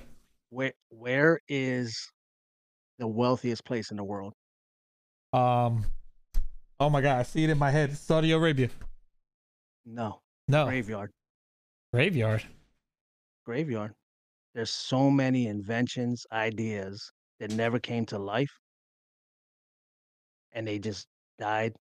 Where 0.50 0.72
where 0.90 1.40
is 1.48 2.08
the 3.00 3.08
wealthiest 3.08 3.64
place 3.64 3.90
in 3.90 3.96
the 3.96 4.04
world? 4.04 4.34
Um. 5.32 5.84
Oh 6.78 6.88
my 6.88 7.00
God, 7.00 7.18
I 7.18 7.24
see 7.24 7.42
it 7.42 7.50
in 7.50 7.58
my 7.58 7.70
head. 7.70 7.96
Saudi 7.96 8.30
Arabia. 8.30 8.70
No. 9.84 10.20
No. 10.46 10.66
Graveyard. 10.66 11.10
Graveyard. 11.92 12.44
Graveyard. 13.44 13.92
There's 14.54 14.70
so 14.70 15.10
many 15.10 15.48
inventions, 15.48 16.24
ideas 16.30 17.10
that 17.40 17.50
never 17.50 17.80
came 17.80 18.06
to 18.06 18.18
life. 18.18 18.50
And 20.52 20.66
they 20.66 20.78
just 20.78 21.06
died 21.38 21.74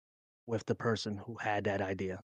with 0.47 0.65
the 0.65 0.75
person 0.75 1.21
who 1.27 1.37
had 1.37 1.65
that 1.65 1.83
idea. 1.83 2.21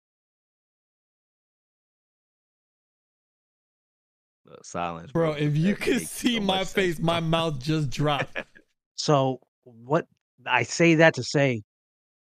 Silence, 4.64 5.12
Bro, 5.12 5.34
if 5.34 5.56
you 5.56 5.76
that 5.76 5.82
could 5.82 6.08
see 6.08 6.36
so 6.36 6.42
my 6.42 6.64
face, 6.64 6.96
sense, 6.96 7.00
my 7.00 7.20
mouth 7.20 7.60
just 7.60 7.90
dropped. 7.90 8.38
So 8.96 9.40
what 9.64 10.06
I 10.46 10.62
say 10.62 10.94
that 10.96 11.16
to 11.16 11.24
say, 11.24 11.64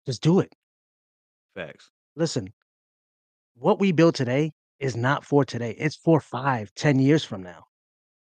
just 0.07 0.23
do 0.23 0.39
it. 0.39 0.55
Facts. 1.57 1.91
Listen, 2.15 2.53
what 3.55 3.81
we 3.81 3.91
build 3.91 4.15
today 4.15 4.53
is 4.79 4.97
not 4.97 5.25
for 5.25 5.45
today. 5.45 5.75
It's 5.79 5.97
for 5.97 6.21
five, 6.21 6.73
ten 6.77 7.01
years 7.01 7.25
from 7.25 7.43
now. 7.43 7.65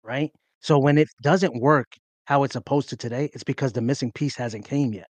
Right. 0.03 0.31
So 0.61 0.79
when 0.79 0.97
it 0.97 1.09
doesn't 1.21 1.59
work, 1.59 1.87
how 2.25 2.43
it's 2.43 2.53
supposed 2.53 2.89
to 2.89 2.97
today, 2.97 3.29
it's 3.33 3.43
because 3.43 3.73
the 3.73 3.81
missing 3.81 4.11
piece 4.13 4.35
hasn't 4.35 4.65
came 4.65 4.93
yet. 4.93 5.07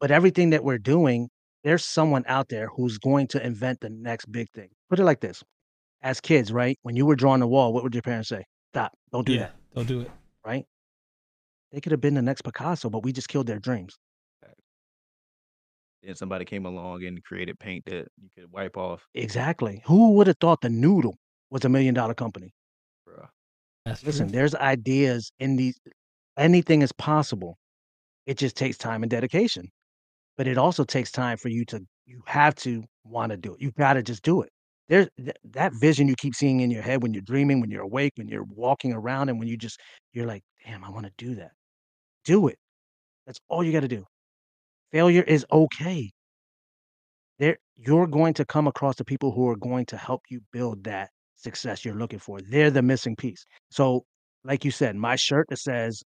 But 0.00 0.10
everything 0.10 0.50
that 0.50 0.64
we're 0.64 0.78
doing, 0.78 1.28
there's 1.64 1.84
someone 1.84 2.24
out 2.26 2.48
there 2.48 2.68
who's 2.68 2.96
going 2.96 3.28
to 3.28 3.44
invent 3.44 3.80
the 3.80 3.90
next 3.90 4.32
big 4.32 4.48
thing. 4.54 4.70
Put 4.88 4.98
it 4.98 5.04
like 5.04 5.20
this. 5.20 5.42
As 6.02 6.20
kids, 6.20 6.52
right? 6.52 6.78
When 6.82 6.96
you 6.96 7.04
were 7.06 7.16
drawing 7.16 7.40
the 7.40 7.46
wall, 7.46 7.72
what 7.72 7.82
would 7.82 7.94
your 7.94 8.02
parents 8.02 8.28
say? 8.28 8.44
"Stop. 8.72 8.92
Don't 9.12 9.26
do 9.26 9.34
Yeah, 9.34 9.38
that." 9.38 9.54
don't 9.74 9.86
do 9.88 10.00
it. 10.00 10.10
Right? 10.44 10.66
They 11.72 11.80
could 11.80 11.92
have 11.92 12.00
been 12.00 12.14
the 12.14 12.22
next 12.22 12.42
Picasso, 12.42 12.88
but 12.90 13.02
we 13.04 13.12
just 13.12 13.28
killed 13.28 13.46
their 13.46 13.58
dreams. 13.58 13.98
Then 16.02 16.14
somebody 16.14 16.46
came 16.46 16.64
along 16.64 17.04
and 17.04 17.22
created 17.22 17.58
paint 17.58 17.84
that 17.84 18.08
you 18.16 18.30
could 18.34 18.50
wipe 18.50 18.78
off. 18.78 19.06
Exactly. 19.14 19.82
Who 19.84 20.12
would 20.14 20.28
have 20.28 20.38
thought 20.40 20.62
the 20.62 20.70
noodle 20.70 21.18
was 21.50 21.64
a 21.66 21.68
million-dollar 21.68 22.14
company? 22.14 22.54
Bruh. 23.06 23.28
That's 23.84 24.02
Listen, 24.02 24.28
true. 24.28 24.32
there's 24.38 24.54
ideas 24.54 25.30
in 25.40 25.56
these 25.56 25.78
anything 26.38 26.80
is 26.80 26.92
possible. 26.92 27.58
It 28.24 28.38
just 28.38 28.56
takes 28.56 28.78
time 28.78 29.02
and 29.02 29.10
dedication. 29.10 29.68
But 30.38 30.46
it 30.46 30.56
also 30.56 30.84
takes 30.84 31.12
time 31.12 31.36
for 31.36 31.50
you 31.50 31.66
to 31.66 31.86
you 32.06 32.22
have 32.26 32.54
to 32.56 32.82
wanna 33.04 33.36
do 33.36 33.54
it. 33.54 33.60
You've 33.60 33.74
gotta 33.74 34.02
just 34.02 34.22
do 34.22 34.40
it. 34.40 34.50
There's 34.90 35.08
th 35.16 35.34
that 35.52 35.72
vision 35.74 36.08
you 36.08 36.16
keep 36.16 36.34
seeing 36.34 36.60
in 36.60 36.70
your 36.70 36.82
head 36.82 37.02
when 37.02 37.14
you're 37.14 37.22
dreaming, 37.22 37.60
when 37.60 37.70
you're 37.70 37.84
awake, 37.84 38.12
when 38.16 38.28
you're 38.28 38.44
walking 38.44 38.92
around, 38.92 39.30
and 39.30 39.38
when 39.38 39.48
you 39.48 39.56
just 39.56 39.80
you're 40.12 40.26
like, 40.26 40.42
"Damn, 40.66 40.84
I 40.84 40.90
wanna 40.90 41.12
do 41.16 41.36
that." 41.36 41.52
Do 42.24 42.48
it. 42.48 42.58
That's 43.26 43.38
all 43.48 43.64
you 43.64 43.72
gotta 43.72 43.88
do. 43.88 44.04
Failure 44.92 45.22
is 45.22 45.46
okay. 45.52 46.10
There 47.38 47.56
you're 47.76 48.08
going 48.08 48.34
to 48.34 48.44
come 48.44 48.66
across 48.66 48.96
the 48.96 49.04
people 49.04 49.32
who 49.32 49.48
are 49.48 49.56
going 49.56 49.86
to 49.86 49.96
help 49.96 50.22
you 50.28 50.40
build 50.52 50.84
that 50.84 51.10
success 51.36 51.84
you're 51.84 51.94
looking 51.94 52.18
for. 52.18 52.40
They're 52.40 52.70
the 52.70 52.82
missing 52.82 53.16
piece. 53.16 53.44
So, 53.70 54.04
like 54.44 54.64
you 54.64 54.72
said, 54.72 54.96
my 54.96 55.16
shirt 55.16 55.46
that 55.50 55.58
says 55.58 56.02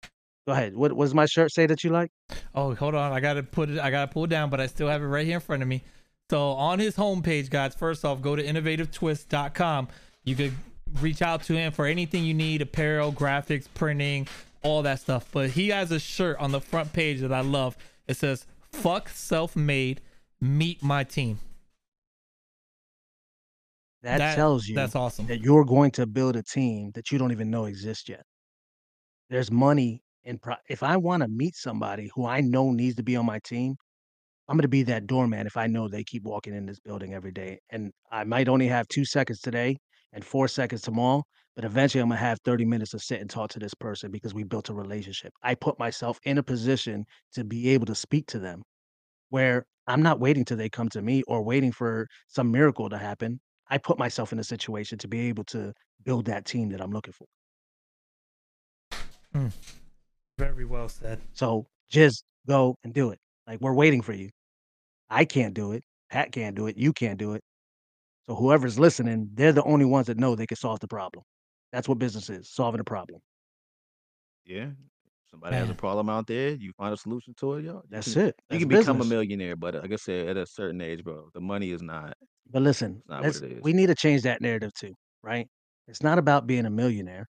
go 0.48 0.54
ahead. 0.54 0.76
What 0.76 0.98
does 0.98 1.14
my 1.14 1.28
shirt 1.28 1.52
say 1.54 1.68
that 1.68 1.84
you 1.84 1.92
like? 1.92 2.10
Oh, 2.56 2.74
hold 2.76 2.96
on. 2.96 3.12
I 3.14 3.20
gotta 3.20 3.44
put 3.44 3.70
it. 3.70 3.80
I 3.80 3.92
gotta 3.92 4.12
pull 4.12 4.24
it 4.26 4.30
down, 4.30 4.50
but 4.50 4.60
I 4.60 4.68
still 4.68 4.88
have 4.88 5.02
it 5.04 5.06
right 5.06 5.26
here 5.26 5.36
in 5.36 5.42
front 5.42 5.62
of 5.62 5.70
me. 5.70 5.84
So 6.32 6.52
on 6.52 6.80
his 6.80 6.96
homepage, 6.96 7.50
guys, 7.50 7.76
first 7.76 8.06
off, 8.06 8.22
go 8.22 8.38
to 8.38 8.42
innovativetwist.com. 8.42 9.90
You 10.24 10.36
could 10.38 10.54
reach 11.02 11.22
out 11.22 11.44
to 11.44 11.54
him 11.54 11.74
for 11.74 11.86
anything 11.86 12.24
you 12.24 12.34
need: 12.34 12.62
apparel, 12.62 13.12
graphics, 13.12 13.68
printing, 13.74 14.30
all 14.64 14.82
that 14.84 15.02
stuff. 15.02 15.28
But 15.34 15.50
he 15.50 15.68
has 15.72 15.92
a 15.92 16.00
shirt 16.00 16.38
on 16.40 16.54
the 16.54 16.62
front 16.62 16.94
page 16.94 17.20
that 17.20 17.34
I 17.34 17.42
love. 17.42 17.76
It 18.08 18.16
says 18.16 18.46
"Fuck 18.72 19.10
self-made, 19.10 20.00
meet 20.40 20.82
my 20.82 21.04
team." 21.04 21.40
That, 24.02 24.20
That- 24.20 24.36
tells 24.38 24.68
you 24.70 24.76
That's 24.76 24.96
awesome. 24.96 25.28
that 25.28 25.42
you're 25.42 25.66
going 25.66 25.92
to 25.92 26.08
build 26.08 26.38
a 26.38 26.44
team 26.44 26.92
that 26.94 27.12
you 27.12 27.18
don't 27.18 27.34
even 27.34 27.52
know 27.52 27.66
exists 27.66 28.08
yet. 28.08 28.24
There's 29.30 29.52
money 29.52 30.02
in 30.24 30.38
pro- 30.38 30.56
if 30.70 30.82
I 30.82 30.96
want 30.96 31.24
to 31.24 31.28
meet 31.28 31.58
somebody 31.58 32.10
who 32.16 32.26
I 32.26 32.40
know 32.40 32.72
needs 32.72 32.96
to 32.96 33.04
be 33.04 33.18
on 33.18 33.26
my 33.26 33.40
team, 33.40 33.76
I'm 34.52 34.58
going 34.58 34.64
to 34.64 34.68
be 34.68 34.84
that 34.84 35.08
doorman 35.08 35.48
if 35.48 35.56
I 35.56 35.68
know 35.68 35.88
they 35.88 36.04
keep 36.04 36.24
walking 36.24 36.54
in 36.54 36.66
this 36.66 36.78
building 36.78 37.14
every 37.14 37.32
day. 37.32 37.60
And 37.70 37.94
I 38.12 38.26
might 38.26 38.50
only 38.50 38.68
have 38.68 38.86
two 38.90 39.06
seconds 39.06 39.40
today 39.40 39.78
and 40.12 40.26
four 40.26 40.50
seconds 40.50 40.82
tomorrow, 40.82 41.24
but 41.56 41.64
eventually 41.64 42.02
I'm 42.02 42.10
going 42.10 42.18
to 42.18 42.26
have 42.26 42.38
30 42.44 42.66
minutes 42.66 42.92
to 42.92 43.00
sit 43.00 43.22
and 43.22 43.30
talk 43.30 43.50
to 43.52 43.60
this 43.60 43.74
person 43.74 44.12
because 44.12 44.34
we 44.34 44.44
built 44.44 44.68
a 44.68 44.74
relationship. 44.74 45.32
I 45.42 45.56
put 45.56 45.80
myself 45.80 46.20
in 46.26 46.38
a 46.38 46.44
position 46.44 47.06
to 47.34 47.46
be 47.46 47.70
able 47.70 47.86
to 47.86 47.96
speak 47.96 48.28
to 48.28 48.40
them 48.40 48.64
where 49.30 49.64
I'm 49.88 50.02
not 50.02 50.20
waiting 50.20 50.44
till 50.44 50.58
they 50.58 50.68
come 50.68 50.90
to 50.90 51.02
me 51.02 51.24
or 51.30 51.42
waiting 51.42 51.72
for 51.72 52.06
some 52.28 52.52
miracle 52.52 52.90
to 52.90 52.98
happen. 52.98 53.40
I 53.70 53.78
put 53.78 53.98
myself 53.98 54.34
in 54.34 54.40
a 54.40 54.44
situation 54.44 54.98
to 54.98 55.08
be 55.08 55.30
able 55.30 55.46
to 55.46 55.72
build 56.04 56.26
that 56.26 56.44
team 56.44 56.68
that 56.72 56.82
I'm 56.82 56.92
looking 56.92 57.14
for. 57.14 57.28
Hmm. 59.32 59.48
Very 60.38 60.66
well 60.66 60.90
said. 60.90 61.22
So 61.32 61.68
just 61.90 62.26
go 62.46 62.76
and 62.84 62.94
do 62.94 63.12
it. 63.12 63.20
Like 63.48 63.62
we're 63.62 63.74
waiting 63.74 64.02
for 64.02 64.12
you. 64.12 64.30
I 65.12 65.26
can't 65.26 65.54
do 65.54 65.74
it. 65.74 65.84
Pat 66.10 66.32
can't 66.32 66.56
do 66.56 66.68
it. 66.68 66.78
You 66.78 66.94
can't 66.94 67.20
do 67.20 67.34
it. 67.34 67.44
So 68.28 68.36
whoever's 68.36 68.80
listening, 68.80 69.30
they're 69.34 69.52
the 69.52 69.64
only 69.64 69.86
ones 69.86 70.08
that 70.08 70.18
know 70.18 70.36
they 70.36 70.48
can 70.48 70.58
solve 70.58 70.80
the 70.80 70.88
problem. 70.88 71.24
That's 71.74 71.88
what 71.88 72.00
business 72.00 72.30
is, 72.30 72.50
solving 72.50 72.80
a 72.82 72.84
problem. 72.84 73.20
Yeah. 74.46 74.70
Somebody 75.30 75.56
has 75.56 75.70
a 75.70 75.74
problem 75.74 76.10
out 76.10 76.28
there, 76.28 76.50
you 76.52 76.74
find 76.78 76.94
a 76.94 76.98
solution 76.98 77.34
to 77.40 77.54
it, 77.54 77.64
yo. 77.64 77.74
You 77.74 77.82
That's 77.90 78.16
it. 78.18 78.36
You 78.50 78.60
That's 78.60 78.60
can 78.60 78.68
become 78.68 79.02
a 79.02 79.06
millionaire, 79.06 79.56
but 79.56 79.76
like 79.76 79.92
I 79.92 79.96
said, 79.96 80.28
at 80.28 80.38
a 80.38 80.46
certain 80.46 80.82
age, 80.82 81.04
bro, 81.06 81.30
the 81.34 81.40
money 81.40 81.72
is 81.72 81.82
not. 81.82 82.16
But 82.50 82.64
listen, 82.64 83.02
not 83.08 83.24
what 83.24 83.36
it 83.38 83.44
is. 83.44 83.64
we 83.64 83.72
need 83.72 83.88
to 83.88 83.96
change 83.96 84.24
that 84.24 84.42
narrative 84.42 84.74
too, 84.74 84.94
right? 85.24 85.48
It's 85.88 86.04
not 86.04 86.18
about 86.18 86.48
being 86.48 86.66
a 86.66 86.70
millionaire. 86.70 87.28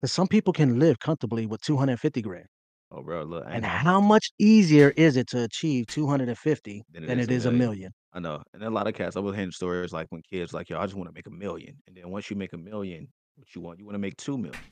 Because 0.00 0.12
some 0.12 0.28
people 0.28 0.52
can 0.52 0.78
live 0.78 1.00
comfortably 1.00 1.46
with 1.46 1.60
250 1.62 2.22
grand. 2.22 2.46
Oh, 2.92 3.02
bro, 3.02 3.24
look, 3.24 3.44
I 3.44 3.50
And 3.56 3.64
ain't- 3.64 3.74
how 3.74 4.00
much 4.00 4.30
easier 4.38 4.90
is 4.90 5.16
it 5.16 5.26
to 5.28 5.42
achieve 5.42 5.86
250 5.86 6.84
Than 6.92 7.04
than 7.06 7.18
it 7.18 7.22
is 7.22 7.28
it 7.28 7.32
a 7.32 7.34
is 7.34 7.44
a 7.46 7.50
million. 7.50 7.58
million? 7.68 7.92
I 8.12 8.20
know. 8.20 8.42
And 8.54 8.62
a 8.62 8.70
lot 8.70 8.86
of 8.86 8.94
cats, 8.94 9.16
I 9.16 9.20
was 9.20 9.34
hearing 9.34 9.50
stories 9.50 9.92
like 9.92 10.06
when 10.10 10.22
kids 10.22 10.52
like, 10.54 10.70
yo, 10.70 10.78
I 10.78 10.86
just 10.86 10.94
want 10.96 11.08
to 11.08 11.14
make 11.14 11.26
a 11.26 11.30
million. 11.30 11.76
And 11.86 11.96
then 11.96 12.08
once 12.10 12.30
you 12.30 12.36
make 12.36 12.52
a 12.52 12.58
million, 12.58 13.08
what 13.34 13.54
you 13.54 13.60
want? 13.60 13.78
You 13.78 13.84
want 13.84 13.94
to 13.96 13.98
make 13.98 14.16
two 14.16 14.38
million. 14.38 14.62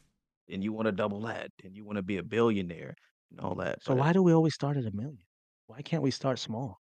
Then 0.49 0.63
you 0.63 0.73
want 0.73 0.87
to 0.87 0.93
double 0.93 1.21
that. 1.23 1.51
Then 1.63 1.75
you 1.75 1.85
want 1.85 1.97
to 1.97 2.03
be 2.03 2.19
a 2.19 2.23
billionaire 2.23 2.95
and 3.31 3.41
all 3.41 3.55
that. 3.57 3.83
So 3.83 3.95
but 3.95 4.01
why 4.01 4.13
do 4.13 4.23
we 4.23 4.33
always 4.33 4.55
start 4.55 4.77
at 4.77 4.85
a 4.85 4.93
million? 4.93 5.25
Why 5.67 5.83
can't 5.83 6.03
we 6.03 6.11
start 6.11 6.39
small? 6.39 6.79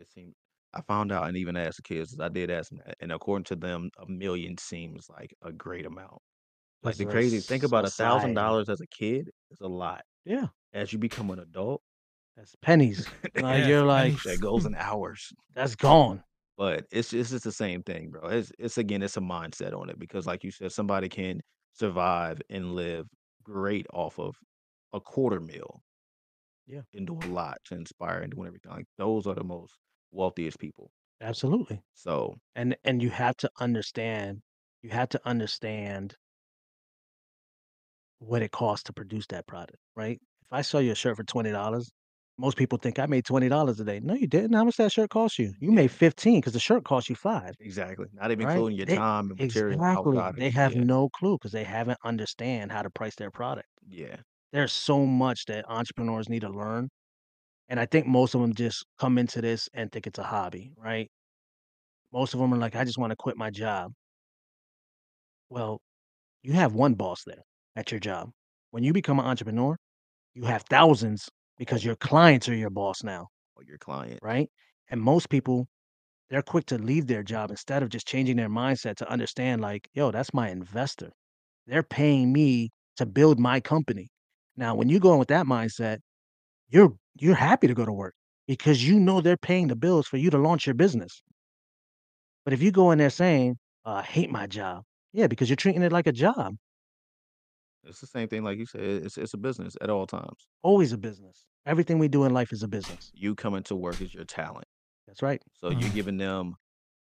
it 0.00 0.08
seemed 0.10 0.34
I 0.74 0.80
found 0.82 1.12
out 1.12 1.28
and 1.28 1.36
even 1.36 1.56
asked 1.56 1.76
the 1.76 1.82
kids, 1.82 2.18
I 2.18 2.28
did 2.28 2.50
ask 2.50 2.68
them 2.70 2.80
that. 2.84 2.96
And 3.00 3.12
according 3.12 3.44
to 3.44 3.56
them, 3.56 3.90
a 3.98 4.06
million 4.10 4.58
seems 4.58 5.08
like 5.08 5.32
a 5.42 5.52
great 5.52 5.86
amount. 5.86 6.18
Like 6.82 6.96
the 6.96 7.06
crazy 7.06 7.38
think 7.38 7.62
about 7.62 7.84
a 7.84 7.90
thousand 7.90 8.30
society- 8.30 8.34
dollars 8.34 8.68
as 8.68 8.80
a 8.80 8.86
kid 8.88 9.30
is 9.50 9.60
a 9.60 9.68
lot. 9.68 10.02
Yeah, 10.24 10.48
As 10.72 10.92
you 10.92 10.98
become 10.98 11.30
an 11.30 11.38
adult, 11.38 11.82
that's 12.36 12.54
pennies. 12.56 13.08
Like 13.36 13.58
Yeah, 13.60 13.68
you're 13.68 13.84
like, 13.84 14.22
that 14.22 14.40
goes 14.40 14.64
in 14.66 14.74
hours. 14.74 15.32
that's 15.54 15.74
gone. 15.76 16.22
But 16.56 16.86
it's 16.92 17.12
it's 17.12 17.30
just 17.30 17.44
the 17.44 17.52
same 17.52 17.82
thing, 17.82 18.10
bro. 18.10 18.28
It's 18.28 18.52
it's 18.58 18.78
again, 18.78 19.02
it's 19.02 19.16
a 19.16 19.20
mindset 19.20 19.72
on 19.78 19.90
it 19.90 19.98
because, 19.98 20.26
like 20.26 20.44
you 20.44 20.50
said, 20.50 20.72
somebody 20.72 21.08
can 21.08 21.40
survive 21.72 22.40
and 22.48 22.74
live 22.74 23.08
great 23.42 23.86
off 23.92 24.18
of 24.18 24.36
a 24.92 25.00
quarter 25.00 25.40
meal. 25.40 25.82
Yeah. 26.66 26.82
and 26.94 27.06
do 27.06 27.18
a 27.18 27.26
lot 27.26 27.58
to 27.66 27.74
inspire 27.74 28.20
and 28.20 28.32
doing 28.34 28.46
everything. 28.46 28.72
Like 28.72 28.86
those 28.96 29.26
are 29.26 29.34
the 29.34 29.44
most 29.44 29.78
wealthiest 30.12 30.58
people. 30.58 30.90
Absolutely. 31.20 31.82
So 31.94 32.36
And 32.54 32.76
and 32.84 33.02
you 33.02 33.10
have 33.10 33.36
to 33.38 33.50
understand, 33.58 34.42
you 34.82 34.90
have 34.90 35.08
to 35.10 35.20
understand 35.26 36.16
what 38.18 38.42
it 38.42 38.52
costs 38.52 38.84
to 38.84 38.92
produce 38.92 39.26
that 39.28 39.46
product, 39.46 39.78
right? 39.96 40.20
If 40.44 40.52
I 40.52 40.62
sell 40.62 40.80
you 40.82 40.92
a 40.92 40.94
shirt 40.94 41.16
for 41.16 41.24
twenty 41.24 41.50
dollars, 41.50 41.90
most 42.38 42.56
people 42.56 42.78
think 42.78 42.98
I 42.98 43.06
made 43.06 43.24
twenty 43.24 43.48
dollars 43.48 43.80
a 43.80 43.84
day. 43.84 44.00
No, 44.00 44.14
you 44.14 44.26
didn't. 44.26 44.52
How 44.54 44.64
much 44.64 44.76
that 44.78 44.92
shirt 44.92 45.10
cost 45.10 45.38
you? 45.38 45.52
You 45.60 45.70
Yeah. 45.70 45.74
made 45.74 45.90
fifteen 45.90 46.40
because 46.40 46.52
the 46.52 46.60
shirt 46.60 46.84
cost 46.84 47.08
you 47.08 47.16
five. 47.16 47.54
exactly, 47.60 48.06
not 48.12 48.30
even 48.30 48.46
Right? 48.46 48.54
including 48.56 48.76
your 48.78 48.86
They- 48.86 48.96
time 48.96 49.30
and 49.30 49.38
material 49.38 49.80
oh, 49.84 49.84
Exactly. 49.84 50.18
outside 50.18 50.36
They 50.36 50.48
it. 50.48 50.54
have 50.54 50.74
yeah. 50.74 50.84
no 50.84 51.08
clue 51.10 51.36
because 51.38 51.52
they 51.52 51.64
haven't 51.64 51.98
understand 52.04 52.72
how 52.72 52.82
to 52.82 52.90
price 52.90 53.14
their 53.16 53.30
product. 53.30 53.68
yeah, 53.88 54.16
There's 54.52 54.72
so 54.72 55.04
much 55.06 55.46
that 55.46 55.64
entrepreneurs 55.68 56.28
need 56.28 56.40
to 56.40 56.48
learn. 56.50 56.88
And 57.68 57.80
I 57.80 57.86
think 57.86 58.06
most 58.06 58.34
of 58.34 58.40
them 58.42 58.54
just 58.54 58.84
come 58.98 59.18
into 59.18 59.40
this 59.40 59.68
and 59.74 59.90
think 59.92 60.06
it's 60.06 60.18
a 60.18 60.22
hobby, 60.24 60.72
right? 60.76 61.10
Most 62.12 62.34
of 62.34 62.40
them 62.40 62.54
are 62.54 62.58
like, 62.58 62.76
I 62.76 62.84
just 62.84 62.98
want 62.98 63.10
to 63.10 63.16
quit 63.16 63.36
my 63.36 63.50
job. 63.50 63.92
Well, 65.48 65.80
you 66.42 66.52
have 66.54 66.74
one 66.74 66.94
boss 66.94 67.24
there 67.24 67.44
at 67.76 67.90
your 67.90 68.00
job. 68.00 68.30
When 68.70 68.84
you 68.84 68.92
become 68.92 69.18
an 69.20 69.26
entrepreneur, 69.26 69.76
you 70.34 70.44
have 70.44 70.62
thousands 70.64 71.28
because 71.58 71.84
your 71.84 71.96
clients 71.96 72.48
are 72.48 72.54
your 72.54 72.70
boss 72.70 73.02
now, 73.04 73.28
or 73.56 73.64
your 73.64 73.78
client. 73.78 74.20
right? 74.22 74.50
And 74.90 75.00
most 75.00 75.28
people, 75.30 75.68
they're 76.30 76.42
quick 76.42 76.66
to 76.66 76.78
leave 76.78 77.06
their 77.06 77.22
job 77.22 77.50
instead 77.50 77.82
of 77.82 77.88
just 77.90 78.06
changing 78.08 78.36
their 78.36 78.48
mindset 78.50 78.96
to 78.96 79.10
understand, 79.10 79.62
like, 79.62 79.88
yo, 79.94 80.10
that's 80.10 80.34
my 80.34 80.50
investor. 80.50 81.12
They're 81.66 81.82
paying 81.82 82.32
me 82.32 82.70
to 82.96 83.06
build 83.06 83.38
my 83.40 83.60
company. 83.60 84.08
Now, 84.56 84.74
when 84.74 84.88
you 84.88 85.00
go 85.00 85.12
in 85.14 85.18
with 85.18 85.28
that 85.28 85.46
mindset, 85.46 86.00
you're 86.68 86.94
you're 87.18 87.34
happy 87.36 87.66
to 87.68 87.74
go 87.74 87.86
to 87.86 87.92
work 87.92 88.14
because 88.46 88.86
you 88.86 89.00
know 89.00 89.20
they're 89.22 89.36
paying 89.38 89.68
the 89.68 89.76
bills 89.76 90.06
for 90.06 90.18
you 90.18 90.30
to 90.30 90.38
launch 90.38 90.66
your 90.66 90.74
business. 90.74 91.22
But 92.44 92.54
if 92.54 92.62
you 92.62 92.70
go 92.70 92.90
in 92.90 92.98
there 92.98 93.10
saying, 93.10 93.58
uh, 93.84 93.96
"I 93.96 94.02
hate 94.02 94.30
my 94.30 94.46
job," 94.46 94.84
yeah, 95.12 95.26
because 95.26 95.50
you're 95.50 95.56
treating 95.56 95.82
it 95.82 95.92
like 95.92 96.06
a 96.06 96.12
job. 96.12 96.56
It's 97.84 98.00
the 98.00 98.06
same 98.06 98.28
thing, 98.28 98.42
like 98.44 98.58
you 98.58 98.66
said. 98.66 98.80
It's 98.82 99.18
it's 99.18 99.34
a 99.34 99.38
business 99.38 99.76
at 99.80 99.90
all 99.90 100.06
times. 100.06 100.48
Always 100.64 100.92
a 100.92 100.98
business. 100.98 101.46
Everything 101.64 102.00
we 102.00 102.08
do 102.08 102.24
in 102.24 102.32
life 102.34 102.52
is 102.52 102.64
a 102.64 102.68
business. 102.68 103.12
You 103.12 103.34
coming 103.34 103.62
to 103.64 103.76
work 103.76 104.00
is 104.00 104.12
your 104.14 104.24
talent. 104.24 104.66
That's 105.06 105.22
right. 105.22 105.42
So 105.54 105.70
you're 105.70 105.88
Mhm. 105.88 105.90
giving 105.90 106.16
them, 106.18 106.56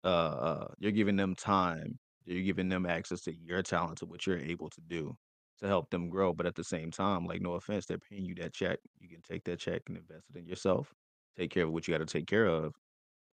uh, 0.05 0.09
uh, 0.09 0.75
you're 0.79 0.93
giving 0.93 1.17
them 1.17 1.35
time. 1.35 1.99
You're 2.25 2.43
giving 2.45 2.69
them 2.69 2.87
access 2.87 3.23
to 3.23 3.35
your 3.35 3.63
talent, 3.63 3.99
to 3.99 4.07
what 4.07 4.27
you're 4.27 4.39
able 4.39 4.71
to 4.71 4.81
do 4.83 5.17
to 5.59 5.67
help 5.67 5.91
them 5.91 6.09
grow. 6.11 6.33
But 6.35 6.47
at 6.47 6.55
the 6.57 6.65
same 6.65 6.91
time, 6.91 7.27
like 7.27 7.41
no 7.43 7.55
offense, 7.55 7.87
they're 7.87 7.99
paying 7.99 8.25
you 8.25 8.35
that 8.37 8.53
check. 8.55 8.81
You 8.99 9.09
can 9.09 9.23
take 9.23 9.45
that 9.45 9.59
check 9.61 9.83
and 9.89 9.97
invest 9.99 10.31
it 10.31 10.39
in 10.39 10.47
yourself. 10.47 10.93
Take 11.39 11.51
care 11.51 11.65
of 11.67 11.73
what 11.73 11.89
you 11.89 11.95
got 11.95 11.99
to 11.99 12.07
take 12.07 12.27
care 12.27 12.47
of, 12.47 12.75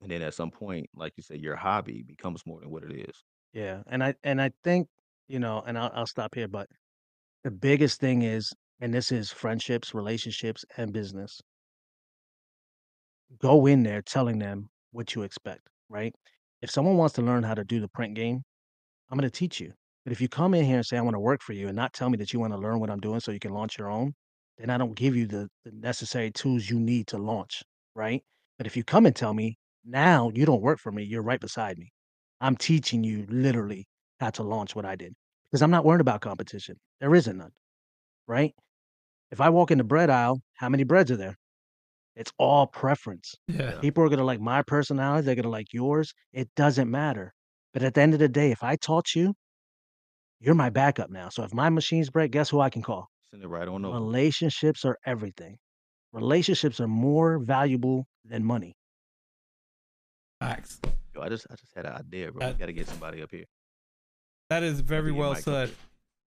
and 0.02 0.10
then 0.10 0.22
at 0.22 0.34
some 0.34 0.50
point, 0.52 0.88
like 0.94 1.14
you 1.16 1.22
said, 1.24 1.40
your 1.42 1.56
hobby 1.56 2.02
becomes 2.02 2.46
more 2.46 2.60
than 2.60 2.70
what 2.70 2.84
it 2.84 2.92
is. 3.10 3.24
Yeah, 3.52 3.82
and 3.86 4.02
I 4.04 4.14
and 4.22 4.40
I 4.40 4.50
think 4.62 4.88
you 5.28 5.38
know, 5.38 5.62
and 5.66 5.78
I'll 5.78 5.90
I'll 5.94 6.06
stop 6.06 6.34
here, 6.34 6.48
but 6.48 6.68
the 7.46 7.50
biggest 7.52 8.00
thing 8.00 8.22
is 8.22 8.52
and 8.80 8.92
this 8.92 9.12
is 9.12 9.30
friendships, 9.30 9.94
relationships, 9.94 10.64
and 10.76 10.92
business. 10.92 11.40
Go 13.40 13.66
in 13.66 13.84
there 13.84 14.02
telling 14.02 14.40
them 14.40 14.68
what 14.90 15.14
you 15.14 15.22
expect, 15.22 15.60
right? 15.88 16.12
If 16.60 16.72
someone 16.72 16.96
wants 16.96 17.14
to 17.14 17.22
learn 17.22 17.44
how 17.44 17.54
to 17.54 17.62
do 17.62 17.78
the 17.78 17.86
print 17.86 18.14
game, 18.14 18.42
I'm 19.08 19.16
going 19.16 19.30
to 19.30 19.38
teach 19.38 19.60
you. 19.60 19.72
But 20.04 20.12
if 20.12 20.20
you 20.20 20.28
come 20.28 20.54
in 20.54 20.64
here 20.64 20.74
and 20.74 20.84
say, 20.84 20.96
I 20.96 21.02
want 21.02 21.14
to 21.14 21.20
work 21.20 21.40
for 21.40 21.52
you 21.52 21.68
and 21.68 21.76
not 21.76 21.92
tell 21.92 22.10
me 22.10 22.16
that 22.16 22.32
you 22.32 22.40
want 22.40 22.52
to 22.52 22.58
learn 22.58 22.80
what 22.80 22.90
I'm 22.90 22.98
doing 22.98 23.20
so 23.20 23.30
you 23.30 23.38
can 23.38 23.54
launch 23.54 23.78
your 23.78 23.92
own, 23.92 24.12
then 24.58 24.68
I 24.68 24.76
don't 24.76 24.96
give 24.96 25.14
you 25.14 25.28
the, 25.28 25.48
the 25.64 25.70
necessary 25.70 26.32
tools 26.32 26.68
you 26.68 26.80
need 26.80 27.06
to 27.08 27.16
launch, 27.16 27.62
right? 27.94 28.24
But 28.58 28.66
if 28.66 28.76
you 28.76 28.82
come 28.82 29.06
and 29.06 29.14
tell 29.14 29.34
me, 29.34 29.56
now 29.84 30.32
you 30.34 30.46
don't 30.46 30.62
work 30.62 30.80
for 30.80 30.90
me, 30.90 31.04
you're 31.04 31.22
right 31.22 31.40
beside 31.40 31.78
me. 31.78 31.92
I'm 32.40 32.56
teaching 32.56 33.04
you 33.04 33.24
literally 33.28 33.86
how 34.18 34.30
to 34.30 34.42
launch 34.42 34.74
what 34.74 34.84
I 34.84 34.96
did 34.96 35.14
because 35.50 35.62
I'm 35.62 35.70
not 35.70 35.84
worried 35.84 36.00
about 36.00 36.20
competition. 36.20 36.76
There 37.00 37.14
isn't 37.14 37.36
none, 37.36 37.52
right? 38.26 38.52
If 39.30 39.40
I 39.40 39.50
walk 39.50 39.70
in 39.70 39.78
the 39.78 39.84
bread 39.84 40.10
aisle, 40.10 40.40
how 40.54 40.68
many 40.68 40.84
breads 40.84 41.10
are 41.10 41.16
there? 41.16 41.36
It's 42.14 42.32
all 42.38 42.66
preference. 42.66 43.34
Yeah. 43.48 43.78
People 43.80 44.04
are 44.04 44.08
gonna 44.08 44.24
like 44.24 44.40
my 44.40 44.62
personality, 44.62 45.26
they're 45.26 45.34
gonna 45.34 45.50
like 45.50 45.72
yours. 45.72 46.12
It 46.32 46.48
doesn't 46.56 46.90
matter. 46.90 47.32
But 47.74 47.82
at 47.82 47.94
the 47.94 48.00
end 48.00 48.14
of 48.14 48.20
the 48.20 48.28
day, 48.28 48.50
if 48.52 48.62
I 48.62 48.76
taught 48.76 49.14
you, 49.14 49.34
you're 50.40 50.54
my 50.54 50.70
backup 50.70 51.10
now. 51.10 51.28
So 51.28 51.42
if 51.42 51.52
my 51.52 51.68
machines 51.68 52.08
break, 52.10 52.30
guess 52.30 52.48
who 52.48 52.60
I 52.60 52.70
can 52.70 52.82
call? 52.82 53.08
Send 53.30 53.42
it 53.42 53.48
right 53.48 53.68
on 53.68 53.84
over. 53.84 53.94
Relationships 53.94 54.84
are 54.84 54.96
everything. 55.04 55.56
Relationships 56.12 56.80
are 56.80 56.88
more 56.88 57.38
valuable 57.38 58.06
than 58.24 58.44
money. 58.44 58.74
Facts. 60.40 60.80
Yo, 61.14 61.22
I 61.22 61.28
just 61.28 61.46
I 61.50 61.54
just 61.54 61.74
had 61.74 61.86
an 61.86 61.92
idea, 61.92 62.32
bro. 62.32 62.46
Uh, 62.46 62.50
we 62.52 62.58
gotta 62.58 62.72
get 62.72 62.88
somebody 62.88 63.22
up 63.22 63.30
here. 63.30 63.44
That 64.50 64.62
is 64.62 64.80
very 64.80 65.12
well 65.12 65.34
said. 65.34 65.70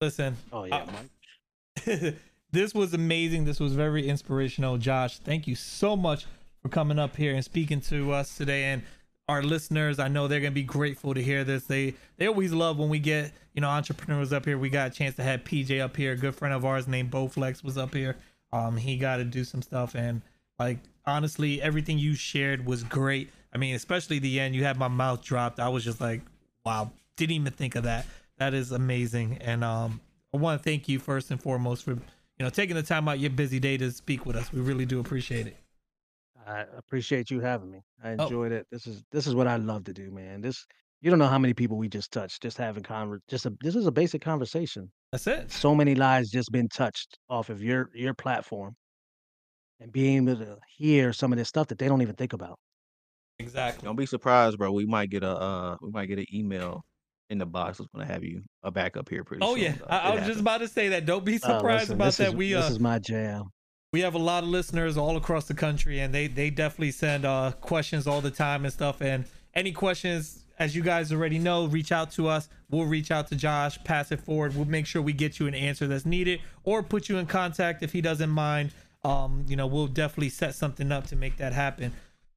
Listen, 0.01 0.37
Oh 0.51 0.63
yeah, 0.65 0.75
Uh, 0.77 0.85
Mike. 0.91 2.15
this 2.51 2.73
was 2.73 2.93
amazing. 2.93 3.45
This 3.45 3.59
was 3.59 3.73
very 3.73 4.07
inspirational, 4.07 4.77
Josh. 4.77 5.19
Thank 5.19 5.47
you 5.47 5.55
so 5.55 5.95
much 5.95 6.25
for 6.61 6.69
coming 6.69 6.99
up 6.99 7.15
here 7.15 7.33
and 7.33 7.43
speaking 7.43 7.81
to 7.81 8.11
us 8.13 8.35
today 8.37 8.65
and 8.65 8.83
our 9.27 9.43
listeners. 9.43 9.99
I 9.99 10.07
know 10.07 10.27
they're 10.27 10.39
gonna 10.39 10.51
be 10.51 10.63
grateful 10.63 11.13
to 11.13 11.21
hear 11.21 11.43
this. 11.43 11.63
They 11.65 11.95
they 12.17 12.27
always 12.27 12.53
love 12.53 12.77
when 12.77 12.89
we 12.89 12.99
get 12.99 13.31
you 13.53 13.61
know 13.61 13.69
entrepreneurs 13.69 14.31
up 14.31 14.45
here. 14.45 14.57
We 14.57 14.69
got 14.69 14.91
a 14.91 14.93
chance 14.93 15.15
to 15.17 15.23
have 15.23 15.43
PJ 15.43 15.81
up 15.81 15.97
here. 15.97 16.13
A 16.13 16.17
good 16.17 16.35
friend 16.35 16.53
of 16.53 16.63
ours 16.63 16.87
named 16.87 17.11
Bowflex 17.11 17.63
was 17.63 17.77
up 17.77 17.93
here. 17.93 18.15
Um, 18.53 18.77
he 18.77 18.97
got 18.97 19.17
to 19.17 19.25
do 19.25 19.43
some 19.43 19.61
stuff 19.61 19.95
and 19.95 20.21
like 20.59 20.79
honestly, 21.05 21.61
everything 21.61 21.97
you 21.97 22.15
shared 22.15 22.65
was 22.65 22.83
great. 22.83 23.29
I 23.53 23.57
mean, 23.57 23.75
especially 23.75 24.19
the 24.19 24.39
end. 24.39 24.55
You 24.55 24.63
had 24.63 24.77
my 24.77 24.87
mouth 24.87 25.23
dropped. 25.23 25.59
I 25.59 25.69
was 25.69 25.83
just 25.83 25.99
like, 26.01 26.21
wow, 26.65 26.91
didn't 27.17 27.35
even 27.35 27.51
think 27.53 27.75
of 27.75 27.83
that. 27.83 28.05
That 28.37 28.53
is 28.53 28.71
amazing. 28.71 29.39
And 29.41 29.63
um, 29.63 29.99
I 30.33 30.37
want 30.37 30.59
to 30.59 30.63
thank 30.63 30.87
you 30.87 30.99
first 30.99 31.31
and 31.31 31.41
foremost 31.41 31.83
for 31.83 31.91
you 31.91 31.99
know 32.39 32.49
taking 32.49 32.75
the 32.75 32.83
time 32.83 33.09
out 33.09 33.19
your 33.19 33.31
busy 33.31 33.59
day 33.59 33.77
to 33.77 33.91
speak 33.91 34.25
with 34.25 34.35
us. 34.35 34.53
We 34.53 34.61
really 34.61 34.85
do 34.85 34.99
appreciate 34.99 35.47
it. 35.47 35.57
I 36.45 36.63
appreciate 36.77 37.29
you 37.29 37.41
having 37.41 37.69
me. 37.71 37.81
I 38.01 38.11
Oh. 38.11 38.23
enjoyed 38.23 38.51
it. 38.53 38.67
This 38.71 38.87
is 38.87 39.03
this 39.11 39.27
is 39.27 39.35
what 39.35 39.47
I 39.47 39.57
love 39.57 39.83
to 39.85 39.93
do, 39.93 40.11
man. 40.11 40.39
This 40.41 40.65
you 41.01 41.09
don't 41.09 41.19
know 41.19 41.27
how 41.27 41.37
many 41.39 41.53
people 41.53 41.77
we 41.77 41.89
just 41.89 42.11
touched, 42.11 42.41
just 42.41 42.57
having 42.57 42.83
conver 42.83 43.19
just 43.27 43.45
a 43.45 43.53
this 43.61 43.75
is 43.75 43.85
a 43.87 43.91
basic 43.91 44.21
conversation. 44.21 44.91
That's 45.11 45.27
it. 45.27 45.51
So 45.51 45.75
many 45.75 45.95
lives 45.95 46.29
just 46.29 46.51
been 46.51 46.69
touched 46.69 47.17
off 47.29 47.49
of 47.49 47.61
your 47.61 47.89
your 47.93 48.13
platform 48.13 48.75
and 49.79 49.91
being 49.91 50.27
able 50.29 50.37
to 50.45 50.57
hear 50.77 51.13
some 51.13 51.31
of 51.33 51.37
this 51.37 51.49
stuff 51.49 51.67
that 51.67 51.77
they 51.79 51.87
don't 51.87 52.01
even 52.01 52.15
think 52.15 52.33
about. 52.33 52.57
Exactly. 53.39 53.85
Don't 53.85 53.95
be 53.95 54.05
surprised, 54.05 54.57
bro. 54.57 54.71
We 54.71 54.85
might 54.85 55.09
get 55.09 55.23
a 55.23 55.29
uh 55.37 55.77
we 55.81 55.89
might 55.91 56.05
get 56.05 56.19
an 56.19 56.25
email 56.33 56.83
in 57.29 57.37
the 57.37 57.45
box 57.45 57.77
that's 57.77 57.89
gonna 57.93 58.05
have 58.05 58.23
you 58.23 58.41
a 58.63 58.71
backup 58.71 59.09
here 59.09 59.23
pretty 59.23 59.43
Oh 59.43 59.55
soon. 59.55 59.63
yeah, 59.63 59.71
though. 59.79 59.85
I, 59.89 59.97
I 59.97 60.15
was 60.15 60.25
just 60.25 60.39
about 60.39 60.59
to 60.59 60.67
say 60.67 60.89
that. 60.89 61.05
Don't 61.05 61.25
be 61.25 61.35
Uh, 61.35 61.39
surprised 61.57 61.81
listen, 61.89 61.95
about 61.95 62.05
this 62.05 62.17
that. 62.17 62.27
is, 62.29 62.35
we 62.35 62.53
this 62.53 62.65
uh, 62.69 62.71
is 62.71 62.79
my 62.79 62.99
jam. 62.99 63.51
we 63.93 64.01
have 64.01 64.15
a 64.15 64.19
lot 64.19 64.43
of 64.43 64.49
listeners 64.49 64.97
all 64.97 65.17
across 65.17 65.45
the 65.47 65.53
country 65.53 65.99
and 65.99 66.13
they 66.13 66.27
they 66.27 66.49
definitely 66.49 66.91
send 66.91 67.25
uh 67.25 67.51
questions 67.61 68.07
all 68.07 68.21
the 68.21 68.31
time 68.31 68.63
and 68.65 68.73
stuff 68.73 69.01
and 69.01 69.25
any 69.53 69.71
questions 69.71 70.43
as 70.59 70.75
you 70.75 70.81
guys 70.81 71.11
already 71.11 71.37
know 71.39 71.65
reach 71.67 71.91
out 71.91 72.11
to 72.11 72.27
us 72.27 72.49
we'll 72.69 72.85
reach 72.85 73.11
out 73.11 73.27
to 73.27 73.35
josh 73.35 73.81
pass 73.83 74.11
it 74.11 74.19
forward 74.21 74.55
we'll 74.55 74.65
make 74.65 74.85
sure 74.85 75.01
we 75.01 75.13
get 75.13 75.39
you 75.39 75.47
an 75.47 75.53
answer 75.55 75.87
that's 75.87 76.05
needed 76.05 76.39
or 76.63 76.81
put 76.83 77.07
you 77.09 77.17
in 77.17 77.25
contact 77.25 77.81
if 77.83 77.91
he 77.93 78.01
doesn't 78.01 78.29
mind 78.29 78.71
um 79.03 79.45
you 79.47 79.55
know 79.55 79.67
we'll 79.67 79.87
definitely 79.87 80.29
set 80.29 80.53
something 80.55 80.91
up 80.91 81.07
to 81.07 81.15
make 81.15 81.37
that 81.37 81.53
happen 81.53 81.91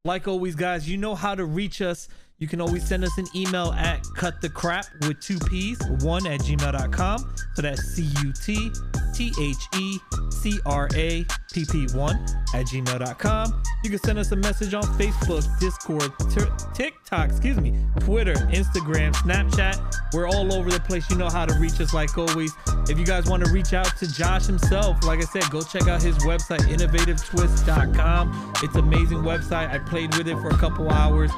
like 0.05 0.29
always 0.29 0.55
guys 0.55 0.89
you 0.89 0.97
know 0.97 1.15
how 1.15 1.35
to 1.35 1.45
reach 1.45 1.81
us 1.83 2.09
you 2.41 2.49
can 2.49 2.61
always 2.61 2.85
send 2.87 3.05
us 3.05 3.17
an 3.19 3.27
email 3.35 3.73
at 3.75 4.03
cut 4.17 4.41
the 4.41 4.49
crap 4.49 4.87
with 5.03 5.21
two 5.21 5.39
p's 5.41 5.79
one 6.01 6.27
at 6.27 6.41
gmail.com 6.41 7.35
so 7.55 7.63
that's 7.63 7.83
c-u-t 7.83 8.73
t-h-e-c-r-a-p-p-1 9.15 9.95
at 12.55 12.67
gmail.com 12.67 13.63
you 13.85 13.91
can 13.91 13.99
send 13.99 14.19
us 14.19 14.33
a 14.33 14.37
message 14.37 14.73
on 14.75 14.83
facebook 14.83 15.47
discord 15.61 16.11
Ti- 16.31 16.51
tiktok 16.75 17.29
excuse 17.29 17.61
me 17.61 17.79
twitter 18.01 18.35
instagram 18.35 19.15
snapchat. 19.15 19.79
We're 20.13 20.27
all 20.27 20.53
over 20.53 20.71
the 20.71 20.81
place. 20.81 21.09
You 21.09 21.17
know 21.17 21.29
how 21.29 21.47
to 21.47 21.55
reach 21.61 21.81
us 21.81 21.95
like 21.95 22.19
always. 22.19 22.53
If 22.89 22.99
you 22.99 23.07
guys 23.07 23.27
want 23.27 23.45
to 23.45 23.53
reach 23.53 23.73
out 23.75 23.97
to 23.99 24.13
josh 24.13 24.47
himself 24.47 25.05
like 25.05 25.21
i 25.21 25.25
said 25.25 25.49
go 25.51 25.63
check 25.63 25.87
out 25.87 26.03
his 26.03 26.17
website 26.19 26.61
innovativetwist.com 26.61 28.53
it's 28.63 28.75
an 28.75 28.81
amazing 28.81 29.19
website. 29.19 29.71
I 29.71 29.79
played 29.79 30.17
with 30.17 30.27
it 30.29 30.37
for 30.39 30.49
a 30.49 30.57
couple 30.57 30.91
hours 30.91 31.31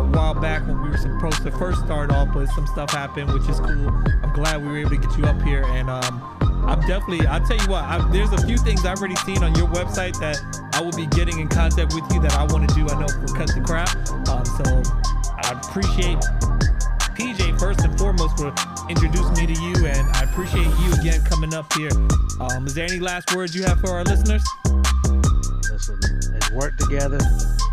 a 0.00 0.08
while 0.08 0.34
back 0.34 0.66
when 0.66 0.82
we 0.82 0.90
were 0.90 0.96
supposed 0.96 1.42
to 1.42 1.50
first 1.52 1.80
start 1.84 2.10
off, 2.12 2.28
but 2.32 2.46
some 2.48 2.66
stuff 2.66 2.90
happened, 2.90 3.32
which 3.32 3.48
is 3.48 3.60
cool. 3.60 3.88
I'm 4.22 4.32
glad 4.32 4.62
we 4.62 4.68
were 4.68 4.78
able 4.78 4.90
to 4.90 4.96
get 4.96 5.16
you 5.16 5.24
up 5.24 5.40
here, 5.42 5.64
and 5.64 5.88
um, 5.88 6.22
I'm 6.66 6.80
definitely. 6.82 7.26
I'll 7.26 7.44
tell 7.46 7.56
you 7.56 7.68
what. 7.68 7.84
I, 7.84 8.06
there's 8.10 8.32
a 8.32 8.46
few 8.46 8.58
things 8.58 8.84
I've 8.84 8.98
already 8.98 9.16
seen 9.16 9.42
on 9.42 9.54
your 9.54 9.68
website 9.68 10.18
that 10.20 10.38
I 10.74 10.80
will 10.82 10.92
be 10.92 11.06
getting 11.06 11.38
in 11.38 11.48
contact 11.48 11.94
with 11.94 12.04
you 12.12 12.20
that 12.20 12.34
I 12.34 12.44
want 12.44 12.68
to 12.68 12.74
do. 12.74 12.88
I 12.88 13.00
know 13.00 13.08
for 13.08 13.34
cut 13.34 13.48
the 13.48 13.62
crap. 13.64 13.94
Um, 14.28 14.44
so 14.44 14.82
I 15.42 15.60
appreciate 15.60 16.18
PJ 17.16 17.58
first 17.58 17.80
and 17.80 17.96
foremost 17.98 18.36
for 18.36 18.52
introducing 18.90 19.34
me 19.34 19.54
to 19.54 19.62
you, 19.62 19.86
and 19.86 20.08
I 20.16 20.24
appreciate 20.24 20.66
you 20.66 20.92
again 21.00 21.22
coming 21.24 21.54
up 21.54 21.72
here. 21.72 21.90
Um, 22.40 22.66
is 22.66 22.74
there 22.74 22.84
any 22.84 22.98
last 22.98 23.34
words 23.34 23.54
you 23.54 23.62
have 23.62 23.80
for 23.80 23.90
our 23.90 24.04
listeners? 24.04 24.44
Listen, 25.70 25.98
let's 26.32 26.50
work 26.50 26.76
together, 26.76 27.18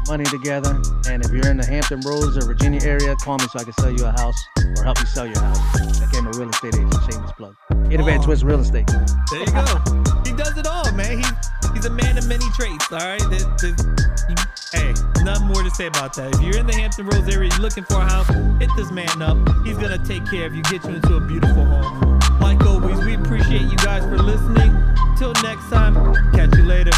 money 0.08 0.24
together, 0.26 0.80
and 1.10 1.24
if 1.24 1.32
you're 1.32 1.47
in 1.47 1.58
the 1.58 1.66
Hampton 1.66 2.01
Roads 2.06 2.38
or 2.38 2.45
Virginia 2.45 2.82
area, 2.84 3.16
call 3.24 3.38
me 3.38 3.45
so 3.51 3.60
I 3.60 3.64
can 3.64 3.74
sell 3.74 3.91
you 3.91 4.06
a 4.06 4.12
house 4.12 4.36
or 4.78 4.84
help 4.84 4.99
you 4.99 5.06
sell 5.08 5.26
your 5.26 5.39
house. 5.39 5.60
I 6.01 6.06
became 6.06 6.28
a 6.28 6.32
real 6.32 6.49
estate 6.49 6.76
agent, 6.76 6.93
shameless 7.12 7.32
plug. 7.34 7.56
Innovative 7.91 8.22
Oh. 8.22 8.26
Twist 8.26 8.43
Real 8.43 8.60
Estate. 8.60 8.88
There 8.88 9.39
you 9.39 9.45
go. 9.45 9.66
he 10.26 10.34
does 10.34 10.58
it 10.58 10.68
all, 10.68 10.91
man. 10.93 11.18
He's 11.20 11.32
he's 11.74 11.86
a 11.86 11.89
man 11.89 12.18
of 12.18 12.28
many 12.28 12.45
traits. 12.56 12.91
All 12.91 12.97
right. 12.99 13.22
There's, 13.30 13.45
there's, 13.62 13.80
you, 14.30 14.36
hey, 14.72 14.93
nothing 15.24 15.47
more 15.47 15.64
to 15.64 15.70
say 15.72 15.88
about 15.88 16.14
that. 16.16 16.34
If 16.36 16.41
you're 16.41 16.58
in 16.58 16.68
the 16.68 16.74
Hampton 16.74 17.06
Roads 17.08 17.28
area, 17.34 17.49
you're 17.51 17.60
looking 17.60 17.84
for 17.84 17.95
a 17.95 18.06
house, 18.06 18.28
hit 18.60 18.70
this 18.76 18.91
man 18.91 19.22
up. 19.22 19.38
He's 19.66 19.78
gonna 19.78 20.04
take 20.06 20.26
care 20.30 20.45
of 20.47 20.56
you, 20.56 20.64
get 20.64 20.84
you 20.86 20.95
into 20.95 21.16
a 21.16 21.20
beautiful 21.22 21.66
home. 21.66 22.20
Like 22.39 22.64
always, 22.66 22.97
we 23.06 23.16
appreciate 23.16 23.62
you 23.62 23.78
guys 23.78 24.04
for 24.04 24.18
listening. 24.18 24.72
Till 25.18 25.34
next 25.43 25.70
time, 25.70 25.93
catch 26.34 26.56
you 26.56 26.64
later. 26.64 26.91